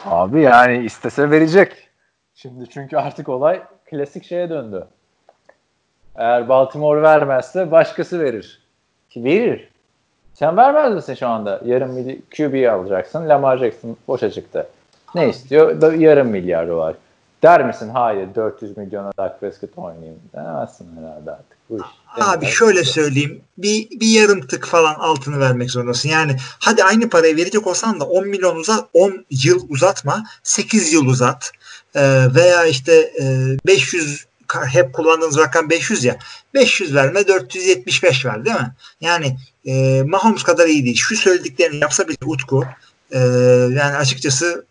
Abi 0.04 0.42
yani 0.42 0.84
istese 0.84 1.30
verecek. 1.30 1.72
Şimdi 2.34 2.64
çünkü 2.74 2.96
artık 2.96 3.28
olay 3.28 3.62
klasik 3.90 4.24
şeye 4.24 4.50
döndü. 4.50 4.86
Eğer 6.16 6.48
Baltimore 6.48 7.02
vermezse 7.02 7.70
başkası 7.70 8.20
verir. 8.20 8.60
Ki 9.10 9.24
verir. 9.24 9.68
Sen 10.34 10.56
vermez 10.56 10.94
misin 10.94 11.14
şu 11.14 11.28
anda? 11.28 11.60
Yarım 11.64 11.92
milyar 11.92 12.16
QB 12.36 12.72
alacaksın. 12.72 13.28
Lamar 13.28 13.58
Jackson 13.58 13.96
boşa 14.08 14.30
çıktı. 14.30 14.66
Ne 15.14 15.28
istiyor? 15.28 15.92
Yarım 15.92 16.28
milyar 16.28 16.68
dolar. 16.68 16.94
Der 17.42 17.66
misin? 17.66 17.88
Hayır 17.88 18.28
400 18.34 18.76
milyona 18.76 19.12
Dak 19.18 19.40
Prescott 19.40 19.78
oynayayım. 19.78 20.20
Demezsin 20.34 20.88
herhalde 20.96 21.30
artık. 21.30 21.56
Bu 21.70 21.76
iş. 21.76 21.84
Abi 22.20 22.46
şöyle 22.46 22.84
söyleyeyim. 22.84 23.40
Bir, 23.58 23.90
bir 23.90 24.20
yarım 24.20 24.46
tık 24.46 24.66
falan 24.66 24.94
altını 24.94 25.40
vermek 25.40 25.70
zorundasın. 25.70 26.08
Yani 26.08 26.36
hadi 26.58 26.84
aynı 26.84 27.08
parayı 27.10 27.36
verecek 27.36 27.66
olsan 27.66 28.00
da 28.00 28.04
10 28.04 28.26
milyon 28.26 28.56
uzat, 28.56 28.88
10 28.92 29.24
yıl 29.30 29.66
uzatma. 29.68 30.24
8 30.42 30.92
yıl 30.92 31.06
uzat. 31.06 31.50
Ee, 31.96 32.26
veya 32.34 32.66
işte 32.66 32.92
e, 32.92 33.24
500 33.66 34.26
hep 34.68 34.92
kullandığınız 34.92 35.38
rakam 35.38 35.70
500 35.70 36.04
ya. 36.04 36.16
500 36.54 36.94
verme 36.94 37.28
475 37.28 38.24
ver 38.24 38.44
değil 38.44 38.56
mi? 38.56 38.72
Yani 39.00 39.36
e, 39.66 40.02
Mahomes 40.02 40.42
kadar 40.42 40.66
iyi 40.66 40.84
değil. 40.84 40.96
Şu 40.96 41.16
söylediklerini 41.16 41.76
yapsa 41.76 42.08
bile 42.08 42.16
Utku 42.24 42.64
e, 43.10 43.18
yani 43.18 43.96
açıkçası 43.96 44.64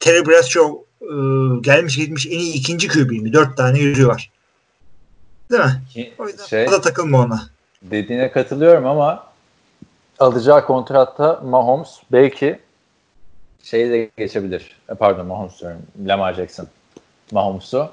Terry 0.00 0.26
Bradshaw 0.26 0.72
e, 1.02 1.14
gelmiş 1.60 1.96
gitmiş 1.96 2.26
en 2.26 2.38
iyi 2.38 2.54
ikinci 2.54 2.88
QB 2.88 3.10
mi? 3.10 3.32
Dört 3.32 3.56
tane 3.56 3.78
yüzüğü 3.78 4.06
var. 4.06 4.30
Değil 5.50 5.62
mi? 5.62 6.12
O 6.18 6.26
yüzden 6.26 6.46
şey, 6.46 6.70
da 6.70 6.80
takılma 6.80 7.20
ona. 7.20 7.42
Dediğine 7.82 8.32
katılıyorum 8.32 8.86
ama 8.86 9.26
alacağı 10.18 10.66
kontratta 10.66 11.40
Mahomes 11.44 11.90
belki 12.12 12.58
şey 13.62 13.90
de 13.90 14.10
geçebilir. 14.16 14.76
E, 14.88 14.94
pardon 14.94 15.26
Mahomes 15.26 15.60
diyorum. 15.60 15.82
Lamar 16.06 16.34
Jackson. 16.34 16.68
Mahomes'u 17.32 17.90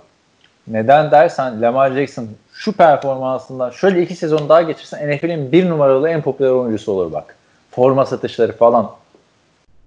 neden 0.68 1.12
dersen 1.12 1.62
Lamar 1.62 1.92
Jackson 1.92 2.28
şu 2.54 2.72
performansından 2.72 3.70
şöyle 3.70 4.02
iki 4.02 4.16
sezon 4.16 4.50
daha 4.50 4.62
geçirsen 4.62 5.12
NFL'in 5.12 5.52
bir 5.52 5.70
numaralı 5.70 6.10
en 6.10 6.22
popüler 6.22 6.50
oyuncusu 6.50 6.92
olur 6.92 7.14
bak. 7.14 7.36
Forma 7.72 8.06
satışları 8.06 8.58
falan. 8.58 8.92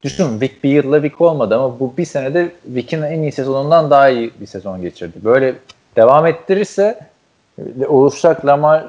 Düşün 0.03 0.41
Vic 0.41 0.53
bir 0.64 0.70
yılla 0.70 1.03
Vic 1.03 1.14
olmadı 1.18 1.57
ama 1.57 1.81
bu 1.81 1.95
bir 1.99 2.05
senede 2.05 2.53
Vic'in 2.66 3.03
en 3.03 3.22
iyi 3.22 3.33
sezonundan 3.33 3.91
daha 3.91 4.09
iyi 4.09 4.31
bir 4.41 4.47
sezon 4.47 4.83
geçirdi. 4.83 5.18
Böyle 5.24 5.55
devam 5.97 6.26
ettirirse 6.26 7.01
oluşacak 7.89 8.47
Lamar 8.47 8.87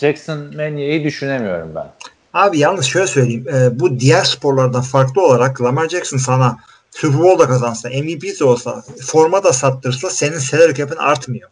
Jackson 0.00 0.38
Mania'yı 0.38 1.04
düşünemiyorum 1.04 1.72
ben. 1.74 1.86
Abi 2.34 2.58
yalnız 2.58 2.84
şöyle 2.84 3.06
söyleyeyim. 3.06 3.46
E, 3.54 3.80
bu 3.80 4.00
diğer 4.00 4.24
sporlardan 4.24 4.80
farklı 4.80 5.26
olarak 5.26 5.62
Lamar 5.62 5.88
Jackson 5.88 6.18
sana 6.18 6.56
Super 6.96 7.18
Bowl 7.18 7.38
da 7.38 7.46
kazansa, 7.46 7.88
MVP 7.88 8.40
de 8.40 8.44
olsa, 8.44 8.84
forma 9.00 9.44
da 9.44 9.52
sattırsa 9.52 10.10
senin 10.10 10.38
salary 10.38 10.74
cap'in 10.74 10.96
artmıyor. 10.96 11.50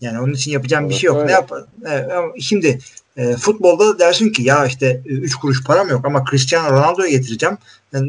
Yani 0.00 0.20
onun 0.20 0.32
için 0.32 0.50
yapacağım 0.50 0.88
bir 0.88 0.94
şey 0.94 1.08
yok. 1.08 1.16
Öyle. 1.16 1.26
Ne 1.26 1.32
yapar? 1.32 1.64
Evet, 1.86 2.12
şimdi 2.40 2.78
e, 3.16 3.36
futbolda 3.36 3.98
dersin 3.98 4.32
ki 4.32 4.42
ya 4.42 4.66
işte 4.66 5.02
3 5.04 5.34
kuruş 5.34 5.64
param 5.64 5.88
yok 5.88 6.06
ama 6.06 6.24
Cristiano 6.30 6.70
Ronaldo'yu 6.70 7.10
getireceğim. 7.10 7.58
Yani, 7.92 8.08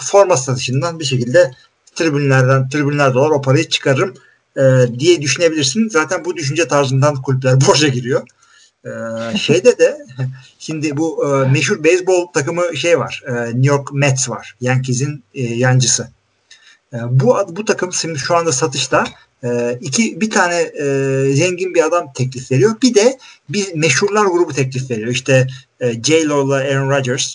forma 0.00 0.36
satışından 0.36 1.00
bir 1.00 1.04
şekilde 1.04 1.50
tribünlerden 1.94 2.68
tribünler 2.68 3.14
dolar 3.14 3.30
o 3.30 3.42
parayı 3.42 3.68
çıkarırım 3.68 4.14
e, 4.56 4.62
diye 4.98 5.22
düşünebilirsin. 5.22 5.88
Zaten 5.88 6.24
bu 6.24 6.36
düşünce 6.36 6.68
tarzından 6.68 7.22
kulüpler 7.22 7.60
borca 7.68 7.88
giriyor. 7.88 8.22
Ee, 8.84 9.38
şeyde 9.38 9.78
de 9.78 9.98
şimdi 10.58 10.96
bu 10.96 11.26
e, 11.26 11.48
meşhur 11.48 11.84
beyzbol 11.84 12.26
takımı 12.26 12.76
şey 12.76 12.98
var. 12.98 13.22
E, 13.26 13.32
New 13.32 13.66
York 13.66 13.92
Mets 13.92 14.30
var. 14.30 14.56
Yankees'in 14.60 15.24
e, 15.34 15.42
yancısı. 15.42 16.08
E, 16.92 16.96
bu 17.10 17.36
bu 17.48 17.64
takım 17.64 17.92
şimdi 17.92 18.18
şu 18.18 18.36
anda 18.36 18.52
satışta 18.52 19.04
E, 19.44 19.78
iki 19.80 20.20
bir 20.20 20.30
tane 20.30 20.60
e, 20.60 20.84
zengin 21.32 21.74
bir 21.74 21.84
adam 21.84 22.12
teklif 22.12 22.52
veriyor. 22.52 22.70
Bir 22.82 22.94
de 22.94 23.18
bir 23.48 23.74
meşhurlar 23.74 24.26
grubu 24.26 24.52
teklif 24.52 24.90
veriyor. 24.90 25.08
İşte 25.08 25.46
e, 25.80 26.02
J-Lo'la 26.02 26.56
Aaron 26.56 26.90
Rodgers. 26.90 27.34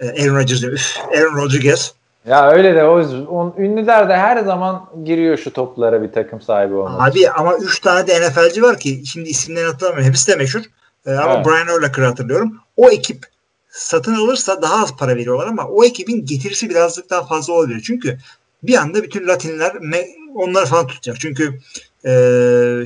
E, 0.00 0.22
Aaron 0.22 0.36
Rodgers. 0.36 0.62
Üf, 0.62 0.96
Aaron 1.16 1.36
Rodriguez. 1.36 1.94
Ya 2.26 2.50
öyle 2.50 2.74
de 2.74 2.84
o 2.84 3.00
on, 3.26 3.54
ünlüler 3.58 4.08
de 4.08 4.16
her 4.16 4.44
zaman 4.44 4.90
giriyor 5.04 5.38
şu 5.38 5.52
toplara 5.52 6.02
bir 6.02 6.12
takım 6.12 6.40
sahibi 6.40 6.74
olmak. 6.74 7.08
Abi 7.10 7.30
ama 7.30 7.56
3 7.56 7.80
tane 7.80 8.06
de 8.06 8.20
NFL'ci 8.20 8.62
var 8.62 8.78
ki 8.78 9.02
şimdi 9.06 9.28
isimlerini 9.28 9.70
hatırlamıyorum. 9.70 10.08
Hepsi 10.08 10.32
de 10.32 10.36
meşhur. 10.36 10.62
E, 11.06 11.12
ama 11.12 11.34
Evet. 11.34 11.46
Brian 11.46 11.78
Urlacher'ı 11.78 12.06
hatırlıyorum. 12.06 12.56
O 12.76 12.90
ekip 12.90 13.26
satın 13.70 14.14
alırsa 14.14 14.62
daha 14.62 14.82
az 14.82 14.96
para 14.96 15.16
veriyorlar 15.16 15.46
ama 15.46 15.66
o 15.66 15.84
ekibin 15.84 16.26
getirisi 16.26 16.70
birazcık 16.70 17.10
daha 17.10 17.26
fazla 17.26 17.52
oluyor. 17.52 17.80
Çünkü 17.80 18.18
bir 18.62 18.74
anda 18.74 19.02
bütün 19.02 19.28
Latinler 19.28 19.72
onları 20.34 20.66
falan 20.66 20.86
tutacak. 20.86 21.20
Çünkü 21.20 21.58
e, 22.04 22.12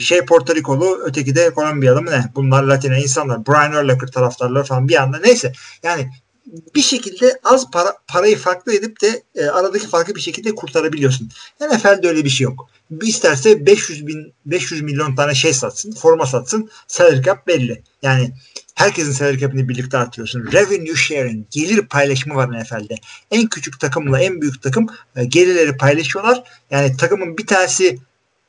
şey 0.00 0.24
Porto 0.24 0.54
Rikolu 0.54 1.00
öteki 1.04 1.34
de 1.34 1.50
Kolombiyalı 1.50 2.02
mı 2.02 2.10
ne? 2.10 2.24
Bunlar 2.34 2.62
Latine 2.62 3.00
insanlar. 3.00 3.46
Brian 3.46 3.84
Urlacher 3.84 4.06
taraftarları 4.06 4.64
falan 4.64 4.88
bir 4.88 5.02
anda. 5.02 5.18
Neyse 5.18 5.52
yani 5.82 6.10
bir 6.46 6.82
şekilde 6.82 7.40
az 7.44 7.70
para 7.70 7.96
parayı 8.08 8.38
farklı 8.38 8.74
edip 8.74 9.00
de 9.02 9.22
e, 9.34 9.44
aradaki 9.46 9.86
farkı 9.86 10.14
bir 10.14 10.20
şekilde 10.20 10.54
kurtarabiliyorsun. 10.54 11.30
NFL'de 11.60 12.08
öyle 12.08 12.24
bir 12.24 12.30
şey 12.30 12.44
yok. 12.44 12.68
İsterse 13.02 13.66
500 13.66 14.06
bin 14.06 14.32
500 14.46 14.82
milyon 14.82 15.16
tane 15.16 15.34
şey 15.34 15.52
satsın, 15.52 15.92
forma 15.92 16.26
satsın, 16.26 16.70
salary 16.86 17.22
cap 17.22 17.46
belli. 17.46 17.82
Yani 18.02 18.32
herkesin 18.74 19.12
salary 19.12 19.38
cap'ini 19.38 19.68
birlikte 19.68 19.98
artırıyorsun. 19.98 20.52
Revenue 20.52 20.96
sharing, 20.96 21.46
gelir 21.50 21.82
paylaşımı 21.82 22.34
var 22.34 22.60
NFL'de. 22.60 22.94
En 23.30 23.46
küçük 23.46 23.80
takımla 23.80 24.20
en 24.20 24.40
büyük 24.40 24.62
takım 24.62 24.86
e, 25.16 25.24
gelirleri 25.24 25.76
paylaşıyorlar. 25.76 26.42
Yani 26.70 26.96
takımın 26.96 27.38
bir 27.38 27.46
tanesi 27.46 27.98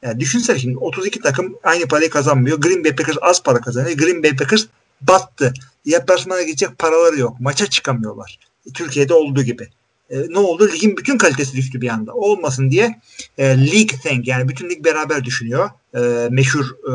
yani 0.01 0.19
düşünsene 0.19 0.59
şimdi 0.59 0.77
32 0.77 1.19
takım 1.19 1.55
aynı 1.63 1.87
parayı 1.87 2.09
kazanmıyor. 2.09 2.61
Green 2.61 2.83
Bay 2.83 2.95
Packers 2.95 3.17
az 3.21 3.43
para 3.43 3.61
kazanıyor. 3.61 3.97
Green 3.97 4.23
Bay 4.23 4.35
Packers 4.35 4.65
battı. 5.01 5.53
Deplasmana 5.85 6.41
gidecek 6.41 6.79
paraları 6.79 7.19
yok. 7.19 7.39
Maça 7.39 7.67
çıkamıyorlar. 7.67 8.39
E, 8.69 8.73
Türkiye'de 8.73 9.13
olduğu 9.13 9.43
gibi. 9.43 9.69
E, 10.09 10.17
ne 10.29 10.39
oldu? 10.39 10.71
Ligin 10.71 10.97
bütün 10.97 11.17
kalitesi 11.17 11.53
düştü 11.53 11.81
bir 11.81 11.89
anda. 11.89 12.13
Olmasın 12.13 12.71
diye 12.71 13.01
e, 13.37 13.43
league 13.43 13.99
thing 14.03 14.27
yani 14.27 14.49
bütün 14.49 14.69
lig 14.69 14.85
beraber 14.85 15.23
düşünüyor. 15.23 15.69
E, 15.95 16.27
meşhur 16.29 16.65
e, 16.65 16.91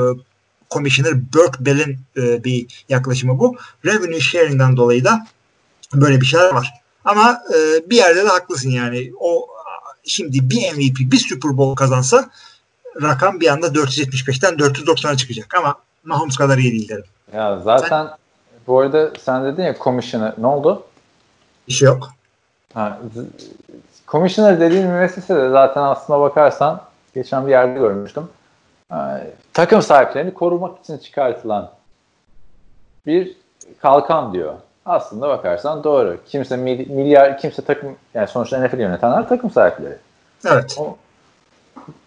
Commissioner 0.71 1.33
Burke 1.33 1.65
Bell'in 1.65 1.99
e, 2.17 2.45
bir 2.45 2.85
yaklaşımı 2.89 3.39
bu. 3.39 3.57
Revenue 3.85 4.21
sharing'den 4.21 4.77
dolayı 4.77 5.05
da 5.05 5.27
böyle 5.95 6.21
bir 6.21 6.27
şeyler 6.27 6.55
var. 6.55 6.71
Ama 7.05 7.43
e, 7.55 7.91
bir 7.91 7.97
yerde 7.97 8.25
de 8.25 8.29
haklısın 8.29 8.71
yani. 8.71 9.13
O 9.21 9.47
şimdi 10.05 10.51
bir 10.51 10.73
MVP, 10.73 11.13
bir 11.13 11.19
Super 11.19 11.57
Bowl 11.57 11.77
kazansa 11.77 12.31
rakam 13.03 13.41
bir 13.41 13.49
anda 13.49 13.67
475'ten 13.67 14.55
490'a 14.55 15.17
çıkacak 15.17 15.55
ama 15.55 15.77
Mahomes 16.05 16.37
kadar 16.37 16.59
iyi 16.59 16.73
değil 16.73 16.89
derim. 16.89 17.05
Ya 17.35 17.59
zaten 17.59 18.07
bu 18.67 18.79
arada 18.81 19.11
sen 19.21 19.45
dedin 19.45 19.63
ya 19.63 19.75
commissioner 19.75 20.33
ne 20.39 20.47
oldu? 20.47 20.83
Bir 21.69 21.73
şey 21.73 21.87
yok. 21.87 22.09
Ha, 22.75 22.99
commissioner 24.09 24.61
dediğin 24.61 24.87
müessese 24.87 25.37
de 25.37 25.51
zaten 25.51 25.83
aslına 25.83 26.21
bakarsan 26.21 26.81
geçen 27.15 27.47
bir 27.47 27.51
yerde 27.51 27.79
görmüştüm. 27.79 28.29
Takım 29.53 29.83
sahiplerini 29.83 30.35
korumak 30.35 30.79
için 30.81 30.99
çıkartılan 30.99 31.71
bir 33.07 33.37
kalkan 33.83 34.33
diyor. 34.33 34.55
Aslında 34.87 35.29
bakarsan 35.29 35.85
doğru. 35.85 36.17
Kimse 36.27 36.57
mil- 36.57 36.91
milyar 36.91 37.39
kimse 37.39 37.63
takım 37.65 37.97
yani 38.15 38.29
sonuçta 38.29 38.59
NFL 38.67 38.79
yönetenler 38.81 39.29
takım 39.29 39.51
sahipleri. 39.51 39.97
Evet. 40.47 40.77
O- 40.79 40.97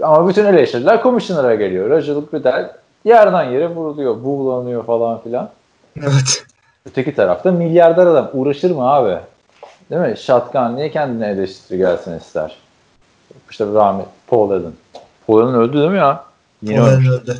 Ama 0.03 0.30
bütün 0.30 0.45
eleştiriler 0.45 1.01
komisyonlara 1.01 1.55
geliyor. 1.55 1.89
Roger 1.89 2.13
Goodell 2.15 2.71
yerden 3.05 3.43
yere 3.43 3.69
vuruluyor, 3.69 4.23
buğulanıyor 4.23 4.85
falan 4.85 5.21
filan. 5.21 5.49
Evet. 5.99 6.45
Öteki 6.85 7.15
tarafta 7.15 7.51
milyarder 7.51 8.05
adam 8.05 8.29
uğraşır 8.33 8.71
mı 8.71 8.91
abi? 8.93 9.19
Değil 9.91 10.01
mi? 10.01 10.17
Shotgun 10.17 10.75
niye 10.75 10.91
kendine 10.91 11.27
eleştiri 11.27 11.77
gelsin 11.77 12.17
ister? 12.19 12.57
İşte 13.51 13.65
rahmet 13.73 14.05
Paul 14.27 14.51
Allen. 14.51 14.73
Paul 15.27 15.41
Allen 15.41 15.55
öldü 15.55 15.77
değil 15.77 15.91
mi 15.91 15.97
ya? 15.97 16.23
Yine 16.61 16.81
Olan 16.81 16.93
ölmüş. 16.93 17.07
öldü. 17.09 17.37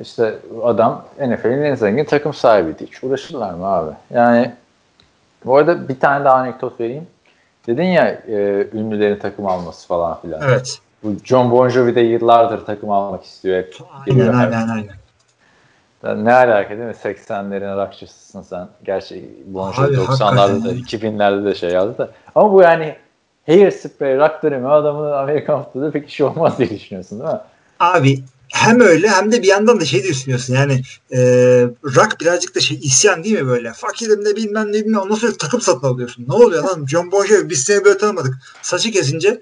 İşte 0.00 0.38
adam 0.62 1.04
NFL'in 1.20 1.62
en 1.62 1.74
zengin 1.74 2.04
takım 2.04 2.34
sahibiydi. 2.34 2.86
Hiç 2.86 3.04
uğraşırlar 3.04 3.50
mı 3.54 3.66
abi? 3.66 3.90
Yani 4.14 4.54
bu 5.44 5.56
arada 5.56 5.88
bir 5.88 6.00
tane 6.00 6.24
daha 6.24 6.34
anekdot 6.34 6.80
vereyim. 6.80 7.06
Dedin 7.66 7.82
ya 7.84 8.08
e, 8.08 8.66
ünlülerin 8.72 9.18
takım 9.18 9.46
alması 9.46 9.86
falan 9.88 10.20
filan. 10.20 10.40
Evet. 10.44 10.78
Bu 11.02 11.16
John 11.24 11.50
Bon 11.50 11.68
Jovi 11.68 11.94
de 11.94 12.00
yıllardır 12.00 12.66
takım 12.66 12.90
almak 12.90 13.24
istiyor. 13.24 13.56
Hep 13.58 13.74
geliyor. 14.06 14.34
Aynen 14.34 14.52
aynen 14.52 14.68
aynen. 14.68 14.94
Ya 16.04 16.14
Ne 16.14 16.32
alaka 16.34 16.70
değil 16.70 16.80
mi? 16.80 16.94
80'lerin 17.04 17.76
rockçısısın 17.76 18.42
sen. 18.42 18.68
Gerçi 18.84 19.30
Bon 19.46 19.72
Jovi 19.72 19.86
Abi, 19.86 19.94
90'larda 19.94 20.36
da 20.36 20.68
hakikaten. 20.68 21.16
2000'lerde 21.16 21.44
de 21.44 21.54
şey 21.54 21.70
yazdı 21.70 21.98
da. 21.98 22.10
Ama 22.34 22.52
bu 22.52 22.62
yani 22.62 22.96
Hairspray 23.46 24.18
rock 24.18 24.42
dönemi 24.42 24.68
adamın 24.68 25.12
Amerikan 25.12 25.64
futbolunda 25.64 25.90
pek 25.90 26.08
işi 26.08 26.24
olmaz 26.24 26.58
diye 26.58 26.70
düşünüyorsun 26.70 27.20
değil 27.20 27.30
mi? 27.30 27.40
Abi 27.80 28.22
hem 28.52 28.80
öyle 28.80 29.08
hem 29.08 29.32
de 29.32 29.42
bir 29.42 29.48
yandan 29.48 29.80
da 29.80 29.84
şey 29.84 30.02
düşünüyorsun 30.02 30.54
yani 30.54 30.82
e, 31.12 31.18
rock 31.84 32.20
birazcık 32.20 32.54
da 32.54 32.60
şey 32.60 32.76
isyan 32.76 33.24
değil 33.24 33.40
mi 33.40 33.48
böyle 33.48 33.72
fakirim 33.72 34.24
de 34.24 34.36
bilmem 34.36 34.68
ne 34.68 34.84
bilmem 34.84 35.00
ondan 35.00 35.14
sonra 35.14 35.32
takım 35.38 35.60
satın 35.60 35.86
alıyorsun 35.86 36.24
ne 36.28 36.34
oluyor 36.34 36.64
lan 36.64 36.86
John 36.86 37.12
Bon 37.12 37.24
Jovi 37.24 37.50
biz 37.50 37.64
seni 37.64 37.84
böyle 37.84 37.98
tanımadık 37.98 38.34
saçı 38.62 38.90
kesince 38.90 39.40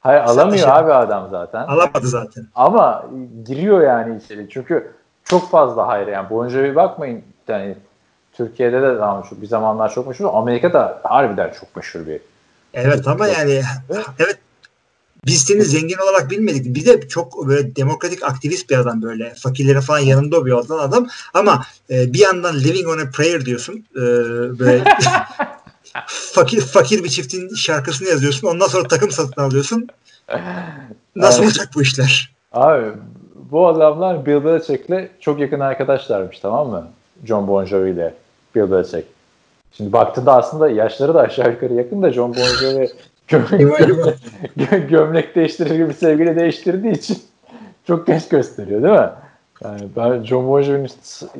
Hayır 0.00 0.20
alamıyor 0.20 0.64
şey- 0.64 0.72
abi 0.72 0.92
adam 0.92 1.28
zaten. 1.30 1.60
alamadı 1.60 2.08
zaten 2.08 2.46
Ama 2.54 3.06
giriyor 3.46 3.80
yani 3.80 4.20
içeri. 4.24 4.46
Çünkü 4.50 4.92
çok 5.24 5.50
fazla 5.50 5.86
hayır 5.86 6.06
yani 6.06 6.30
Bon 6.30 6.48
Jovi 6.48 6.76
bakmayın 6.76 7.22
yani 7.48 7.76
Türkiye'de 8.32 8.82
de 8.82 8.98
daha 8.98 9.20
meşhur. 9.20 9.36
Bir 9.42 9.46
zamanlar 9.46 9.94
çok 9.94 10.06
meşhur. 10.06 10.28
Amerika'da 10.32 11.00
harbiden 11.04 11.52
çok 11.60 11.76
meşhur 11.76 12.06
bir. 12.06 12.20
evet 12.74 13.08
ama 13.08 13.26
yani 13.26 13.62
evet 14.18 14.38
biz 15.26 15.42
seni 15.42 15.62
zengin 15.62 15.98
olarak 15.98 16.30
bilmedik. 16.30 16.76
Bir 16.76 16.86
de 16.86 17.08
çok 17.08 17.48
böyle 17.48 17.76
demokratik 17.76 18.22
aktivist 18.22 18.70
bir 18.70 18.78
adam 18.78 19.02
böyle. 19.02 19.34
Fakirlerin 19.34 19.80
falan 19.80 19.98
yanında 19.98 20.46
bir 20.46 20.52
olan 20.52 20.78
adam. 20.78 21.06
Ama 21.34 21.62
e, 21.90 22.12
bir 22.12 22.18
yandan 22.18 22.58
living 22.58 22.88
on 22.88 22.98
a 22.98 23.10
prayer 23.10 23.44
diyorsun. 23.44 23.84
E, 23.96 24.00
böyle 24.58 24.84
fakir 26.06 26.60
fakir 26.60 27.04
bir 27.04 27.08
çiftin 27.08 27.54
şarkısını 27.54 28.08
yazıyorsun. 28.08 28.48
Ondan 28.48 28.66
sonra 28.66 28.88
takım 28.88 29.10
satın 29.10 29.42
alıyorsun. 29.42 29.88
Nasıl 31.16 31.38
Evet. 31.42 31.48
olacak 31.48 31.68
bu 31.74 31.82
işler? 31.82 32.34
Abi 32.52 32.86
bu 33.34 33.68
adamlar 33.68 34.26
Bill 34.26 34.44
Belichick'le 34.44 35.10
çok 35.20 35.40
yakın 35.40 35.60
arkadaşlarmış 35.60 36.38
tamam 36.38 36.68
mı? 36.68 36.88
John 37.24 37.48
Bon 37.48 37.64
Jovi 37.64 37.90
ile 37.90 38.14
Bill 38.54 38.70
Belichick. 38.70 39.04
Şimdi 39.72 39.92
baktığında 39.92 40.36
aslında 40.36 40.70
yaşları 40.70 41.14
da 41.14 41.20
aşağı 41.20 41.50
yukarı 41.50 41.74
yakın 41.74 42.02
da 42.02 42.12
John 42.12 42.34
Bon 42.34 42.44
Jovi 42.60 42.88
gömlek, 43.28 44.90
gömlek 44.90 45.34
değiştirir 45.36 45.74
gibi 45.84 45.94
sevgili 45.94 46.36
değiştirdiği 46.36 46.94
için 46.94 47.18
çok 47.86 48.06
genç 48.06 48.28
gösteriyor 48.28 48.82
değil 48.82 48.94
mi? 48.94 49.10
Yani 49.64 49.80
ben 49.96 50.24
John 50.24 50.48
Bon 50.48 50.62
Jovi'nin 50.62 50.90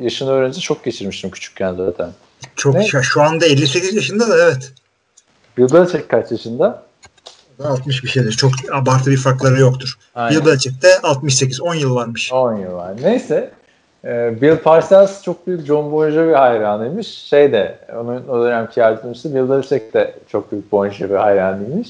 yaşını 0.01 0.31
öğrenince 0.31 0.61
çok 0.61 0.85
geçirmiştim 0.85 1.31
küçükken 1.31 1.75
zaten. 1.75 2.11
Çok 2.57 2.75
Ne? 2.75 2.85
şu, 2.85 3.03
şu 3.03 3.23
anda 3.23 3.47
58 3.47 3.95
yaşında 3.95 4.29
da 4.29 4.39
evet. 4.43 4.73
Bill 5.59 5.73
Belichick 5.73 6.09
kaç 6.09 6.31
yaşında? 6.31 6.83
60 7.65 8.05
bir 8.05 8.09
şeydir. 8.09 8.33
Çok 8.33 8.53
abartı 8.73 9.11
bir 9.11 9.17
farkları 9.17 9.61
yoktur. 9.61 9.99
Aynen. 10.15 10.41
Bill 10.41 10.47
Belichick'te 10.47 10.89
68. 11.03 11.61
10 11.61 11.75
yıl 11.75 11.95
varmış. 11.95 12.33
10 12.33 12.57
yıl 12.57 12.73
var. 12.73 12.93
Neyse. 13.03 13.51
e, 14.05 14.41
Bill 14.41 14.57
Parcells 14.57 15.23
çok 15.23 15.47
büyük 15.47 15.67
John 15.67 15.93
Bon 15.93 16.11
Jovi 16.11 16.33
hayranıymış. 16.33 17.07
Şey 17.09 17.53
de 17.53 17.79
onun 17.97 18.29
o 18.29 18.45
dönemki 18.45 18.81
yardımcısı 18.81 19.35
Bill 19.35 19.51
Belichick 19.51 19.95
de 19.95 20.15
çok 20.29 20.53
büyük 20.53 20.73
Bon 20.73 20.89
Jovi 20.89 21.17
hayranıymış. 21.17 21.89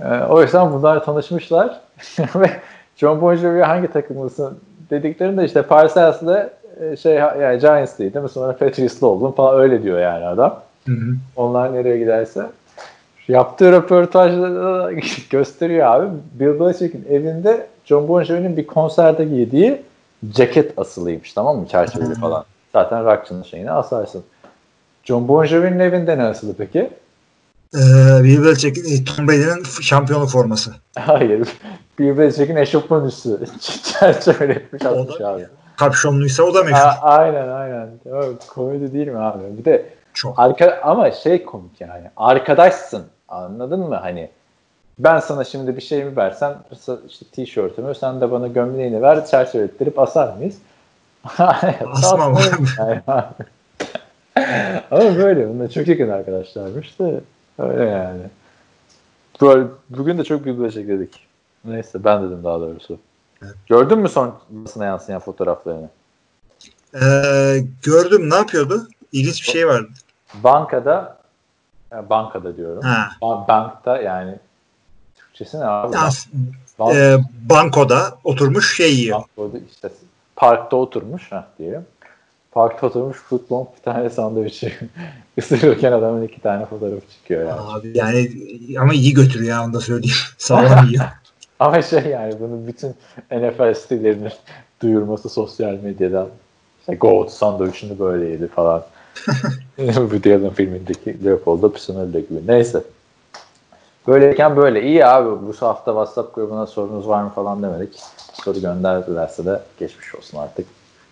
E, 0.00 0.08
o 0.28 0.42
yüzden 0.42 0.72
bunlar 0.72 1.04
tanışmışlar. 1.04 1.80
Ve 2.34 2.50
John 2.96 3.20
Bon 3.20 3.34
Jovi 3.34 3.60
hangi 3.60 3.92
takımlısın 3.92 4.58
dediklerinde 4.90 5.44
işte 5.44 5.62
Parcells'le 5.62 6.48
şey 6.96 7.14
yani 7.14 7.58
Giants'lıydı 7.58 8.14
değil 8.14 8.22
mi? 8.22 8.28
Sonra 8.28 8.56
Patriots'lı 8.56 9.06
oldum 9.06 9.32
falan 9.32 9.60
öyle 9.60 9.82
diyor 9.82 10.00
yani 10.00 10.26
adam. 10.26 10.60
Hı 10.86 10.92
hı. 10.92 11.14
Onlar 11.36 11.74
nereye 11.74 11.98
giderse. 11.98 12.46
Yaptığı 13.28 13.72
röportajda 13.72 14.54
da 14.54 14.92
gösteriyor 15.30 15.86
abi. 15.86 16.08
Bill 16.34 16.60
Belichick'in 16.60 17.06
evinde 17.10 17.66
John 17.84 18.08
Bon 18.08 18.22
Jovi'nin 18.22 18.56
bir 18.56 18.66
konserde 18.66 19.24
giydiği 19.24 19.82
ceket 20.30 20.78
asılıymış 20.78 21.32
tamam 21.32 21.58
mı? 21.58 21.68
Çerçeveli 21.68 22.14
falan. 22.14 22.44
Zaten 22.72 23.04
rockçının 23.04 23.42
şeyini 23.42 23.70
asarsın. 23.70 24.22
John 25.04 25.28
Bon 25.28 25.44
Jovi'nin 25.44 25.78
evinde 25.78 26.18
ne 26.18 26.22
asılı 26.22 26.54
peki? 26.58 26.90
Ee, 27.74 27.78
Bill 28.24 28.44
Belichick'in 28.44 28.84
e, 28.84 29.04
Tom 29.04 29.28
Brady'nin 29.28 29.64
şampiyonluk 29.82 30.30
forması. 30.30 30.70
Hayır. 30.98 31.48
Bill 31.98 32.18
Belichick'in 32.18 32.56
eşofman 32.56 33.06
üstü 33.06 33.40
çerçeveli 33.82 34.52
etmiş 34.52 34.82
O 34.86 34.88
atmış 34.88 35.20
abi. 35.20 35.46
Kapşonluysa 35.76 36.42
o 36.42 36.54
da 36.54 36.62
meşhur. 36.64 36.76
A- 36.76 37.00
aynen 37.02 37.48
aynen. 37.48 37.88
O, 38.12 38.22
komedi 38.48 38.92
değil 38.92 39.08
mi 39.08 39.18
abi? 39.18 39.58
Bir 39.58 39.64
de 39.64 39.86
Çok. 40.14 40.38
Arka, 40.38 40.80
ama 40.82 41.10
şey 41.10 41.44
komik 41.44 41.80
yani. 41.80 42.10
Arkadaşsın. 42.16 43.04
Anladın 43.28 43.80
mı? 43.80 43.94
Hani 43.94 44.30
Ben 44.98 45.18
sana 45.18 45.44
şimdi 45.44 45.76
bir 45.76 45.82
şeyimi 45.82 46.16
versem 46.16 46.58
işte 47.08 47.26
tişörtümü 47.32 47.94
sen 47.94 48.20
de 48.20 48.30
bana 48.30 48.46
gömleğini 48.48 49.02
ver 49.02 49.26
çerçevelettirip 49.26 49.98
asar 49.98 50.36
mıyız? 50.36 50.58
Asmam. 51.92 52.38
Yani. 52.78 53.00
Ama 54.90 55.16
böyle. 55.16 55.48
Bunlar 55.48 55.68
çok 55.68 55.88
yakın 55.88 56.08
arkadaşlarmış 56.08 56.98
da 56.98 57.12
öyle 57.58 57.84
yani. 57.84 58.22
Böyle, 59.40 59.66
bugün 59.90 60.18
de 60.18 60.24
çok 60.24 60.44
büyük 60.44 60.58
dedik. 60.74 61.26
Neyse 61.64 62.04
ben 62.04 62.22
dedim 62.22 62.44
daha 62.44 62.60
doğrusu. 62.60 62.98
Gördün 63.68 63.98
mü 63.98 64.08
son 64.08 64.34
basına 64.50 64.84
yansıyan 64.84 65.20
fotoğraflarını? 65.20 65.88
Ee, 66.94 67.64
gördüm 67.82 68.30
ne 68.30 68.34
yapıyordu? 68.34 68.88
İlginç 69.12 69.42
bir 69.42 69.50
şey 69.52 69.66
vardı. 69.66 69.88
Bankada 70.34 71.18
ya 71.92 72.10
bankada 72.10 72.56
diyorum. 72.56 72.82
Ha. 72.82 73.08
Ba- 73.22 73.48
Bankta 73.48 73.96
yani 74.02 74.38
Türkçesi 75.14 75.60
ne 75.60 75.64
abi? 75.64 75.96
As- 75.96 76.26
Bank- 76.78 76.94
e, 76.96 77.18
bankoda 77.48 78.18
oturmuş 78.24 78.76
şey 78.76 78.94
yiyor. 78.96 79.22
Bankada 79.36 79.58
işte 79.72 79.88
parkta 80.36 80.76
oturmuş 80.76 81.32
ha 81.32 81.48
diyelim. 81.58 81.86
Parkta 82.52 82.86
oturmuş 82.86 83.16
futbol 83.16 83.66
bir 83.76 83.82
tane 83.82 84.10
sandviç 84.10 84.64
ısırırken 85.38 85.92
adamın 85.98 86.22
iki 86.22 86.40
tane 86.40 86.66
fotoğrafı 86.66 87.10
çıkıyor 87.12 87.48
yani. 87.48 87.60
Abi 87.60 87.92
yani 87.98 88.30
ama 88.80 88.92
iyi 88.94 89.14
götürüyor 89.14 89.50
ya 89.56 89.64
onu 89.64 89.72
da 89.72 89.80
söyleyeyim. 89.80 90.16
Sağlam 90.38 90.86
yiyor. 90.86 91.04
Ama 91.58 91.82
şey 91.82 92.04
yani 92.04 92.34
bunu 92.40 92.66
bütün 92.66 92.94
NFL 93.30 93.74
sitelerinin 93.74 94.32
duyurması 94.82 95.28
sosyal 95.28 95.72
medyadan 95.72 96.28
işte 96.80 96.94
Goat 96.94 97.32
sandviçini 97.32 97.98
böyle 97.98 98.26
yedi 98.26 98.48
falan. 98.48 98.84
Bu 99.78 100.22
Dylan 100.22 100.50
filmindeki 100.50 101.24
Leopold'da 101.24 101.72
Pısınır'da 101.72 102.20
gibi. 102.20 102.46
Neyse. 102.46 102.82
Böyleyken 104.06 104.56
böyle. 104.56 104.82
iyi 104.82 105.06
abi 105.06 105.46
bu 105.46 105.52
hafta 105.60 105.90
WhatsApp 105.90 106.34
grubuna 106.34 106.66
sorunuz 106.66 107.08
var 107.08 107.22
mı 107.22 107.30
falan 107.30 107.62
demedik. 107.62 108.00
Soru 108.32 108.60
gönderdilerse 108.60 109.44
de 109.44 109.60
geçmiş 109.78 110.14
olsun 110.14 110.38
artık. 110.38 110.66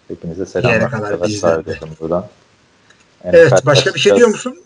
Hepinize 0.08 0.46
selamlar 0.46 0.80
arkadaşlar 0.80 1.66
dedim 1.66 1.88
buradan. 2.00 2.24
Evet 3.24 3.52
NFL 3.52 3.66
başka 3.66 3.94
bir 3.94 4.00
şey 4.00 4.16
diyor 4.16 4.28
musun? 4.28 4.58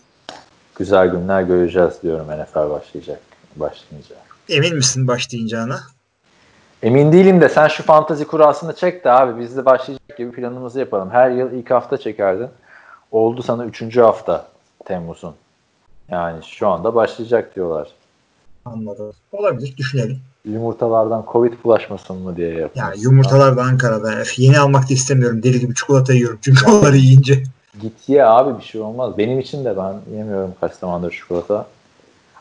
Güzel 0.75 1.07
günler 1.07 1.41
göreceğiz 1.41 1.93
diyorum 2.03 2.27
NFL 2.27 2.69
başlayacak. 2.69 3.19
Başlayınca. 3.55 4.15
Emin 4.49 4.75
misin 4.75 5.07
başlayacağına? 5.07 5.79
Emin 6.83 7.11
değilim 7.11 7.41
de 7.41 7.49
sen 7.49 7.67
şu 7.67 7.83
fantazi 7.83 8.27
kurasını 8.27 8.75
çek 8.75 9.03
de 9.05 9.11
abi 9.11 9.41
biz 9.41 9.57
de 9.57 9.65
başlayacak 9.65 10.17
gibi 10.17 10.31
planımızı 10.31 10.79
yapalım. 10.79 11.09
Her 11.09 11.31
yıl 11.31 11.51
ilk 11.51 11.71
hafta 11.71 11.97
çekerdin. 11.97 12.47
Oldu 13.11 13.43
sana 13.43 13.65
üçüncü 13.65 14.01
hafta 14.01 14.47
Temmuz'un. 14.85 15.33
Yani 16.09 16.43
şu 16.43 16.67
anda 16.67 16.95
başlayacak 16.95 17.55
diyorlar. 17.55 17.87
Anladım. 18.65 19.11
Olabilir 19.31 19.77
düşünelim. 19.77 20.19
Yumurtalardan 20.45 21.25
Covid 21.31 21.53
bulaşmasın 21.63 22.17
mı 22.17 22.35
diye 22.35 22.49
Ya 22.53 22.59
yapıyorsun. 22.59 23.01
yumurtalar 23.01 23.57
da 23.57 23.61
Ankara'da. 23.63 24.11
Yeni 24.37 24.59
almak 24.59 24.89
da 24.89 24.93
istemiyorum. 24.93 25.43
Deli 25.43 25.59
gibi 25.59 25.75
çikolata 25.75 26.13
yiyorum. 26.13 26.39
Çünkü 26.41 26.71
onları 26.71 26.97
yiyince. 26.97 27.43
Git 27.81 28.09
ye 28.09 28.25
abi 28.25 28.59
bir 28.59 28.63
şey 28.63 28.81
olmaz. 28.81 29.17
Benim 29.17 29.39
için 29.39 29.65
de 29.65 29.77
ben 29.77 30.15
yemiyorum 30.17 30.53
kaç 30.61 30.73
zamandır 30.73 31.11
çikolata. 31.11 31.65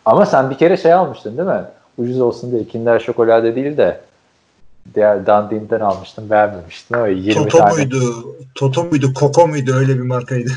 Ama 0.05 0.27
sen 0.27 0.51
bir 0.51 0.59
kere 0.59 0.77
şey 0.77 0.93
almıştın 0.93 1.37
değil 1.39 1.49
mi? 1.49 1.65
Ucuz 1.99 2.21
olsun 2.21 2.53
diye 2.53 2.65
Kinder 2.65 2.99
şokolade 3.01 3.57
değil 3.57 3.77
de 3.77 4.01
diğer 4.95 5.27
Dandine'den 5.27 5.81
almıştın 5.81 6.31
beğenmemiştin 6.31 6.95
ama 6.95 7.09
20 7.09 7.35
Toto 7.35 7.59
tane. 7.59 7.73
muydu? 7.73 8.27
Toto 8.55 8.85
muydu? 8.85 9.15
Koko 9.15 9.49
muydu? 9.49 9.75
Öyle 9.75 9.95
bir 9.95 10.03
markaydı. 10.03 10.51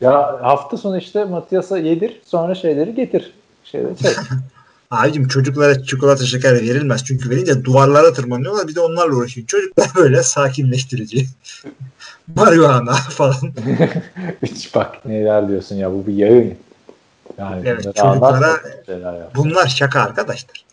Ya 0.00 0.38
hafta 0.42 0.76
sonu 0.76 0.98
işte 0.98 1.24
Matias'a 1.24 1.78
yedir 1.78 2.20
sonra 2.24 2.54
şeyleri 2.54 2.94
getir. 2.94 3.32
Şeyleri 3.64 3.96
çek. 3.96 4.16
Abicim 4.90 5.28
çocuklara 5.28 5.82
çikolata 5.82 6.24
şeker 6.24 6.54
verilmez. 6.54 7.04
Çünkü 7.04 7.30
verince 7.30 7.64
duvarlara 7.64 8.12
tırmanıyorlar. 8.12 8.68
Bir 8.68 8.74
de 8.74 8.80
onlarla 8.80 9.14
uğraşıyor. 9.14 9.46
Çocuklar 9.46 9.88
böyle 9.96 10.22
sakinleştirici. 10.22 11.26
Marihuana 12.36 12.92
falan. 12.92 13.52
Hiç 14.42 14.74
bak 14.74 15.04
neler 15.04 15.48
diyorsun 15.48 15.76
ya 15.76 15.92
bu 15.92 16.06
bir 16.06 16.14
yayın. 16.14 16.54
Yani 17.38 17.62
Evet, 17.64 17.84
çocuklara-. 17.84 18.60
Bunlar 19.36 19.66
şaka 19.66 20.00
arkadaşlar. 20.00 20.64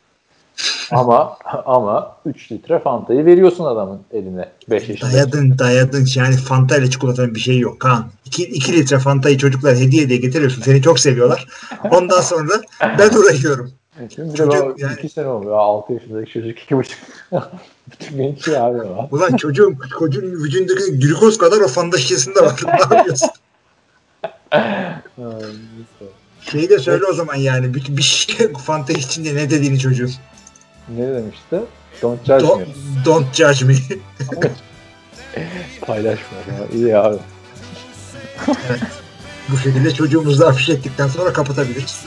Ama 0.91 1.37
ama 1.65 2.15
3 2.25 2.51
litre 2.51 2.79
Fanta'yı 2.79 3.25
veriyorsun 3.25 3.65
adamın 3.65 3.99
eline 4.13 4.49
5 4.69 4.89
yaşında. 4.89 5.11
Dayadın 5.11 5.57
dayadın. 5.57 6.07
Yani 6.15 6.35
Fanta 6.35 6.77
ile 6.77 6.89
çikolatanın 6.89 7.35
bir 7.35 7.39
şeyi 7.39 7.59
yok 7.59 7.79
Kaan. 7.79 8.05
2 8.25 8.73
litre 8.73 8.99
Fanta'yı 8.99 9.37
çocuklar 9.37 9.75
hediye 9.77 10.09
diye 10.09 10.19
getiriyorsun. 10.19 10.61
Seni 10.61 10.81
çok 10.81 10.99
seviyorlar. 10.99 11.47
Ondan 11.91 12.21
sonra 12.21 12.53
ben 12.81 13.09
uğraşıyorum. 13.09 13.71
Şimdi 14.15 14.27
bir 14.27 14.33
de 14.33 14.37
Çocuk 14.37 14.53
bana 14.53 14.73
yani- 14.77 14.99
2 14.99 15.09
sene 15.09 15.27
oluyor. 15.27 15.57
6 15.57 15.93
yaşındaki 15.93 16.31
çocuk 16.33 16.57
2,5. 16.57 16.87
Bütün 17.91 18.17
genç 18.17 18.47
ya 18.47 18.63
abi 18.63 18.81
o. 18.81 19.07
Ulan 19.11 19.35
çocuğun, 19.35 19.77
çocuğun 19.99 20.21
vücudundaki 20.21 20.99
glikoz 20.99 21.37
kadar 21.37 21.61
o 21.61 21.67
Fanta 21.67 21.97
şişesinde 21.97 22.39
var. 22.41 22.61
ne 22.65 22.97
yapıyorsun? 22.97 23.29
Şeyi 26.41 26.69
de 26.69 26.79
söyle 26.79 27.05
o 27.05 27.13
zaman 27.13 27.35
yani. 27.35 27.73
Bir, 27.73 27.97
bir 27.97 28.01
şey 28.01 28.53
Fanta 28.53 28.93
içinde 28.93 29.35
ne 29.35 29.49
dediğini 29.49 29.79
çocuğun. 29.79 30.11
Ne 30.97 31.07
demişti? 31.15 31.59
Don't 32.01 32.25
judge 32.25 32.47
Don't, 32.47 32.59
me. 32.67 32.73
don't 33.05 33.33
judge 33.33 33.65
me. 33.65 33.75
Paylaşma. 35.81 36.37
Ya. 36.37 36.77
İyi 36.77 36.97
abi. 36.97 37.17
Bu 39.49 39.57
şekilde 39.57 39.91
çocuğumuzu 39.93 40.39
da 40.39 40.47
afiş 40.47 40.69
ettikten 40.69 41.07
sonra 41.07 41.33
kapatabiliriz. 41.33 42.05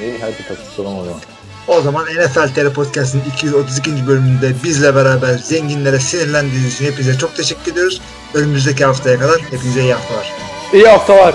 İyi 0.00 0.18
hadi 0.20 0.48
kapatalım 0.48 0.98
o 0.98 1.04
zaman. 1.04 1.20
O 1.68 1.80
zaman 1.80 2.04
NFL 2.04 2.54
TR 2.54 2.72
Podcast'ın 2.72 3.22
232. 3.34 4.06
bölümünde 4.06 4.52
bizle 4.64 4.94
beraber 4.94 5.38
zenginlere 5.38 6.00
sinirlendiğiniz 6.00 6.74
için 6.74 6.84
hepinize 6.84 7.18
çok 7.18 7.36
teşekkür 7.36 7.72
ediyoruz. 7.72 8.00
Önümüzdeki 8.34 8.84
haftaya 8.84 9.18
kadar 9.18 9.40
hepinize 9.50 9.82
iyi 9.82 9.94
haftalar. 9.94 10.32
İyi 10.72 10.86
haftalar. 10.88 11.34